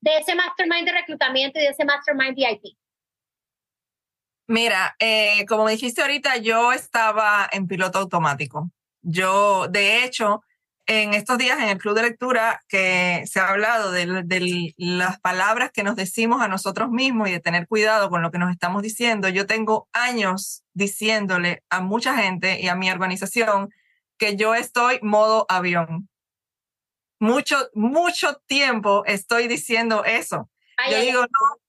de 0.00 0.16
ese 0.16 0.34
mastermind 0.34 0.86
de 0.86 0.92
reclutamiento 0.92 1.58
y 1.58 1.62
de 1.62 1.68
ese 1.68 1.84
mastermind 1.84 2.34
VIP? 2.34 2.74
Mira, 4.46 4.96
eh, 4.98 5.44
como 5.46 5.68
dijiste 5.68 6.00
ahorita, 6.00 6.38
yo 6.38 6.72
estaba 6.72 7.46
en 7.52 7.68
piloto 7.68 7.98
automático. 7.98 8.70
Yo, 9.02 9.68
de 9.68 10.02
hecho, 10.02 10.42
en 10.92 11.14
estos 11.14 11.38
días 11.38 11.56
en 11.60 11.68
el 11.68 11.78
club 11.78 11.94
de 11.94 12.02
lectura 12.02 12.64
que 12.66 13.22
se 13.30 13.38
ha 13.38 13.50
hablado 13.50 13.92
de, 13.92 14.24
de, 14.24 14.74
las 14.76 15.20
palabras 15.20 15.70
que 15.70 15.84
nos 15.84 15.94
decimos 15.94 16.42
a 16.42 16.48
nosotros 16.48 16.90
mismos 16.90 17.28
y 17.28 17.32
de 17.32 17.38
tener 17.38 17.68
cuidado 17.68 18.10
con 18.10 18.22
lo 18.22 18.32
que 18.32 18.38
nos 18.38 18.50
estamos 18.50 18.82
diciendo. 18.82 19.28
Yo 19.28 19.46
tengo 19.46 19.88
años 19.92 20.64
diciéndole 20.74 21.62
a 21.70 21.80
mucha 21.80 22.16
gente 22.16 22.60
y 22.60 22.66
a 22.66 22.74
mi 22.74 22.90
organización 22.90 23.70
que 24.18 24.34
yo 24.34 24.56
estoy 24.56 24.98
modo 25.00 25.46
avión. 25.48 26.08
Mucho, 27.20 27.68
mucho 27.72 28.42
tiempo 28.46 29.04
estoy 29.06 29.46
diciendo 29.46 30.04
eso. 30.04 30.50
yo 30.90 31.00
digo, 31.00 31.20
no, 31.20 31.60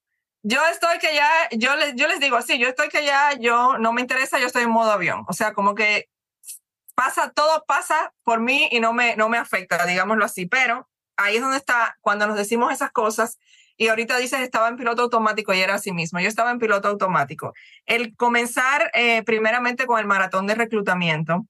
yo 0.42 0.58
estoy 0.72 0.98
que 0.98 1.14
ya, 1.14 1.30
yo 1.52 1.76
les, 1.76 1.94
yo 1.94 2.08
les 2.08 2.18
digo 2.18 2.34
así, 2.34 2.58
yo 2.58 2.66
estoy 2.66 2.88
que 2.88 3.04
ya, 3.04 3.38
yo 3.38 3.78
no 3.78 3.92
me 3.92 4.00
interesa, 4.00 4.40
yo 4.40 4.48
estoy 4.48 4.64
en 4.64 4.70
modo 4.70 4.90
avión. 4.90 5.24
O 5.28 5.32
sea, 5.32 5.52
como 5.52 5.76
que 5.76 6.08
pasa, 6.94 7.30
todo 7.30 7.64
pasa 7.66 8.12
por 8.22 8.40
mí 8.40 8.68
y 8.70 8.80
no 8.80 8.92
me, 8.92 9.16
no 9.16 9.28
me 9.28 9.38
afecta, 9.38 9.84
digámoslo 9.86 10.24
así, 10.24 10.46
pero 10.46 10.88
ahí 11.16 11.36
es 11.36 11.42
donde 11.42 11.58
está, 11.58 11.96
cuando 12.00 12.26
nos 12.26 12.36
decimos 12.36 12.72
esas 12.72 12.90
cosas, 12.90 13.38
y 13.76 13.88
ahorita 13.88 14.16
dices, 14.18 14.40
estaba 14.40 14.68
en 14.68 14.76
piloto 14.76 15.02
automático 15.02 15.52
y 15.52 15.60
era 15.60 15.74
así 15.74 15.92
mismo, 15.92 16.20
yo 16.20 16.28
estaba 16.28 16.50
en 16.50 16.58
piloto 16.58 16.88
automático. 16.88 17.52
El 17.86 18.14
comenzar 18.16 18.90
eh, 18.94 19.22
primeramente 19.24 19.86
con 19.86 19.98
el 19.98 20.06
maratón 20.06 20.46
de 20.46 20.54
reclutamiento 20.54 21.46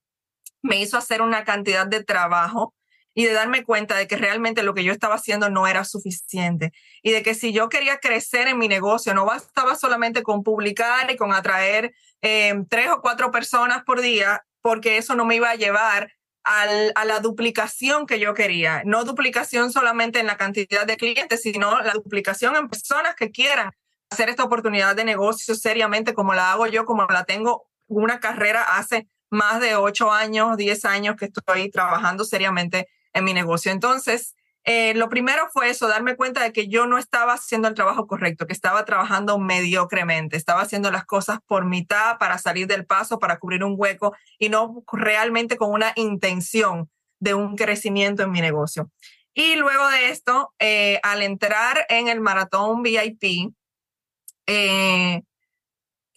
me 0.62 0.80
hizo 0.80 0.96
hacer 0.96 1.20
una 1.20 1.44
cantidad 1.44 1.86
de 1.86 2.04
trabajo 2.04 2.74
y 3.14 3.24
de 3.24 3.32
darme 3.32 3.64
cuenta 3.64 3.96
de 3.96 4.06
que 4.06 4.16
realmente 4.16 4.62
lo 4.62 4.72
que 4.72 4.84
yo 4.84 4.92
estaba 4.92 5.16
haciendo 5.16 5.50
no 5.50 5.66
era 5.66 5.84
suficiente 5.84 6.72
y 7.02 7.10
de 7.10 7.22
que 7.22 7.34
si 7.34 7.52
yo 7.52 7.68
quería 7.68 7.98
crecer 7.98 8.48
en 8.48 8.58
mi 8.58 8.68
negocio, 8.68 9.12
no 9.12 9.26
bastaba 9.26 9.74
solamente 9.74 10.22
con 10.22 10.42
publicar 10.42 11.10
y 11.10 11.16
con 11.16 11.34
atraer 11.34 11.92
eh, 12.22 12.54
tres 12.70 12.88
o 12.90 13.02
cuatro 13.02 13.30
personas 13.30 13.82
por 13.84 14.00
día, 14.00 14.42
porque 14.62 14.96
eso 14.96 15.14
no 15.14 15.24
me 15.24 15.36
iba 15.36 15.50
a 15.50 15.56
llevar 15.56 16.12
a 16.44 17.04
la 17.04 17.20
duplicación 17.20 18.06
que 18.06 18.18
yo 18.18 18.34
quería. 18.34 18.82
No 18.84 19.04
duplicación 19.04 19.70
solamente 19.70 20.18
en 20.18 20.26
la 20.26 20.36
cantidad 20.36 20.86
de 20.86 20.96
clientes, 20.96 21.42
sino 21.42 21.80
la 21.82 21.92
duplicación 21.92 22.56
en 22.56 22.68
personas 22.68 23.14
que 23.14 23.30
quieran 23.30 23.70
hacer 24.10 24.28
esta 24.28 24.44
oportunidad 24.44 24.96
de 24.96 25.04
negocio 25.04 25.54
seriamente 25.54 26.14
como 26.14 26.34
la 26.34 26.52
hago 26.52 26.66
yo, 26.66 26.84
como 26.84 27.06
la 27.06 27.24
tengo 27.24 27.68
una 27.86 28.18
carrera 28.18 28.62
hace 28.62 29.08
más 29.30 29.60
de 29.60 29.76
ocho 29.76 30.10
años, 30.10 30.56
diez 30.56 30.84
años 30.84 31.16
que 31.16 31.26
estoy 31.26 31.70
trabajando 31.70 32.24
seriamente 32.24 32.88
en 33.12 33.24
mi 33.24 33.34
negocio. 33.34 33.70
Entonces, 33.70 34.34
eh, 34.64 34.94
lo 34.94 35.08
primero 35.08 35.48
fue 35.52 35.70
eso, 35.70 35.88
darme 35.88 36.16
cuenta 36.16 36.42
de 36.42 36.52
que 36.52 36.68
yo 36.68 36.86
no 36.86 36.98
estaba 36.98 37.34
haciendo 37.34 37.66
el 37.66 37.74
trabajo 37.74 38.06
correcto, 38.06 38.46
que 38.46 38.52
estaba 38.52 38.84
trabajando 38.84 39.38
mediocremente, 39.38 40.36
estaba 40.36 40.60
haciendo 40.60 40.90
las 40.90 41.04
cosas 41.04 41.40
por 41.46 41.64
mitad 41.64 42.18
para 42.18 42.38
salir 42.38 42.68
del 42.68 42.86
paso, 42.86 43.18
para 43.18 43.38
cubrir 43.38 43.64
un 43.64 43.74
hueco 43.76 44.14
y 44.38 44.50
no 44.50 44.84
realmente 44.92 45.56
con 45.56 45.72
una 45.72 45.92
intención 45.96 46.88
de 47.18 47.34
un 47.34 47.56
crecimiento 47.56 48.22
en 48.22 48.30
mi 48.30 48.40
negocio. 48.40 48.90
Y 49.34 49.56
luego 49.56 49.88
de 49.88 50.10
esto, 50.10 50.52
eh, 50.58 51.00
al 51.02 51.22
entrar 51.22 51.86
en 51.88 52.08
el 52.08 52.20
maratón 52.20 52.82
VIP, 52.82 53.52
eh, 54.46 55.22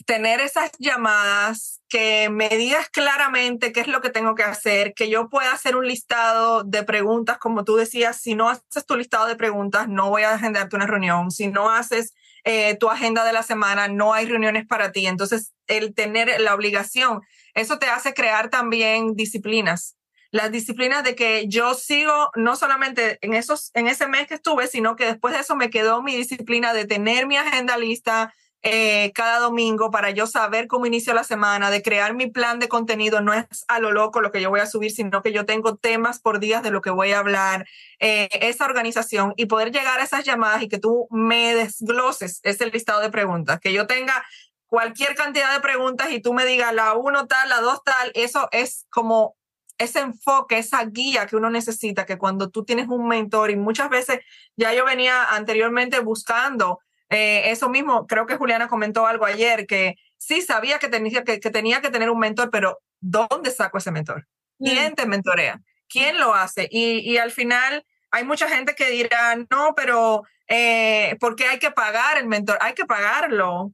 tener 0.06 0.40
esas 0.40 0.72
llamadas, 0.80 1.82
que 1.90 2.30
me 2.30 2.50
digas 2.50 2.90
claramente 2.90 3.72
qué 3.72 3.82
es 3.82 3.88
lo 3.88 4.02
que 4.02 4.10
tengo 4.10 4.36
que 4.36 4.44
hacer, 4.44 4.94
que 4.94 5.10
yo 5.10 5.30
pueda 5.30 5.52
hacer 5.52 5.76
un 5.76 5.88
listado 5.88 6.64
de 6.64 6.84
preguntas, 6.84 7.38
como 7.38 7.64
tú 7.64 7.76
decías, 7.76 8.22
si 8.22 8.36
no 8.36 8.50
haces 8.50 8.86
tu 8.86 8.96
listado 8.96 9.26
de 9.26 9.36
preguntas, 9.36 9.88
no 9.88 10.10
voy 10.10 10.24
a 10.24 10.34
agendarte 10.34 10.76
una 10.76 10.88
reunión, 10.88 11.32
si 11.32 11.48
no 11.48 11.70
haces 11.70 12.14
eh, 12.44 12.78
tu 12.78 12.90
agenda 12.90 13.26
de 13.26 13.34
la 13.34 13.44
semana, 13.44 13.88
no 13.88 14.14
hay 14.14 14.28
reuniones 14.28 14.68
para 14.68 14.92
ti. 14.92 15.08
Entonces, 15.08 15.54
el 15.68 15.96
tener 15.96 16.40
la 16.40 16.54
obligación, 16.54 17.22
eso 17.56 17.80
te 17.80 17.88
hace 17.88 18.14
crear 18.14 18.50
también 18.50 19.16
disciplinas. 19.16 19.98
Las 20.32 20.52
disciplinas 20.52 21.04
de 21.04 21.16
que 21.16 21.48
yo 21.48 21.74
sigo 21.74 22.30
no 22.36 22.56
solamente 22.56 23.18
en, 23.22 23.34
esos, 23.34 23.72
en 23.74 23.88
ese 23.88 24.08
mes 24.08 24.28
que 24.28 24.36
estuve, 24.36 24.68
sino 24.68 24.96
que 24.96 25.06
después 25.06 25.34
de 25.34 25.40
eso 25.40 25.56
me 25.56 25.70
quedó 25.70 26.04
mi 26.04 26.16
disciplina 26.16 26.74
de 26.74 26.86
tener 26.86 27.26
mi 27.26 27.38
agenda 27.38 27.78
lista, 27.78 28.34
eh, 28.68 29.12
cada 29.14 29.38
domingo 29.38 29.92
para 29.92 30.10
yo 30.10 30.26
saber 30.26 30.66
cómo 30.68 30.88
inicio 30.88 31.14
la 31.14 31.24
semana, 31.24 31.70
de 31.70 31.84
crear 31.84 32.16
mi 32.16 32.26
plan 32.26 32.58
de 32.58 32.68
contenido. 32.68 33.22
No 33.22 33.32
es 33.32 33.46
a 33.68 33.80
lo 33.80 33.92
loco 33.92 34.22
lo 34.22 34.32
que 34.32 34.42
yo 34.42 34.50
voy 34.50 34.60
a 34.60 34.66
subir, 34.66 34.90
sino 34.90 35.22
que 35.22 35.32
yo 35.32 35.46
tengo 35.46 35.76
temas 35.76 36.20
por 36.20 36.40
días 36.40 36.64
de 36.64 36.72
lo 36.72 36.82
que 36.82 36.90
voy 36.90 37.12
a 37.12 37.20
hablar, 37.20 37.68
eh, 38.00 38.28
esa 38.42 38.66
organización 38.66 39.34
y 39.38 39.46
poder 39.46 39.72
llegar 39.72 40.00
a 40.00 40.04
esas 40.04 40.24
llamadas 40.26 40.64
y 40.64 40.68
que 40.68 40.80
tú 40.80 41.08
me 41.12 41.54
desgloses 41.54 42.40
ese 42.42 42.66
listado 42.66 43.02
de 43.02 43.12
preguntas, 43.12 43.60
que 43.60 43.72
yo 43.72 43.86
tenga 43.86 44.26
cualquier 44.66 45.14
cantidad 45.14 45.54
de 45.54 45.60
preguntas 45.60 46.10
y 46.10 46.20
tú 46.20 46.34
me 46.34 46.44
digas 46.44 46.74
la 46.74 46.96
uno 46.96 47.28
tal, 47.28 47.48
la 47.50 47.62
dos 47.62 47.84
tal, 47.84 48.12
eso 48.16 48.50
es 48.52 48.88
como 48.90 49.36
ese 49.78 50.00
enfoque, 50.00 50.58
esa 50.58 50.84
guía 50.86 51.28
que 51.28 51.36
uno 51.36 51.52
necesita, 51.52 52.08
que 52.08 52.18
cuando 52.18 52.50
tú 52.50 52.66
tienes 52.66 52.88
un 52.88 53.08
mentor 53.08 53.52
y 53.52 53.58
muchas 53.58 53.90
veces 53.90 54.22
ya 54.56 54.74
yo 54.74 54.86
venía 54.86 55.26
anteriormente 55.36 56.00
buscando 56.00 56.80
eh, 57.10 57.52
eso 57.52 57.70
mismo, 57.70 58.08
creo 58.08 58.26
que 58.26 58.36
Juliana 58.36 58.68
comentó 58.68 59.06
algo 59.06 59.26
ayer, 59.26 59.68
que 59.68 59.96
sí 60.18 60.42
sabía 60.42 60.80
que 60.80 60.88
tenía 60.88 61.24
que, 61.24 61.38
tenía 61.40 61.82
que 61.82 61.92
tener 61.92 62.10
un 62.10 62.20
mentor, 62.20 62.50
pero 62.50 62.80
¿dónde 63.00 63.52
saco 63.52 63.78
ese 63.78 63.92
mentor? 63.92 64.28
¿Quién 64.58 64.94
mm. 64.94 64.96
te 64.96 65.06
mentorea? 65.06 65.62
¿Quién 65.88 66.20
lo 66.20 66.34
hace? 66.34 66.68
Y, 66.72 67.18
al 67.18 67.32
final 67.32 67.86
hay 68.12 68.24
mucha 68.24 68.50
gente 68.50 68.74
que 68.76 68.90
dirá, 68.90 69.36
no, 69.36 69.74
pero 69.76 70.24
eh, 70.48 71.16
¿por 71.20 71.36
qué 71.36 71.46
hay 71.46 71.60
que 71.60 71.72
pagar 71.72 72.18
el 72.18 72.28
mentor? 72.28 72.58
Hay 72.62 72.74
que 72.74 72.86
pagarlo. 72.86 73.72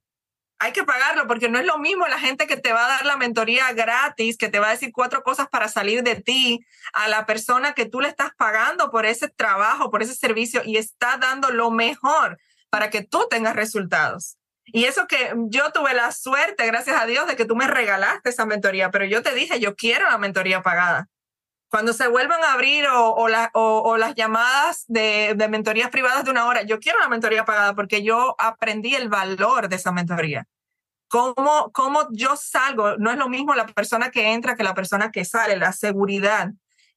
Hay 0.60 0.74
que 0.74 0.84
pagarlo 0.84 1.26
porque 1.26 1.50
no 1.50 1.58
es 1.58 1.66
lo 1.66 1.80
mismo 1.80 2.06
la 2.08 2.20
gente 2.20 2.46
que 2.46 2.56
te 2.56 2.72
va 2.72 2.86
a 2.86 2.90
dar 2.90 3.06
la 3.06 3.18
mentoría 3.18 3.74
gratis, 3.74 4.38
que 4.38 4.48
te 4.48 4.60
va 4.60 4.68
a 4.68 4.72
decir 4.72 4.92
cuatro 4.94 5.24
cosas 5.24 5.48
para 5.50 5.68
salir 5.68 6.04
de 6.04 6.16
ti, 6.22 6.60
a 6.94 7.08
la 7.08 7.26
persona 7.26 7.74
que 7.74 7.88
tú 7.88 8.00
le 8.00 8.10
estás 8.10 8.30
pagando 8.38 8.92
por 8.92 9.08
ese 9.08 9.28
trabajo, 9.28 9.90
por 9.90 10.04
ese 10.04 10.14
servicio 10.14 10.62
y 10.64 10.78
está 10.78 11.18
dando 11.18 11.50
lo 11.50 11.72
mejor 11.72 12.38
para 12.72 12.90
que 12.90 13.04
tú 13.04 13.28
tengas 13.30 13.56
resultados. 13.56 14.38
Y 14.66 14.86
eso 14.86 15.06
que 15.06 15.34
yo 15.50 15.72
tuve 15.72 15.94
la 15.94 16.12
suerte, 16.12 16.66
gracias 16.66 17.00
a 17.00 17.06
Dios, 17.06 17.28
de 17.28 17.36
que 17.36 17.46
tú 17.46 17.56
me 17.56 17.68
regalaste 17.68 18.30
esa 18.30 18.46
mentoría, 18.46 18.90
pero 18.90 19.06
yo 19.06 19.22
te 19.22 19.36
dije, 19.36 19.60
yo 19.60 19.76
quiero 19.76 20.10
la 20.10 20.18
mentoría 20.18 20.64
pagada. 20.64 21.10
Cuando 21.70 21.94
se 21.94 22.08
vuelvan 22.08 22.44
a 22.44 22.54
abrir 22.54 22.86
o, 22.94 23.28
las 23.28 24.16
llamadas 24.16 24.86
de, 24.88 25.34
de, 25.36 25.48
mentorías 25.48 25.90
privadas 25.90 26.26
de 26.26 26.32
una 26.32 26.46
hora, 26.46 26.64
yo 26.64 26.80
quiero 26.80 27.00
la 27.00 27.10
mentoría 27.10 27.46
pagada 27.46 27.76
porque 27.76 28.04
yo 28.04 28.36
aprendí 28.40 28.96
el 28.96 29.10
valor 29.10 29.68
de 29.68 29.76
esa 29.76 29.92
mentoría. 29.92 30.48
Cómo, 31.08 31.72
cómo 31.74 32.08
yo 32.12 32.38
salgo, 32.38 32.96
no 32.98 33.12
es 33.12 33.18
lo 33.18 33.28
mismo 33.28 33.54
la 33.54 33.66
persona 33.66 34.12
que 34.12 34.32
entra 34.32 34.56
que 34.56 34.64
la 34.64 34.74
persona 34.74 35.12
que 35.12 35.26
sale, 35.26 35.58
la 35.58 35.74
seguridad. 35.74 36.52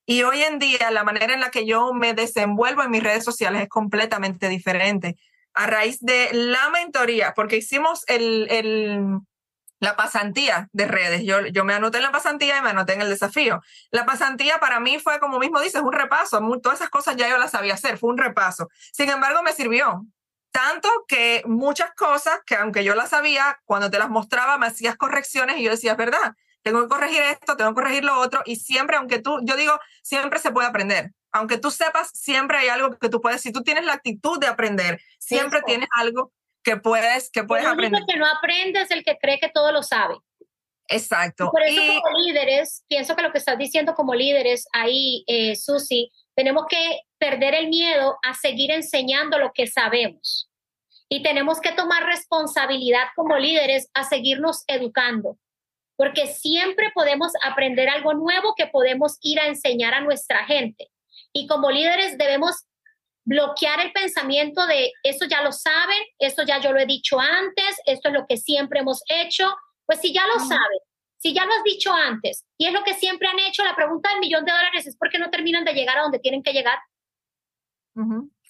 Y 0.06 0.22
hoy 0.22 0.42
en 0.42 0.60
día 0.60 0.90
la 0.92 1.02
manera 1.02 1.34
en 1.34 1.40
la 1.40 1.50
que 1.50 1.66
yo 1.66 1.92
me 1.92 2.14
desenvuelvo 2.14 2.82
en 2.82 2.90
mis 2.90 3.02
redes 3.02 3.24
sociales 3.24 3.62
es 3.62 3.68
completamente 3.68 4.48
diferente 4.48 5.16
a 5.54 5.66
raíz 5.66 6.00
de 6.00 6.30
la 6.32 6.68
mentoría, 6.70 7.32
porque 7.34 7.56
hicimos 7.56 8.04
el, 8.08 8.48
el, 8.50 9.20
la 9.80 9.96
pasantía 9.96 10.68
de 10.72 10.86
redes. 10.86 11.22
Yo, 11.24 11.46
yo 11.46 11.64
me 11.64 11.74
anoté 11.74 11.98
en 11.98 12.04
la 12.04 12.12
pasantía 12.12 12.58
y 12.58 12.62
me 12.62 12.70
anoté 12.70 12.94
en 12.94 13.02
el 13.02 13.08
desafío. 13.08 13.62
La 13.90 14.04
pasantía 14.04 14.58
para 14.58 14.80
mí 14.80 14.98
fue, 14.98 15.20
como 15.20 15.38
mismo 15.38 15.60
dices, 15.60 15.82
un 15.82 15.92
repaso. 15.92 16.40
todas 16.62 16.80
esas 16.80 16.90
cosas 16.90 17.16
ya 17.16 17.28
yo 17.28 17.38
las 17.38 17.52
sabía 17.52 17.74
hacer, 17.74 17.98
fue 17.98 18.10
un 18.10 18.18
repaso. 18.18 18.68
Sin 18.92 19.10
embargo, 19.10 19.42
me 19.42 19.52
sirvió. 19.52 20.04
Tanto 20.50 20.88
que 21.08 21.42
muchas 21.46 21.92
cosas 21.94 22.38
que 22.46 22.54
aunque 22.56 22.84
yo 22.84 22.94
las 22.94 23.10
sabía, 23.10 23.60
cuando 23.64 23.90
te 23.90 23.98
las 23.98 24.08
mostraba 24.08 24.56
me 24.56 24.66
hacías 24.66 24.96
correcciones 24.96 25.56
y 25.58 25.64
yo 25.64 25.70
decía, 25.70 25.92
es 25.92 25.98
verdad, 25.98 26.34
tengo 26.62 26.82
que 26.82 26.88
corregir 26.88 27.22
esto, 27.22 27.56
tengo 27.56 27.70
que 27.70 27.82
corregir 27.82 28.04
lo 28.04 28.18
otro. 28.18 28.42
Y 28.44 28.56
siempre, 28.56 28.96
aunque 28.96 29.18
tú, 29.18 29.40
yo 29.42 29.56
digo, 29.56 29.78
siempre 30.02 30.38
se 30.38 30.52
puede 30.52 30.68
aprender 30.68 31.12
aunque 31.34 31.58
tú 31.58 31.72
sepas, 31.72 32.10
siempre 32.14 32.56
hay 32.58 32.68
algo 32.68 32.96
que 32.96 33.08
tú 33.08 33.20
puedes, 33.20 33.42
si 33.42 33.50
tú 33.50 33.62
tienes 33.62 33.84
la 33.84 33.94
actitud 33.94 34.38
de 34.38 34.46
aprender, 34.46 35.00
siempre 35.18 35.62
tienes 35.66 35.88
algo 35.96 36.32
que 36.62 36.76
puedes, 36.76 37.28
que 37.28 37.42
puedes 37.42 37.66
el 37.66 37.72
aprender. 37.72 38.00
El 38.00 38.06
que 38.06 38.18
no 38.18 38.26
aprende 38.26 38.80
es 38.80 38.90
el 38.92 39.04
que 39.04 39.18
cree 39.18 39.40
que 39.40 39.50
todo 39.50 39.72
lo 39.72 39.82
sabe. 39.82 40.14
Exacto. 40.86 41.50
por 41.50 41.62
eso 41.62 41.80
como 41.80 42.18
líderes, 42.18 42.84
pienso 42.88 43.16
que 43.16 43.22
lo 43.22 43.32
que 43.32 43.38
estás 43.38 43.58
diciendo 43.58 43.94
como 43.94 44.14
líderes 44.14 44.66
ahí, 44.72 45.24
eh, 45.26 45.56
Susi, 45.56 46.12
tenemos 46.36 46.66
que 46.68 47.00
perder 47.18 47.54
el 47.54 47.68
miedo 47.68 48.16
a 48.22 48.34
seguir 48.34 48.70
enseñando 48.70 49.38
lo 49.38 49.50
que 49.52 49.66
sabemos. 49.66 50.48
Y 51.08 51.22
tenemos 51.22 51.60
que 51.60 51.72
tomar 51.72 52.04
responsabilidad 52.04 53.06
como 53.16 53.38
líderes 53.38 53.90
a 53.92 54.04
seguirnos 54.04 54.62
educando, 54.68 55.36
porque 55.96 56.28
siempre 56.28 56.92
podemos 56.94 57.32
aprender 57.42 57.88
algo 57.88 58.14
nuevo 58.14 58.54
que 58.56 58.68
podemos 58.68 59.18
ir 59.20 59.40
a 59.40 59.48
enseñar 59.48 59.94
a 59.94 60.00
nuestra 60.00 60.44
gente. 60.44 60.90
Y 61.34 61.46
como 61.46 61.70
líderes 61.70 62.16
debemos 62.16 62.64
bloquear 63.24 63.80
el 63.80 63.92
pensamiento 63.92 64.66
de 64.66 64.92
eso 65.02 65.24
ya 65.26 65.42
lo 65.42 65.50
saben, 65.52 65.98
esto 66.18 66.44
ya 66.44 66.60
yo 66.60 66.72
lo 66.72 66.78
he 66.78 66.86
dicho 66.86 67.18
antes, 67.18 67.76
esto 67.86 68.08
es 68.08 68.14
lo 68.14 68.26
que 68.26 68.36
siempre 68.36 68.80
hemos 68.80 69.02
hecho. 69.08 69.54
Pues 69.84 70.00
si 70.00 70.14
ya 70.14 70.26
lo 70.26 70.38
saben, 70.38 70.78
si 71.18 71.34
ya 71.34 71.44
lo 71.44 71.52
has 71.52 71.64
dicho 71.64 71.92
antes 71.92 72.44
y 72.56 72.66
es 72.66 72.72
lo 72.72 72.84
que 72.84 72.94
siempre 72.94 73.28
han 73.28 73.38
hecho, 73.40 73.64
la 73.64 73.74
pregunta 73.74 74.10
del 74.10 74.20
millón 74.20 74.44
de 74.44 74.52
dólares 74.52 74.86
es 74.86 74.96
por 74.96 75.10
qué 75.10 75.18
no 75.18 75.30
terminan 75.30 75.64
de 75.64 75.74
llegar 75.74 75.98
a 75.98 76.02
donde 76.02 76.20
tienen 76.20 76.42
que 76.42 76.52
llegar. 76.52 76.78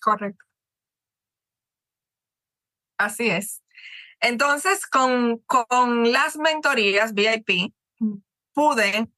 Correcto. 0.01 0.45
Así 2.99 3.31
es. 3.31 3.63
Entonces, 4.21 4.87
con, 4.87 5.39
con 5.39 6.13
las 6.13 6.37
mentorías 6.37 7.15
VIP, 7.15 7.75
pude 8.53 9.09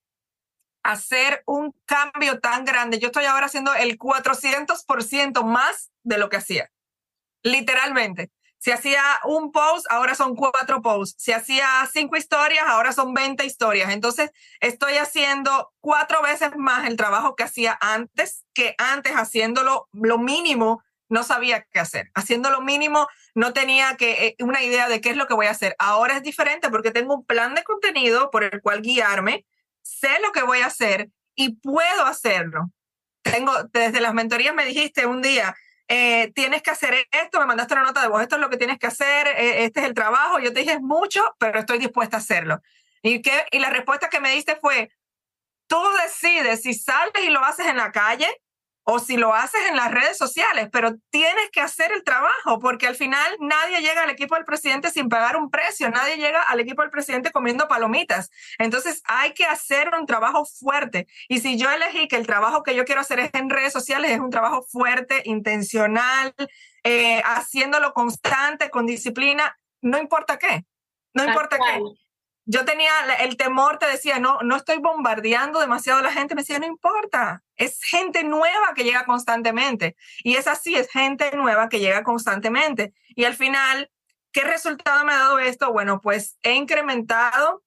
hacer 0.91 1.43
un 1.47 1.74
cambio 1.84 2.41
tan 2.41 2.64
grande. 2.64 2.99
Yo 2.99 3.07
estoy 3.09 3.24
ahora 3.24 3.47
haciendo 3.47 3.74
el 3.74 3.99
400% 3.99 5.45
más 5.45 5.91
de 6.03 6.18
lo 6.18 6.28
que 6.28 6.37
hacía. 6.37 6.70
Literalmente. 7.43 8.30
Si 8.59 8.72
hacía 8.72 9.03
un 9.24 9.53
post, 9.53 9.87
ahora 9.91 10.14
son 10.14 10.34
cuatro 10.34 10.82
posts. 10.82 11.22
Si 11.22 11.32
hacía 11.32 11.68
cinco 11.93 12.16
historias, 12.16 12.64
ahora 12.66 12.93
son 12.93 13.14
20 13.14 13.45
historias. 13.45 13.91
Entonces, 13.91 14.30
estoy 14.61 14.95
haciendo 14.97 15.72
cuatro 15.80 16.22
veces 16.22 16.51
más 16.57 16.89
el 16.89 16.97
trabajo 16.97 17.37
que 17.37 17.45
hacía 17.45 17.78
antes, 17.80 18.45
que 18.55 18.74
antes 18.78 19.12
haciéndolo 19.12 19.89
lo 19.93 20.18
mínimo 20.18 20.82
no 21.09 21.22
sabía 21.22 21.66
qué 21.70 21.78
hacer. 21.78 22.11
Haciendo 22.14 22.51
lo 22.51 22.61
mínimo, 22.61 23.07
no 23.34 23.53
tenía 23.53 23.97
que, 23.97 24.26
eh, 24.26 24.37
una 24.41 24.62
idea 24.62 24.89
de 24.89 25.01
qué 25.01 25.11
es 25.11 25.16
lo 25.16 25.26
que 25.26 25.34
voy 25.34 25.47
a 25.47 25.53
hacer. 25.53 25.76
Ahora 25.78 26.16
es 26.16 26.22
diferente 26.22 26.68
porque 26.68 26.91
tengo 26.91 27.14
un 27.14 27.24
plan 27.24 27.55
de 27.55 27.62
contenido 27.62 28.30
por 28.30 28.43
el 28.43 28.61
cual 28.61 28.82
guiarme 28.82 29.47
sé 29.87 30.18
lo 30.20 30.32
que 30.32 30.43
voy 30.43 30.61
a 30.61 30.66
hacer 30.66 31.11
y 31.34 31.57
puedo 31.57 32.05
hacerlo. 32.05 32.70
Tengo, 33.22 33.53
desde 33.72 34.01
las 34.01 34.14
mentorías 34.14 34.55
me 34.55 34.64
dijiste 34.64 35.07
un 35.07 35.22
día, 35.22 35.57
eh, 35.89 36.32
tienes 36.34 36.62
que 36.62 36.70
hacer 36.70 37.07
esto, 37.11 37.39
me 37.39 37.47
mandaste 37.47 37.74
una 37.74 37.84
nota 37.84 38.03
de 38.03 38.09
voz, 38.09 38.22
esto 38.22 38.37
es 38.37 38.41
lo 38.41 38.51
que 38.51 38.57
tienes 38.57 38.78
que 38.78 38.89
hacer, 38.89 39.28
eh, 39.28 39.64
este 39.64 39.80
es 39.80 39.87
el 39.87 39.95
trabajo. 39.95 40.39
Yo 40.39 40.53
te 40.53 40.61
dije, 40.61 40.72
es 40.72 40.80
mucho, 40.80 41.22
pero 41.39 41.59
estoy 41.59 41.78
dispuesta 41.78 42.16
a 42.16 42.20
hacerlo. 42.20 42.61
Y, 43.03 43.22
que, 43.22 43.47
y 43.53 43.59
la 43.59 43.70
respuesta 43.70 44.09
que 44.09 44.20
me 44.20 44.32
diste 44.32 44.57
fue, 44.57 44.91
tú 45.68 45.80
decides 46.03 46.62
si 46.62 46.74
sales 46.74 47.12
y 47.24 47.30
lo 47.30 47.45
haces 47.45 47.66
en 47.66 47.76
la 47.76 47.93
calle 47.93 48.28
o 48.89 49.01
si 49.01 49.16
lo 49.16 49.34
haces 49.34 49.61
en 49.68 49.74
las 49.74 49.91
redes 49.91 50.16
sociales, 50.16 50.68
pero 50.70 50.95
tienes 51.11 51.51
que 51.51 51.61
hacer 51.61 51.91
el 51.91 52.05
trabajo 52.05 52.61
porque 52.61 52.87
al 52.87 52.95
final 52.95 53.37
nadie 53.41 53.80
llega 53.80 54.05
al 54.05 54.11
equipo 54.11 54.37
del 54.37 54.45
presidente 54.45 54.91
sin 54.91 55.09
pagar 55.09 55.37
un 55.37 55.51
precio, 55.51 55.91
nadie 55.91 56.16
llega 56.16 56.41
al 56.43 56.61
equipo 56.61 56.82
del 56.82 56.93
presidente 56.93 57.32
comiendo 57.32 57.66
palomitas. 57.66 58.30
Entonces 58.59 59.03
hay 59.07 59.34
que 59.34 59.45
hacer 59.45 59.91
un 59.99 60.07
trabajo 60.07 60.45
fuerte. 60.45 61.09
Y 61.28 61.41
si 61.41 61.59
yo 61.59 61.68
elegí 61.68 62.07
que 62.07 62.14
el 62.14 62.28
trabajo 62.28 62.62
que 62.62 62.76
yo 62.76 62.84
quiero 62.84 63.01
hacer 63.01 63.18
es 63.18 63.30
en 63.34 63.51
redes 63.51 63.72
sociales, 63.72 64.12
es 64.12 64.20
un 64.20 64.30
trabajo 64.30 64.62
fuerte, 64.62 65.20
intencional, 65.24 66.32
eh, 66.84 67.20
haciéndolo 67.24 67.93
constante, 67.93 68.70
con 68.70 68.87
disciplina, 68.87 69.59
no 69.82 69.99
importa 69.99 70.39
qué, 70.39 70.64
no 71.12 71.24
importa 71.24 71.59
qué 71.59 71.82
yo 72.47 72.64
tenía 72.64 72.92
el 73.20 73.36
temor, 73.36 73.78
te 73.78 73.86
decía, 73.86 74.20
no, 74.20 74.38
no 74.42 74.55
estoy 74.55 74.78
bombardeando 74.78 75.59
demasiado 75.59 75.99
a 75.99 76.03
la 76.03 76.12
gente. 76.12 76.36
Me 76.36 76.42
decía, 76.42 76.61
no 76.61 76.66
importa, 76.66 77.42
es 77.57 77.82
gente 77.82 78.22
nueva 78.22 78.72
que 78.74 78.84
llega 78.84 79.05
constantemente. 79.05 79.97
Y 80.22 80.36
es 80.36 80.47
así, 80.47 80.76
es 80.76 80.88
gente 80.88 81.30
nueva 81.36 81.68
que 81.68 81.80
llega 81.80 82.05
constantemente. 82.05 82.94
Y 83.16 83.24
al 83.24 83.34
final, 83.34 83.90
¿qué 84.32 84.44
resultado 84.44 85.05
me 85.05 85.12
ha 85.12 85.18
dado 85.18 85.40
esto? 85.40 85.72
Bueno, 85.72 86.01
pues 86.01 86.38
he 86.42 86.55
incrementado 86.55 87.64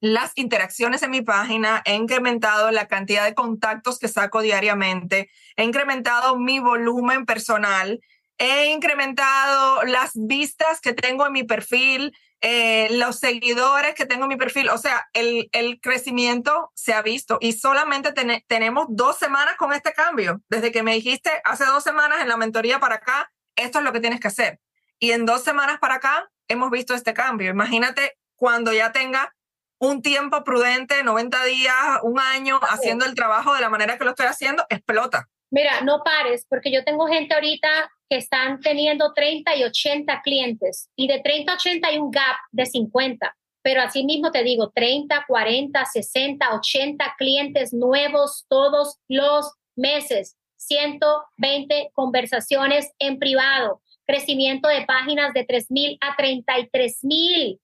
las 0.00 0.32
interacciones 0.34 1.02
en 1.02 1.10
mi 1.10 1.20
página, 1.20 1.82
he 1.84 1.94
incrementado 1.94 2.70
la 2.70 2.86
cantidad 2.86 3.24
de 3.24 3.34
contactos 3.34 3.98
que 3.98 4.08
saco 4.08 4.40
diariamente, 4.40 5.30
he 5.56 5.64
incrementado 5.64 6.38
mi 6.38 6.58
volumen 6.58 7.26
personal 7.26 8.00
he 8.38 8.66
incrementado 8.66 9.82
las 9.84 10.12
vistas 10.14 10.80
que 10.80 10.92
tengo 10.92 11.26
en 11.26 11.32
mi 11.32 11.44
perfil, 11.44 12.16
eh, 12.40 12.88
los 12.92 13.18
seguidores 13.18 13.94
que 13.94 14.06
tengo 14.06 14.24
en 14.24 14.28
mi 14.28 14.36
perfil. 14.36 14.68
O 14.68 14.78
sea, 14.78 15.06
el, 15.12 15.48
el 15.52 15.80
crecimiento 15.80 16.70
se 16.74 16.92
ha 16.92 17.02
visto 17.02 17.38
y 17.40 17.52
solamente 17.52 18.12
tenemos 18.46 18.86
dos 18.90 19.18
semanas 19.18 19.56
con 19.56 19.72
este 19.72 19.92
cambio. 19.92 20.42
Desde 20.48 20.72
que 20.72 20.82
me 20.82 20.94
dijiste 20.94 21.30
hace 21.44 21.64
dos 21.64 21.82
semanas 21.82 22.20
en 22.20 22.28
la 22.28 22.36
mentoría 22.36 22.78
para 22.78 22.96
acá, 22.96 23.32
esto 23.56 23.78
es 23.78 23.84
lo 23.84 23.92
que 23.92 24.00
tienes 24.00 24.20
que 24.20 24.28
hacer. 24.28 24.60
Y 24.98 25.12
en 25.12 25.26
dos 25.26 25.42
semanas 25.42 25.78
para 25.78 25.96
acá 25.96 26.28
hemos 26.48 26.70
visto 26.70 26.94
este 26.94 27.14
cambio. 27.14 27.50
Imagínate 27.50 28.16
cuando 28.34 28.72
ya 28.72 28.92
tenga 28.92 29.34
un 29.78 30.02
tiempo 30.02 30.42
prudente, 30.44 31.02
90 31.02 31.44
días, 31.44 31.74
un 32.02 32.18
año, 32.18 32.60
haciendo 32.62 33.04
el 33.04 33.14
trabajo 33.14 33.54
de 33.54 33.60
la 33.60 33.68
manera 33.68 33.98
que 33.98 34.04
lo 34.04 34.10
estoy 34.10 34.26
haciendo, 34.26 34.64
explota. 34.70 35.28
Mira, 35.50 35.80
no 35.82 36.02
pares, 36.02 36.44
porque 36.48 36.72
yo 36.72 36.84
tengo 36.84 37.06
gente 37.06 37.34
ahorita 37.34 37.90
que 38.08 38.16
están 38.16 38.60
teniendo 38.60 39.12
30 39.12 39.56
y 39.56 39.64
80 39.64 40.20
clientes 40.22 40.90
y 40.96 41.06
de 41.08 41.20
30 41.20 41.52
a 41.52 41.54
80 41.56 41.88
hay 41.88 41.98
un 41.98 42.10
gap 42.10 42.36
de 42.50 42.66
50. 42.66 43.36
Pero 43.62 43.82
así 43.82 44.04
mismo 44.04 44.30
te 44.30 44.42
digo, 44.42 44.70
30, 44.70 45.24
40, 45.26 45.84
60, 45.84 46.54
80 46.54 47.14
clientes 47.18 47.72
nuevos 47.72 48.44
todos 48.48 48.98
los 49.08 49.52
meses, 49.76 50.36
120 50.56 51.90
conversaciones 51.92 52.92
en 52.98 53.18
privado, 53.18 53.82
crecimiento 54.04 54.68
de 54.68 54.84
páginas 54.84 55.32
de 55.34 55.46
3.000 55.46 55.98
a 56.00 56.16
33.000 56.16 57.60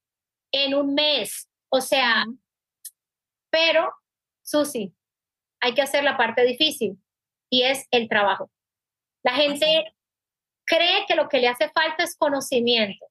en 0.52 0.74
un 0.74 0.94
mes. 0.94 1.48
O 1.68 1.80
sea, 1.80 2.24
pero, 3.50 3.92
Susi, 4.42 4.92
hay 5.60 5.74
que 5.74 5.82
hacer 5.82 6.02
la 6.04 6.16
parte 6.16 6.44
difícil 6.44 7.01
y 7.52 7.64
es 7.64 7.86
el 7.90 8.08
trabajo. 8.08 8.50
La 9.22 9.34
gente 9.34 9.92
cree 10.64 11.04
que 11.06 11.14
lo 11.14 11.28
que 11.28 11.38
le 11.38 11.48
hace 11.48 11.68
falta 11.68 12.02
es 12.02 12.16
conocimiento 12.16 13.06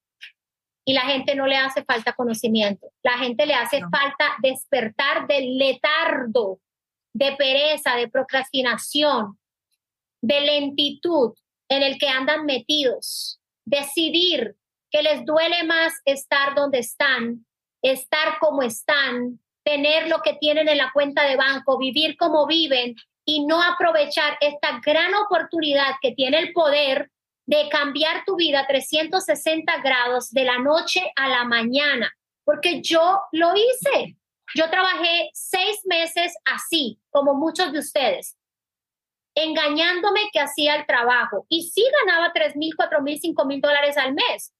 y 0.84 0.94
la 0.94 1.02
gente 1.02 1.36
no 1.36 1.46
le 1.46 1.58
hace 1.58 1.84
falta 1.86 2.14
conocimiento. 2.14 2.92
La 3.04 3.20
gente 3.20 3.46
le 3.46 3.54
hace 3.54 3.82
falta 3.82 4.36
despertar 4.42 5.28
del 5.28 5.60
letardo, 5.60 6.60
de 7.14 7.34
pereza, 7.34 7.96
de 7.96 8.08
procrastinación, 8.08 9.38
de 10.22 10.42
lentitud 10.42 11.34
en 11.70 11.84
el 11.84 12.00
que 12.00 12.08
andan 12.08 12.46
metidos. 12.46 13.40
Decidir 13.64 14.56
que 14.90 15.04
les 15.04 15.24
duele 15.24 15.64
más 15.66 15.94
estar 16.04 16.56
donde 16.56 16.80
están, 16.80 17.46
estar 17.84 18.40
como 18.40 18.64
están, 18.64 19.40
tener 19.64 20.08
lo 20.08 20.22
que 20.24 20.34
tienen 20.34 20.68
en 20.68 20.80
la 20.80 20.92
cuenta 20.92 21.26
de 21.26 21.36
banco, 21.36 21.78
vivir 21.78 22.18
como 22.18 22.48
viven 22.48 22.96
y 23.32 23.46
no 23.46 23.64
aprovechar 23.64 24.38
esta 24.42 24.82
gran 24.86 25.16
oportunidad 25.16 25.96
que 26.02 26.12
tiene 26.12 26.38
el 26.40 26.52
poder 26.52 27.10
de 27.46 27.70
cambiar 27.70 28.26
tu 28.26 28.36
vida 28.36 28.68
360 28.68 29.78
grados 29.78 30.32
de 30.32 30.44
la 30.44 30.60
noche 30.60 31.14
a 31.16 31.30
la 31.30 31.46
mañana, 31.46 32.14
porque 32.44 32.82
yo 32.82 33.22
lo 33.32 33.54
hice. 33.56 34.18
Yo 34.54 34.70
trabajé 34.70 35.30
seis 35.32 35.80
meses 35.86 36.34
así, 36.44 37.00
como 37.10 37.34
muchos 37.34 37.72
de 37.72 37.80
ustedes, 37.80 38.38
engañándome 39.34 40.30
que 40.34 40.42
hacía 40.42 40.76
el 40.76 40.86
trabajo 40.86 41.46
y 41.48 41.70
sí 41.70 41.86
ganaba 42.04 42.34
3 42.34 42.58
mil, 42.58 42.76
4 42.76 43.02
mil, 43.02 43.18
5 43.18 43.46
mil 43.46 43.62
dólares 43.62 43.96
al 43.96 44.14
mes, 44.14 44.54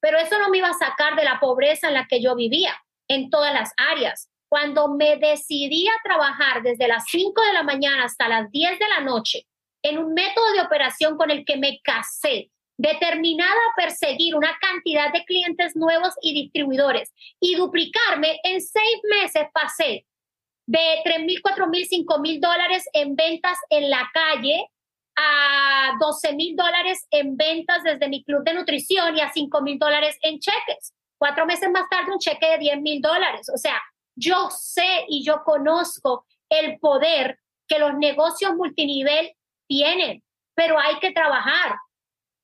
pero 0.00 0.16
eso 0.16 0.38
no 0.38 0.48
me 0.48 0.56
iba 0.56 0.70
a 0.70 0.78
sacar 0.78 1.16
de 1.16 1.24
la 1.24 1.38
pobreza 1.38 1.88
en 1.88 1.94
la 1.94 2.06
que 2.06 2.22
yo 2.22 2.34
vivía 2.34 2.74
en 3.08 3.28
todas 3.28 3.52
las 3.52 3.74
áreas. 3.76 4.30
Cuando 4.56 4.88
me 4.88 5.18
decidí 5.18 5.86
a 5.86 6.02
trabajar 6.02 6.62
desde 6.62 6.88
las 6.88 7.04
5 7.10 7.42
de 7.42 7.52
la 7.52 7.62
mañana 7.62 8.04
hasta 8.04 8.26
las 8.26 8.50
10 8.50 8.78
de 8.78 8.88
la 8.88 9.00
noche 9.02 9.46
en 9.82 9.98
un 9.98 10.14
método 10.14 10.50
de 10.54 10.62
operación 10.62 11.18
con 11.18 11.30
el 11.30 11.44
que 11.44 11.58
me 11.58 11.78
casé, 11.82 12.50
determinada 12.78 13.52
a 13.52 13.76
perseguir 13.76 14.34
una 14.34 14.56
cantidad 14.58 15.12
de 15.12 15.26
clientes 15.26 15.76
nuevos 15.76 16.14
y 16.22 16.32
distribuidores 16.32 17.12
y 17.38 17.56
duplicarme, 17.56 18.40
en 18.44 18.62
seis 18.62 18.98
meses 19.10 19.44
pasé 19.52 20.06
de 20.64 21.00
3 21.04 21.26
mil, 21.26 21.42
4 21.42 21.66
mil, 21.66 21.84
5 21.84 22.18
mil 22.20 22.40
dólares 22.40 22.88
en 22.94 23.14
ventas 23.14 23.58
en 23.68 23.90
la 23.90 24.08
calle 24.14 24.70
a 25.16 25.98
12 26.00 26.32
mil 26.32 26.56
dólares 26.56 27.06
en 27.10 27.36
ventas 27.36 27.82
desde 27.82 28.08
mi 28.08 28.24
club 28.24 28.42
de 28.42 28.54
nutrición 28.54 29.18
y 29.18 29.20
a 29.20 29.30
5 29.30 29.60
mil 29.60 29.78
dólares 29.78 30.16
en 30.22 30.38
cheques. 30.38 30.94
Cuatro 31.18 31.44
meses 31.44 31.68
más 31.70 31.90
tarde 31.90 32.10
un 32.10 32.18
cheque 32.18 32.52
de 32.52 32.56
10 32.56 32.80
mil 32.80 33.02
dólares. 33.02 33.50
O 33.54 33.58
sea, 33.58 33.82
yo 34.16 34.48
sé 34.50 35.04
y 35.08 35.24
yo 35.24 35.42
conozco 35.44 36.26
el 36.48 36.78
poder 36.78 37.38
que 37.68 37.78
los 37.78 37.94
negocios 37.94 38.54
multinivel 38.54 39.32
tienen, 39.68 40.22
pero 40.54 40.78
hay 40.78 40.98
que 40.98 41.12
trabajar, 41.12 41.76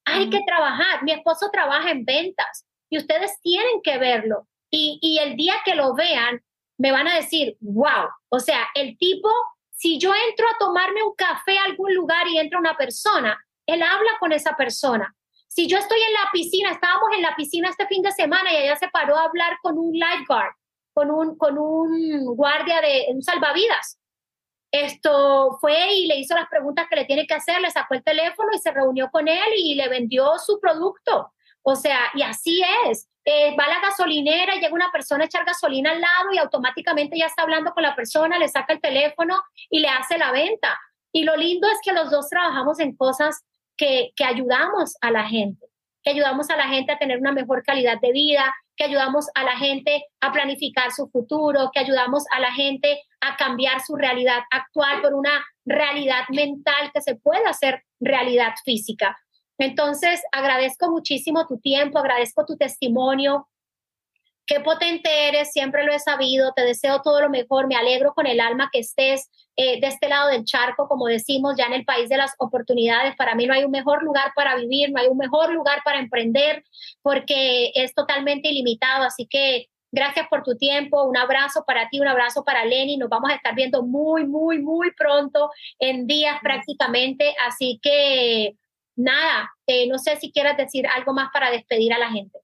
hay 0.05 0.29
que 0.29 0.41
trabajar. 0.47 1.03
Mi 1.03 1.13
esposo 1.13 1.49
trabaja 1.51 1.91
en 1.91 2.05
ventas 2.05 2.67
y 2.91 2.99
ustedes 2.99 3.41
tienen 3.41 3.81
que 3.83 3.99
verlo. 3.99 4.47
Y, 4.71 4.99
y 5.01 5.19
el 5.19 5.37
día 5.37 5.55
que 5.65 5.75
lo 5.75 5.95
vean, 5.95 6.43
me 6.79 6.93
van 6.93 7.09
a 7.09 7.17
decir, 7.17 7.57
wow, 7.61 8.09
o 8.29 8.41
sea, 8.41 8.67
el 8.75 8.99
tipo, 8.99 9.31
si 9.71 9.99
yo 9.99 10.13
entro 10.29 10.47
a 10.49 10.59
tomarme 10.59 11.03
un 11.03 11.15
café 11.15 11.59
a 11.59 11.65
algún 11.65 11.95
lugar 11.95 12.27
y 12.29 12.39
entra 12.39 12.59
una 12.59 12.77
persona, 12.77 13.39
él 13.67 13.83
habla 13.83 14.11
con 14.19 14.33
esa 14.33 14.57
persona. 14.57 15.15
Si 15.49 15.69
yo 15.69 15.77
estoy 15.79 16.01
en 16.01 16.13
la 16.15 16.31
piscina, 16.33 16.71
estábamos 16.71 17.11
en 17.15 17.23
la 17.23 17.37
piscina 17.37 17.69
este 17.69 17.87
fin 17.87 18.03
de 18.03 18.11
semana 18.11 18.53
y 18.53 18.57
ella 18.57 18.77
se 18.77 18.89
paró 18.89 19.17
a 19.17 19.25
hablar 19.25 19.57
con 19.63 19.79
un 19.79 19.93
lifeguard 19.93 20.53
con 20.93 21.11
un, 21.11 21.37
con 21.37 21.59
un 21.59 22.25
guardia 22.37 22.81
de 22.81 23.07
un 23.09 23.23
salvavidas. 23.23 23.99
Esto 24.71 25.59
fue 25.61 25.93
y 25.93 26.07
le 26.07 26.17
hizo 26.17 26.35
las 26.35 26.49
preguntas 26.49 26.87
que 26.89 26.97
le 26.97 27.05
tiene 27.05 27.27
que 27.27 27.35
hacer, 27.35 27.61
le 27.61 27.71
sacó 27.71 27.95
el 27.95 28.03
teléfono 28.03 28.49
y 28.55 28.59
se 28.59 28.73
reunió 28.73 29.11
con 29.11 29.29
él 29.29 29.53
y 29.57 29.75
le 29.75 29.89
vendió 29.89 30.39
su 30.39 30.59
producto. 30.61 31.33
O 31.63 31.77
sea, 31.77 31.99
y 32.15 32.23
así 32.23 32.63
es. 32.89 33.09
Eh, 33.25 33.55
va 33.57 33.65
a 33.65 33.69
la 33.69 33.81
gasolinera, 33.81 34.55
llega 34.55 34.75
una 34.75 34.91
persona 34.91 35.25
a 35.25 35.27
echar 35.27 35.45
gasolina 35.45 35.93
al 35.93 36.01
lado 36.01 36.33
y 36.33 36.39
automáticamente 36.39 37.17
ya 37.17 37.27
está 37.27 37.43
hablando 37.43 37.73
con 37.73 37.85
la 37.85 37.95
persona, 37.95 38.39
le 38.39 38.49
saca 38.49 38.73
el 38.73 38.81
teléfono 38.81 39.41
y 39.71 39.79
le 39.79 39.89
hace 39.89 40.19
la 40.19 40.33
venta. 40.33 40.81
Y 41.13 41.25
lo 41.25 41.37
lindo 41.37 41.69
es 41.69 41.79
que 41.85 41.93
los 41.93 42.11
dos 42.11 42.29
trabajamos 42.29 42.81
en 42.81 42.97
cosas 42.97 43.45
que, 43.77 44.13
que 44.17 44.25
ayudamos 44.25 44.97
a 45.03 45.11
la 45.11 45.25
gente, 45.29 45.67
que 46.03 46.11
ayudamos 46.11 46.51
a 46.51 46.57
la 46.57 46.69
gente 46.69 46.93
a 46.93 46.99
tener 46.99 47.19
una 47.19 47.33
mejor 47.33 47.63
calidad 47.63 48.01
de 48.01 48.11
vida, 48.11 48.53
que 48.77 48.85
ayudamos 48.85 49.27
a 49.35 49.45
la 49.45 49.57
gente 49.57 50.05
a 50.21 50.33
planificar 50.33 50.93
su 50.93 51.09
futuro, 51.09 51.71
que 51.73 51.81
ayudamos 51.81 52.25
a 52.31 52.41
la 52.41 52.53
gente 52.53 53.01
a 53.21 53.37
cambiar 53.37 53.81
su 53.81 53.97
realidad 53.97 54.41
actual 54.51 55.01
por 55.03 55.15
una 55.15 55.45
realidad 55.65 56.25
mental 56.31 56.91
que 56.93 57.03
se 57.03 57.17
pueda 57.17 57.51
hacer 57.51 57.83
realidad 58.01 58.55
física. 58.65 59.17
Entonces, 59.59 60.21
agradezco 60.33 60.91
muchísimo 60.91 61.47
tu 61.47 61.59
tiempo, 61.59 61.99
agradezco 61.99 62.45
tu 62.45 62.57
testimonio, 62.57 63.49
Qué 64.47 64.61
potente 64.61 65.29
eres, 65.29 65.53
siempre 65.53 65.85
lo 65.85 65.93
he 65.93 66.01
sabido, 66.01 66.53
te 66.53 66.63
deseo 66.63 67.01
todo 67.01 67.21
lo 67.21 67.31
mejor, 67.31 67.69
me 67.69 67.77
alegro 67.77 68.13
con 68.13 68.27
el 68.27 68.41
alma 68.41 68.71
que 68.73 68.81
estés 68.81 69.31
eh, 69.57 69.81
de 69.81 69.87
este 69.87 70.09
lado 70.09 70.31
del 70.31 70.45
charco, 70.45 70.89
como 70.89 71.07
decimos, 71.07 71.55
ya 71.57 71.67
en 71.67 71.75
el 71.75 71.85
país 71.85 72.09
de 72.09 72.17
las 72.17 72.33
oportunidades. 72.39 73.15
Para 73.17 73.35
mí 73.35 73.47
no 73.47 73.55
hay 73.55 73.65
un 73.65 73.71
mejor 73.71 74.03
lugar 74.03 74.33
para 74.35 74.57
vivir, 74.57 74.91
no 74.91 75.01
hay 75.01 75.09
un 75.09 75.19
mejor 75.19 75.53
lugar 75.53 75.81
para 75.85 76.01
emprender, 76.01 76.65
porque 77.03 77.71
es 77.75 77.95
totalmente 77.95 78.49
ilimitado. 78.49 79.05
Así 79.05 79.27
que 79.27 79.69
gracias 79.93 80.27
por 80.29 80.43
tu 80.43 80.57
tiempo, 80.57 81.05
un 81.05 81.17
abrazo 81.17 81.65
para 81.67 81.89
ti, 81.89 82.01
un 82.01 82.09
abrazo 82.09 82.43
para 82.45 82.65
Lenny, 82.65 82.97
nos 82.97 83.11
vamos 83.11 83.31
a 83.31 83.35
estar 83.35 83.55
viendo 83.55 83.83
muy, 83.83 84.27
muy, 84.27 84.59
muy 84.59 84.91
pronto, 84.93 85.51
en 85.79 86.07
días 86.07 86.39
prácticamente. 86.43 87.35
Así 87.47 87.79
que 87.83 88.57
nada, 88.97 89.51
eh, 89.67 89.87
no 89.87 89.99
sé 89.99 90.17
si 90.17 90.33
quieras 90.33 90.57
decir 90.57 90.87
algo 90.89 91.13
más 91.13 91.29
para 91.33 91.51
despedir 91.51 91.93
a 91.93 91.99
la 91.99 92.11
gente. 92.11 92.41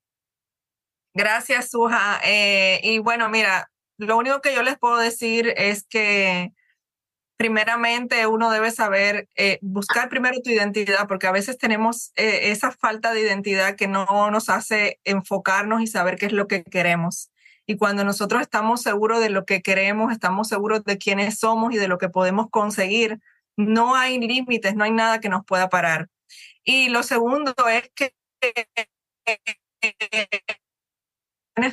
Gracias, 1.14 1.70
Suja. 1.70 2.20
Eh, 2.24 2.80
y 2.82 2.98
bueno, 2.98 3.28
mira, 3.28 3.70
lo 3.98 4.16
único 4.16 4.40
que 4.40 4.54
yo 4.54 4.62
les 4.62 4.78
puedo 4.78 4.98
decir 4.98 5.52
es 5.56 5.84
que 5.84 6.52
primeramente 7.36 8.26
uno 8.26 8.50
debe 8.50 8.70
saber 8.72 9.28
eh, 9.36 9.58
buscar 9.62 10.08
primero 10.08 10.40
tu 10.42 10.50
identidad, 10.50 11.06
porque 11.06 11.28
a 11.28 11.32
veces 11.32 11.56
tenemos 11.56 12.12
eh, 12.16 12.50
esa 12.50 12.72
falta 12.72 13.12
de 13.12 13.20
identidad 13.20 13.76
que 13.76 13.86
no 13.86 14.30
nos 14.30 14.48
hace 14.48 15.00
enfocarnos 15.04 15.80
y 15.80 15.86
saber 15.86 16.16
qué 16.16 16.26
es 16.26 16.32
lo 16.32 16.48
que 16.48 16.64
queremos. 16.64 17.30
Y 17.64 17.76
cuando 17.76 18.02
nosotros 18.04 18.42
estamos 18.42 18.82
seguros 18.82 19.20
de 19.20 19.30
lo 19.30 19.44
que 19.44 19.62
queremos, 19.62 20.12
estamos 20.12 20.48
seguros 20.48 20.84
de 20.84 20.98
quiénes 20.98 21.38
somos 21.38 21.72
y 21.72 21.76
de 21.76 21.86
lo 21.86 21.98
que 21.98 22.08
podemos 22.08 22.48
conseguir, 22.50 23.20
no 23.56 23.94
hay 23.94 24.18
límites, 24.18 24.74
no 24.74 24.84
hay 24.84 24.90
nada 24.90 25.20
que 25.20 25.28
nos 25.28 25.44
pueda 25.44 25.68
parar. 25.68 26.08
Y 26.64 26.88
lo 26.88 27.02
segundo 27.02 27.54
es 27.68 27.90
que 27.94 28.14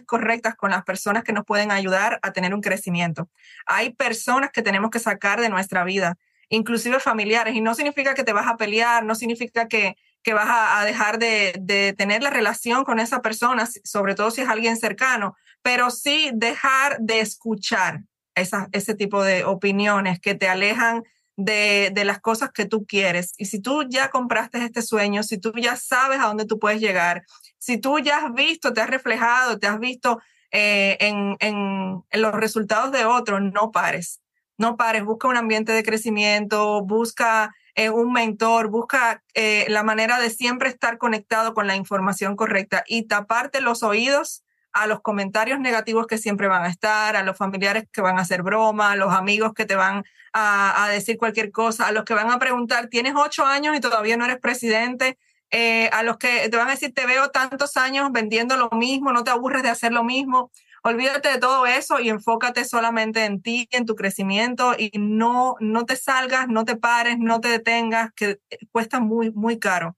correctas 0.04 0.56
con 0.56 0.72
las 0.72 0.84
personas 0.84 1.24
que 1.24 1.34
nos 1.34 1.46
pueden 1.46 1.72
ayudar 1.72 2.20
a 2.22 2.32
tener 2.32 2.54
un 2.54 2.62
crecimiento. 2.62 3.30
Hay 3.66 3.94
personas 3.94 4.52
que 4.52 4.62
tenemos 4.62 4.92
que 4.92 5.00
sacar 5.00 5.40
de 5.42 5.50
nuestra 5.50 5.84
vida, 5.84 6.18
inclusive 6.50 7.00
familiares, 7.00 7.56
y 7.56 7.62
no 7.62 7.76
significa 7.76 8.14
que 8.14 8.24
te 8.24 8.34
vas 8.34 8.48
a 8.48 8.58
pelear, 8.58 9.04
no 9.04 9.16
significa 9.16 9.68
que, 9.68 9.96
que 10.24 10.34
vas 10.34 10.48
a, 10.50 10.84
dejar 10.86 11.20
de, 11.20 11.56
de, 11.60 11.94
tener 11.94 12.24
la 12.24 12.30
relación 12.30 12.84
con 12.84 13.00
esa 13.00 13.22
persona, 13.22 13.68
sobre 13.84 14.16
todo 14.16 14.32
si 14.32 14.42
es 14.42 14.50
alguien 14.50 14.78
cercano, 14.78 15.36
pero 15.62 15.90
sí 15.90 16.32
dejar 16.34 16.98
de 17.00 17.20
escuchar 17.20 18.02
esa, 18.36 18.68
ese 18.72 18.94
tipo 18.96 19.24
de 19.24 19.46
opiniones 19.46 20.20
que 20.20 20.36
te 20.36 20.48
alejan 20.48 21.04
de, 21.38 21.92
de, 21.94 22.06
las 22.06 22.20
cosas 22.20 22.52
que 22.52 22.66
tú 22.66 22.86
quieres. 22.86 23.34
Y 23.38 23.46
si 23.46 23.60
tú 23.60 23.84
ya 23.90 24.10
compraste 24.10 24.64
este 24.64 24.82
sueño, 24.82 25.24
si 25.24 25.38
tú 25.38 25.54
ya 25.56 25.76
sabes 25.76 26.20
a 26.20 26.28
dónde 26.28 26.46
tú 26.46 26.60
puedes 26.60 26.80
llegar, 26.80 27.24
si 27.66 27.80
tú 27.80 27.98
ya 27.98 28.18
has 28.20 28.34
visto, 28.36 28.74
te 28.74 28.82
has 28.82 28.90
reflejado, 28.92 29.58
te 29.58 29.66
has 29.66 29.80
visto 29.80 30.22
eh, 30.52 30.98
en, 31.00 31.36
en, 31.40 32.04
los 32.12 32.36
resultados 32.36 32.92
de 32.92 33.06
otros, 33.06 33.42
no 33.42 33.72
pares, 33.72 34.22
no 34.60 34.78
pares, 34.78 35.04
busca 35.04 35.28
un 35.28 35.36
ambiente 35.36 35.72
de 35.72 35.82
crecimiento, 35.82 36.84
busca 36.84 37.56
eh, 37.74 37.90
un 37.90 38.14
mentor, 38.14 38.70
busca 38.70 39.24
eh, 39.34 39.66
la 39.68 39.82
manera 39.82 40.20
de 40.20 40.30
siempre 40.30 40.70
estar 40.70 41.00
conectado 41.00 41.56
con 41.56 41.66
la 41.66 41.76
información 41.76 42.36
correcta 42.36 42.84
y 42.86 43.08
taparte 43.08 43.62
los 43.62 43.82
oídos 43.82 44.44
a 44.72 44.86
los 44.86 45.02
comentarios 45.02 45.60
negativos 45.60 46.06
que 46.06 46.20
siempre 46.20 46.48
van 46.48 46.66
a 46.66 46.70
estar, 46.70 47.16
a 47.16 47.24
los 47.24 47.36
familiares 47.36 47.86
que 47.92 48.02
van 48.02 48.20
a 48.20 48.22
hacer 48.22 48.44
broma, 48.44 48.92
a 48.92 48.96
los 48.96 49.12
amigos 49.12 49.54
que 49.56 49.66
te 49.66 49.76
van 49.76 50.04
a, 50.34 50.88
decir 50.92 51.18
cualquier 51.18 51.52
cosa, 51.52 51.88
a 51.88 51.92
los 51.92 52.04
que 52.04 52.14
van 52.14 52.30
a 52.30 52.38
preguntar, 52.38 52.90
tienes 52.90 53.14
ocho 53.16 53.44
años 53.44 53.76
y 53.76 53.80
todavía 53.80 54.18
no 54.18 54.26
eres 54.26 54.38
presidente, 54.38 55.18
eh, 55.58 55.90
a 55.94 56.04
los 56.04 56.18
que 56.18 56.50
te 56.50 56.58
van 56.58 56.68
a 56.68 56.72
decir, 56.72 56.94
te 56.94 57.06
veo 57.06 57.30
tantos 57.30 57.78
años 57.78 58.12
vendiendo 58.12 58.58
lo 58.58 58.70
mismo, 58.72 59.14
no 59.14 59.24
te 59.24 59.32
aburres 59.32 59.64
de 59.64 59.70
hacer 59.70 59.94
lo 59.94 60.04
mismo. 60.04 60.52
Olvídate 60.84 61.30
de 61.30 61.38
todo 61.40 61.66
eso 61.66 62.02
y 62.02 62.10
enfócate 62.10 62.66
solamente 62.66 63.24
en 63.24 63.42
ti, 63.42 63.70
en 63.72 63.86
tu 63.86 63.96
crecimiento 63.96 64.76
y 64.78 64.92
no, 65.00 65.56
no 65.62 65.86
te 65.86 65.96
salgas, 65.96 66.50
no 66.50 66.66
te 66.66 66.76
pares, 66.76 67.18
no 67.20 67.40
te 67.40 67.48
detengas, 67.48 68.12
que 68.14 68.42
cuesta 68.74 69.00
muy, 69.00 69.32
muy 69.32 69.58
caro 69.58 69.96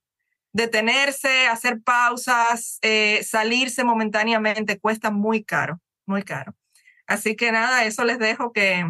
detenerse, 0.52 1.48
hacer 1.48 1.82
pausas, 1.82 2.78
eh, 2.82 3.24
salirse 3.24 3.82
momentáneamente, 3.82 4.78
cuesta 4.78 5.10
muy 5.10 5.42
caro, 5.42 5.80
muy 6.06 6.22
caro. 6.22 6.54
Así 7.08 7.34
que 7.34 7.50
nada, 7.50 7.84
eso 7.84 8.04
les 8.04 8.20
dejo 8.20 8.52
que, 8.52 8.84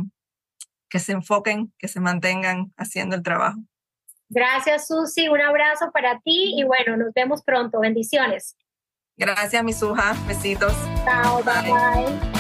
que 0.91 0.99
se 0.99 1.13
enfoquen, 1.13 1.73
que 1.79 1.89
se 1.89 2.01
mantengan 2.01 2.75
haciendo 2.77 3.17
el 3.17 3.23
trabajo. 3.23 3.59
Gracias, 4.29 4.87
Susi. 4.89 5.29
Un 5.29 5.41
abrazo 5.41 5.91
para 5.93 6.21
ti 6.21 6.55
y 6.57 6.65
bueno, 6.65 6.97
nos 6.97 7.13
vemos 7.15 7.43
pronto. 7.43 7.81
Bendiciones. 7.81 8.57
Gracias, 9.17 9.65
Misuja. 9.65 10.15
Besitos. 10.27 10.75
Chao, 11.05 11.43
bye. 11.43 11.73
bye. 11.73 12.38